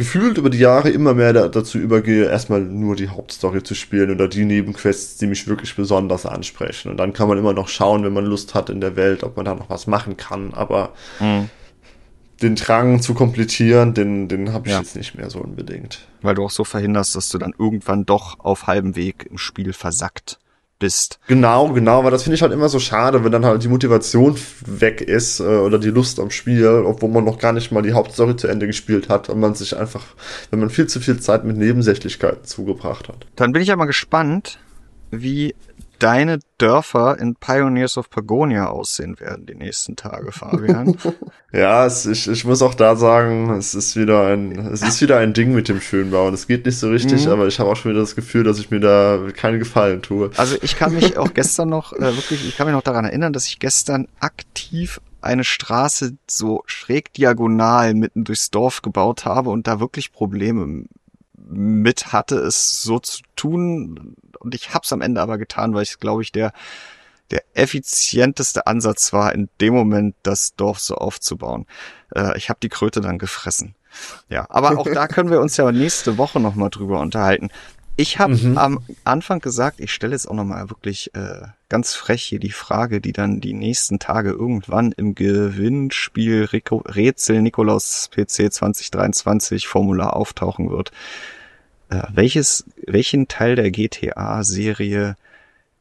gefühlt 0.00 0.38
über 0.38 0.48
die 0.48 0.58
Jahre 0.58 0.88
immer 0.88 1.12
mehr 1.12 1.34
da, 1.34 1.48
dazu 1.48 1.76
übergehe, 1.76 2.24
erstmal 2.24 2.62
nur 2.62 2.96
die 2.96 3.10
Hauptstory 3.10 3.62
zu 3.62 3.74
spielen 3.74 4.10
oder 4.10 4.28
die 4.28 4.46
Nebenquests, 4.46 5.18
die 5.18 5.26
mich 5.26 5.46
wirklich 5.46 5.76
besonders 5.76 6.24
ansprechen. 6.24 6.90
Und 6.90 6.96
dann 6.96 7.12
kann 7.12 7.28
man 7.28 7.36
immer 7.36 7.52
noch 7.52 7.68
schauen, 7.68 8.02
wenn 8.02 8.14
man 8.14 8.24
Lust 8.24 8.54
hat 8.54 8.70
in 8.70 8.80
der 8.80 8.96
Welt, 8.96 9.22
ob 9.24 9.36
man 9.36 9.44
da 9.44 9.54
noch 9.54 9.68
was 9.68 9.86
machen 9.86 10.16
kann. 10.16 10.54
Aber 10.54 10.94
mhm. 11.20 11.50
den 12.40 12.54
Drang 12.54 13.02
zu 13.02 13.12
komplettieren, 13.12 13.92
den, 13.92 14.26
den 14.28 14.54
habe 14.54 14.68
ich 14.68 14.72
ja. 14.72 14.80
jetzt 14.80 14.96
nicht 14.96 15.16
mehr 15.16 15.28
so 15.28 15.38
unbedingt. 15.40 16.08
Weil 16.22 16.34
du 16.34 16.46
auch 16.46 16.50
so 16.50 16.64
verhinderst, 16.64 17.14
dass 17.14 17.28
du 17.28 17.36
dann 17.36 17.52
irgendwann 17.58 18.06
doch 18.06 18.40
auf 18.40 18.68
halbem 18.68 18.96
Weg 18.96 19.26
im 19.30 19.36
Spiel 19.36 19.74
versackt 19.74 20.38
bist. 20.80 21.20
Genau, 21.28 21.72
genau, 21.72 22.02
weil 22.02 22.10
das 22.10 22.24
finde 22.24 22.34
ich 22.34 22.42
halt 22.42 22.52
immer 22.52 22.68
so 22.68 22.80
schade, 22.80 23.22
wenn 23.22 23.30
dann 23.30 23.44
halt 23.44 23.62
die 23.62 23.68
Motivation 23.68 24.36
weg 24.66 25.00
ist 25.00 25.38
äh, 25.38 25.44
oder 25.44 25.78
die 25.78 25.90
Lust 25.90 26.18
am 26.18 26.30
Spiel, 26.30 26.66
obwohl 26.66 27.10
man 27.10 27.24
noch 27.24 27.38
gar 27.38 27.52
nicht 27.52 27.70
mal 27.70 27.82
die 27.82 27.92
Hauptstory 27.92 28.34
zu 28.34 28.48
Ende 28.48 28.66
gespielt 28.66 29.08
hat 29.08 29.28
und 29.28 29.38
man 29.38 29.54
sich 29.54 29.76
einfach, 29.76 30.04
wenn 30.50 30.58
man 30.58 30.70
viel 30.70 30.88
zu 30.88 30.98
viel 30.98 31.20
Zeit 31.20 31.44
mit 31.44 31.56
Nebensächlichkeiten 31.56 32.44
zugebracht 32.44 33.08
hat. 33.08 33.26
Dann 33.36 33.52
bin 33.52 33.62
ich 33.62 33.68
ja 33.68 33.76
mal 33.76 33.84
gespannt, 33.84 34.58
wie 35.12 35.54
deine 36.00 36.40
Dörfer 36.58 37.18
in 37.18 37.36
Pioneers 37.36 37.96
of 37.96 38.10
Pagonia 38.10 38.68
aussehen 38.68 39.20
werden 39.20 39.46
die 39.46 39.54
nächsten 39.54 39.96
Tage, 39.96 40.32
Fabian. 40.32 40.96
ja, 41.52 41.86
es, 41.86 42.06
ich, 42.06 42.28
ich 42.28 42.44
muss 42.44 42.62
auch 42.62 42.74
da 42.74 42.96
sagen, 42.96 43.50
es 43.50 43.74
ist 43.74 43.96
wieder 43.96 44.26
ein, 44.26 44.58
es 44.58 44.82
ist 44.82 45.00
wieder 45.00 45.18
ein 45.18 45.32
Ding 45.32 45.54
mit 45.54 45.68
dem 45.68 45.80
Schönbauen. 45.80 46.34
Es 46.34 46.46
geht 46.46 46.66
nicht 46.66 46.78
so 46.78 46.90
richtig, 46.90 47.26
mhm. 47.26 47.32
aber 47.32 47.46
ich 47.46 47.60
habe 47.60 47.70
auch 47.70 47.76
schon 47.76 47.92
wieder 47.92 48.00
das 48.00 48.16
Gefühl, 48.16 48.44
dass 48.44 48.58
ich 48.58 48.70
mir 48.70 48.80
da 48.80 49.28
keinen 49.34 49.58
Gefallen 49.58 50.02
tue. 50.02 50.30
Also 50.36 50.56
ich 50.62 50.76
kann 50.76 50.94
mich 50.94 51.16
auch 51.16 51.32
gestern 51.34 51.68
noch, 51.68 51.92
äh, 51.92 52.16
wirklich, 52.16 52.46
ich 52.48 52.56
kann 52.56 52.66
mich 52.66 52.74
noch 52.74 52.82
daran 52.82 53.04
erinnern, 53.04 53.32
dass 53.32 53.46
ich 53.46 53.58
gestern 53.58 54.08
aktiv 54.18 55.00
eine 55.22 55.44
Straße 55.44 56.16
so 56.28 56.62
schräg 56.66 57.12
diagonal 57.12 57.94
mitten 57.94 58.24
durchs 58.24 58.50
Dorf 58.50 58.82
gebaut 58.82 59.24
habe 59.24 59.50
und 59.50 59.66
da 59.66 59.80
wirklich 59.80 60.12
Probleme 60.12 60.84
mit 61.50 62.12
hatte, 62.12 62.36
es 62.36 62.82
so 62.82 62.98
zu 62.98 63.22
tun. 63.36 64.14
Und 64.38 64.54
ich 64.54 64.72
hab's 64.72 64.92
am 64.92 65.00
Ende 65.00 65.20
aber 65.20 65.38
getan, 65.38 65.74
weil 65.74 65.82
ich, 65.82 65.98
glaube 65.98 66.22
ich, 66.22 66.32
der, 66.32 66.52
der 67.30 67.42
effizienteste 67.54 68.66
Ansatz 68.66 69.12
war, 69.12 69.32
in 69.34 69.48
dem 69.60 69.74
Moment 69.74 70.14
das 70.22 70.54
Dorf 70.54 70.78
so 70.78 70.96
aufzubauen. 70.96 71.66
Äh, 72.14 72.36
ich 72.38 72.48
habe 72.48 72.60
die 72.62 72.68
Kröte 72.68 73.00
dann 73.00 73.18
gefressen. 73.18 73.74
Ja, 74.28 74.46
aber 74.48 74.78
auch 74.78 74.86
da 74.92 75.08
können 75.08 75.30
wir 75.30 75.40
uns 75.40 75.56
ja 75.56 75.70
nächste 75.72 76.16
Woche 76.16 76.38
nochmal 76.38 76.70
drüber 76.70 77.00
unterhalten. 77.00 77.50
Ich 77.96 78.18
habe 78.18 78.34
mhm. 78.34 78.56
am 78.56 78.78
Anfang 79.04 79.40
gesagt, 79.40 79.78
ich 79.78 79.92
stelle 79.92 80.12
jetzt 80.12 80.26
auch 80.26 80.34
nochmal 80.34 80.70
wirklich 80.70 81.14
äh, 81.14 81.42
ganz 81.68 81.94
frech 81.94 82.22
hier 82.22 82.38
die 82.38 82.52
Frage, 82.52 83.00
die 83.00 83.12
dann 83.12 83.40
die 83.40 83.52
nächsten 83.52 83.98
Tage 83.98 84.30
irgendwann 84.30 84.92
im 84.92 85.14
Gewinnspiel 85.14 86.48
Rätsel 86.50 87.42
Nikolaus 87.42 88.08
PC 88.10 88.52
2023 88.52 89.66
Formular 89.66 90.16
auftauchen 90.16 90.70
wird 90.70 90.92
äh, 91.90 92.02
welches, 92.12 92.64
welchen 92.86 93.28
Teil 93.28 93.56
der 93.56 93.70
GTA-Serie 93.70 95.16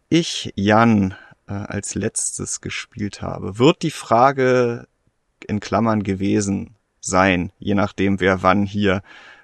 ich, 0.10 0.52
Jan, 0.56 1.16
äh, 1.48 1.54
als 1.54 1.96
letztes 1.96 2.62
gespielt 2.62 3.22
habe, 3.22 3.60
wird 3.60 3.84
die 3.84 3.92
Frage 3.92 4.88
in 5.48 5.60
Klammern 5.60 6.04
gewesen 6.04 6.76
sein, 7.00 7.52
je 7.60 7.76
nachdem, 7.76 8.20
wer 8.20 8.44
wann 8.44 8.66
hier 8.66 9.02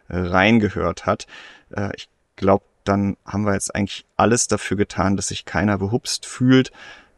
äh, 0.08 0.18
reingehört 0.18 1.06
hat. 1.06 1.28
Äh, 1.72 1.92
ich 1.96 2.10
glaube, 2.36 2.66
dann 2.84 3.18
haben 3.26 3.46
wir 3.46 3.54
jetzt 3.54 3.74
eigentlich 3.74 4.06
alles 4.18 4.48
dafür 4.48 4.78
getan, 4.78 5.16
dass 5.16 5.28
sich 5.28 5.46
keiner 5.46 5.78
behupst 5.78 6.26
fühlt. 6.26 6.72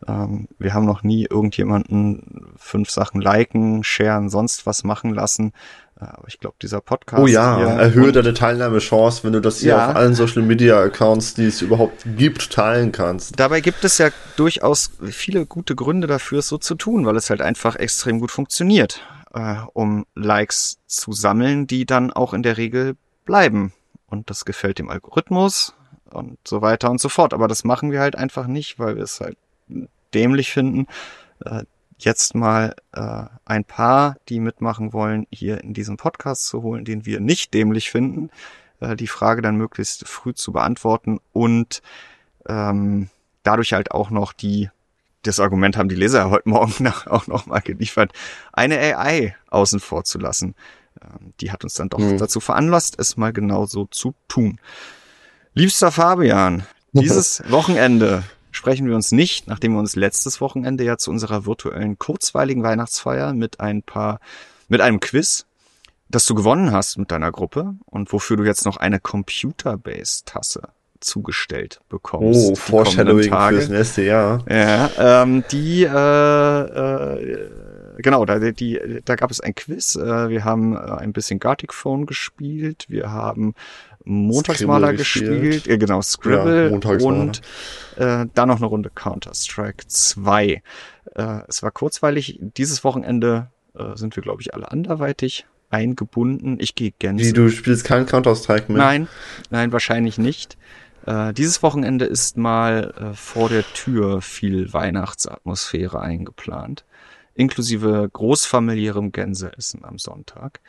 Ähm, 0.08 0.48
wir 0.60 0.74
haben 0.74 0.86
noch 0.86 1.04
nie 1.04 1.26
irgendjemanden 1.30 2.54
fünf 2.58 2.90
Sachen 2.90 3.22
liken, 3.22 3.84
sharen, 3.84 4.30
sonst 4.30 4.66
was 4.66 4.84
machen 4.84 5.14
lassen. 5.14 5.54
Aber 6.00 6.28
ich 6.28 6.40
glaube, 6.40 6.56
dieser 6.62 6.80
Podcast. 6.80 7.24
Oh 7.24 7.28
ja, 7.28 7.60
erhöhe 7.60 8.12
deine 8.12 8.34
Teilnahmechance, 8.34 9.24
wenn 9.24 9.34
du 9.34 9.42
das 9.42 9.60
hier 9.60 9.70
ja. 9.70 9.90
auf 9.90 9.96
allen 9.96 10.14
Social 10.14 10.44
Media 10.44 10.80
Accounts, 10.80 11.34
die 11.34 11.46
es 11.46 11.62
überhaupt 11.62 12.06
gibt, 12.18 12.52
teilen 12.52 12.92
kannst. 12.92 13.40
Dabei 13.40 13.62
gibt 13.62 13.84
es 13.84 13.98
ja 13.98 14.10
durchaus 14.36 14.92
viele 15.10 15.48
gute 15.48 15.76
Gründe 15.76 16.06
dafür, 16.06 16.40
es 16.40 16.50
so 16.50 16.60
zu 16.60 16.76
tun, 16.76 17.06
weil 17.06 17.16
es 17.16 17.32
halt 17.32 17.42
einfach 17.42 17.76
extrem 17.76 18.20
gut 18.20 18.30
funktioniert, 18.30 19.02
äh, 19.34 19.56
um 19.74 20.06
Likes 20.14 20.78
zu 20.86 21.14
sammeln, 21.14 21.66
die 21.66 21.86
dann 21.88 22.14
auch 22.14 22.34
in 22.34 22.44
der 22.44 22.58
Regel 22.58 22.96
bleiben. 23.26 23.74
Und 24.08 24.30
das 24.30 24.46
gefällt 24.46 24.78
dem 24.78 24.90
Algorithmus 24.90 25.74
und 26.12 26.38
so 26.48 26.62
weiter 26.62 26.92
und 26.92 27.02
so 27.02 27.10
fort. 27.10 27.34
Aber 27.34 27.48
das 27.48 27.64
machen 27.64 27.92
wir 27.92 28.02
halt 28.02 28.16
einfach 28.16 28.46
nicht, 28.46 28.78
weil 28.78 28.98
wir 28.98 29.04
es 29.04 29.20
halt 29.20 29.38
dämlich 30.14 30.52
finden, 30.52 30.86
äh, 31.44 31.64
jetzt 31.98 32.36
mal 32.36 32.76
äh, 32.94 33.26
ein 33.46 33.64
paar, 33.64 34.18
die 34.30 34.40
mitmachen 34.40 34.94
wollen, 34.94 35.26
hier 35.32 35.64
in 35.64 35.74
diesem 35.74 35.98
Podcast 35.98 36.48
zu 36.48 36.62
holen, 36.62 36.86
den 36.86 37.06
wir 37.06 37.20
nicht 37.20 37.54
dämlich 37.54 37.90
finden, 37.90 38.30
äh, 38.80 38.96
die 38.96 39.08
Frage 39.08 39.42
dann 39.42 39.58
möglichst 39.58 40.08
früh 40.08 40.34
zu 40.34 40.52
beantworten 40.52 41.20
und 41.34 41.82
ähm, 42.48 43.10
dadurch 43.44 43.74
halt 43.74 43.92
auch 43.92 44.10
noch 44.10 44.34
die, 44.34 44.70
das 45.24 45.40
Argument 45.40 45.78
haben 45.78 45.90
die 45.90 45.96
Leser 45.96 46.30
heute 46.30 46.50
Morgen 46.50 46.74
nach, 46.84 47.08
auch 47.08 47.28
noch 47.28 47.48
mal 47.48 47.62
geliefert, 47.62 48.14
eine 48.54 48.78
AI 48.78 49.36
außen 49.50 49.80
vor 49.80 50.04
zu 50.04 50.20
lassen. 50.20 50.56
Ähm, 51.02 51.34
die 51.42 51.52
hat 51.52 51.64
uns 51.64 51.74
dann 51.74 51.90
doch 51.90 52.00
mhm. 52.00 52.18
dazu 52.18 52.40
veranlasst, 52.40 53.00
es 53.00 53.18
mal 53.18 53.34
genauso 53.34 53.86
zu 53.86 54.14
tun. 54.28 54.60
Liebster 55.54 55.92
Fabian, 55.92 56.64
dieses 56.92 57.42
Wochenende 57.50 58.24
sprechen 58.58 58.88
wir 58.88 58.96
uns 58.96 59.12
nicht, 59.12 59.48
nachdem 59.48 59.74
wir 59.74 59.80
uns 59.80 59.96
letztes 59.96 60.42
Wochenende 60.42 60.84
ja 60.84 60.98
zu 60.98 61.12
unserer 61.12 61.46
virtuellen 61.46 61.98
kurzweiligen 61.98 62.64
Weihnachtsfeier 62.64 63.34
mit 63.34 63.60
ein 63.60 63.84
paar, 63.84 64.20
mit 64.68 64.82
einem 64.82 65.00
Quiz, 65.00 65.46
das 66.10 66.26
du 66.26 66.36
gewonnen 66.36 66.72
hast 66.72 66.98
mit 66.98 67.12
deiner 67.12 67.32
Gruppe 67.32 67.76
und 67.86 68.12
wofür 68.12 68.36
du 68.36 68.44
jetzt 68.44 68.66
noch 68.66 68.78
eine 68.78 69.00
Computer-Based-Tasse 69.00 70.70
zugestellt 71.00 71.80
bekommst. 71.90 72.50
Oh, 72.50 72.56
Foreshadowing 72.56 73.32
fürs 73.32 73.70
nächste 73.70 74.02
Jahr. 74.04 74.44
Ja, 74.50 74.90
ähm, 74.98 75.44
die, 75.52 75.84
äh, 75.84 76.62
äh, 76.62 77.52
genau, 78.00 78.26
da, 78.26 78.40
die, 78.40 79.02
da 79.06 79.16
gab 79.16 79.30
es 79.30 79.40
ein 79.40 79.54
Quiz. 79.54 79.96
Äh, 79.96 80.30
wir 80.30 80.44
haben 80.44 80.76
äh, 80.76 80.80
ein 80.80 81.14
bisschen 81.14 81.40
Gartic 81.40 81.74
Phone 81.74 82.08
gespielt. 82.08 82.86
Wir 82.88 83.12
haben 83.12 83.54
Montagsmaler 84.08 84.94
gespielt. 84.94 85.68
Äh, 85.68 85.78
genau, 85.78 86.02
Scribble 86.02 86.80
ja, 86.82 87.06
und 87.06 87.42
äh, 87.98 88.26
dann 88.34 88.48
noch 88.50 88.58
eine 88.58 88.66
Runde 88.66 88.90
Counter-Strike 88.94 89.88
2. 89.88 90.62
Äh, 91.16 91.40
es 91.48 91.62
war 91.64 91.72
kurzweilig. 91.72 92.40
Dieses 92.42 92.84
Wochenende 92.84 93.52
äh, 93.76 93.96
sind 93.96 94.16
wir, 94.16 94.24
glaube 94.24 94.42
ich, 94.42 94.54
alle 94.54 94.72
anderweitig 94.72 95.46
eingebunden. 95.70 96.58
Ich 96.60 96.76
gehe 96.76 96.92
gerne. 96.98 97.20
Wie, 97.20 97.34
du 97.34 97.50
spielst 97.50 97.86
keinen 97.86 98.06
Counter-Strike 98.06 98.72
mehr? 98.72 98.82
Nein, 98.82 99.08
nein, 99.50 99.72
wahrscheinlich 99.72 100.18
nicht. 100.18 100.58
Äh, 101.06 101.34
dieses 101.34 101.64
Wochenende 101.64 102.06
ist 102.06 102.38
mal 102.38 102.94
äh, 102.98 103.14
vor 103.16 103.50
der 103.50 103.64
Tür 103.74 104.22
viel 104.22 104.74
Weihnachtsatmosphäre 104.74 106.00
eingeplant, 106.00 106.86
inklusive 107.34 108.10
großfamiliärem 108.12 109.12
Gänseessen 109.12 109.84
am 109.86 109.98
Sonntag. 109.98 110.60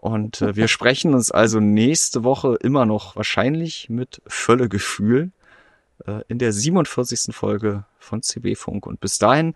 Und 0.00 0.42
äh, 0.42 0.54
wir 0.54 0.68
sprechen 0.68 1.12
uns 1.12 1.32
also 1.32 1.58
nächste 1.58 2.22
Woche 2.22 2.56
immer 2.60 2.86
noch 2.86 3.16
wahrscheinlich 3.16 3.90
mit 3.90 4.22
Völlegefühl 4.28 5.32
äh, 6.06 6.22
in 6.28 6.38
der 6.38 6.52
47. 6.52 7.34
Folge 7.34 7.84
von 7.98 8.22
CB 8.22 8.54
Funk. 8.54 8.86
Und 8.86 9.00
bis 9.00 9.18
dahin, 9.18 9.54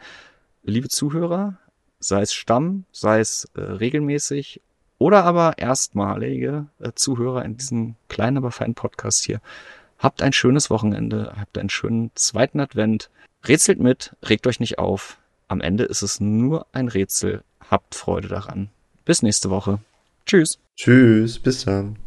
liebe 0.64 0.88
Zuhörer, 0.88 1.58
sei 2.00 2.22
es 2.22 2.34
Stamm, 2.34 2.86
sei 2.90 3.20
es 3.20 3.48
äh, 3.54 3.60
regelmäßig 3.60 4.60
oder 4.98 5.22
aber 5.22 5.58
erstmalige 5.58 6.66
äh, 6.80 6.90
Zuhörer 6.92 7.44
in 7.44 7.56
diesem 7.56 7.94
kleinen, 8.08 8.38
aber 8.38 8.50
feinen 8.50 8.74
Podcast 8.74 9.24
hier. 9.24 9.40
Habt 9.98 10.22
ein 10.22 10.32
schönes 10.32 10.70
Wochenende, 10.70 11.34
habt 11.38 11.56
einen 11.56 11.70
schönen 11.70 12.10
zweiten 12.16 12.58
Advent. 12.58 13.10
Rätselt 13.46 13.78
mit, 13.78 14.16
regt 14.24 14.48
euch 14.48 14.58
nicht 14.58 14.80
auf. 14.80 15.18
Am 15.46 15.60
Ende 15.60 15.84
ist 15.84 16.02
es 16.02 16.18
nur 16.18 16.66
ein 16.72 16.88
Rätsel. 16.88 17.44
Habt 17.70 17.94
Freude 17.94 18.26
daran. 18.26 18.70
Bis 19.04 19.22
nächste 19.22 19.48
Woche. 19.48 19.78
Tschüss. 20.26 20.58
Tschüss, 20.76 21.38
bis 21.38 21.64
dann. 21.64 21.98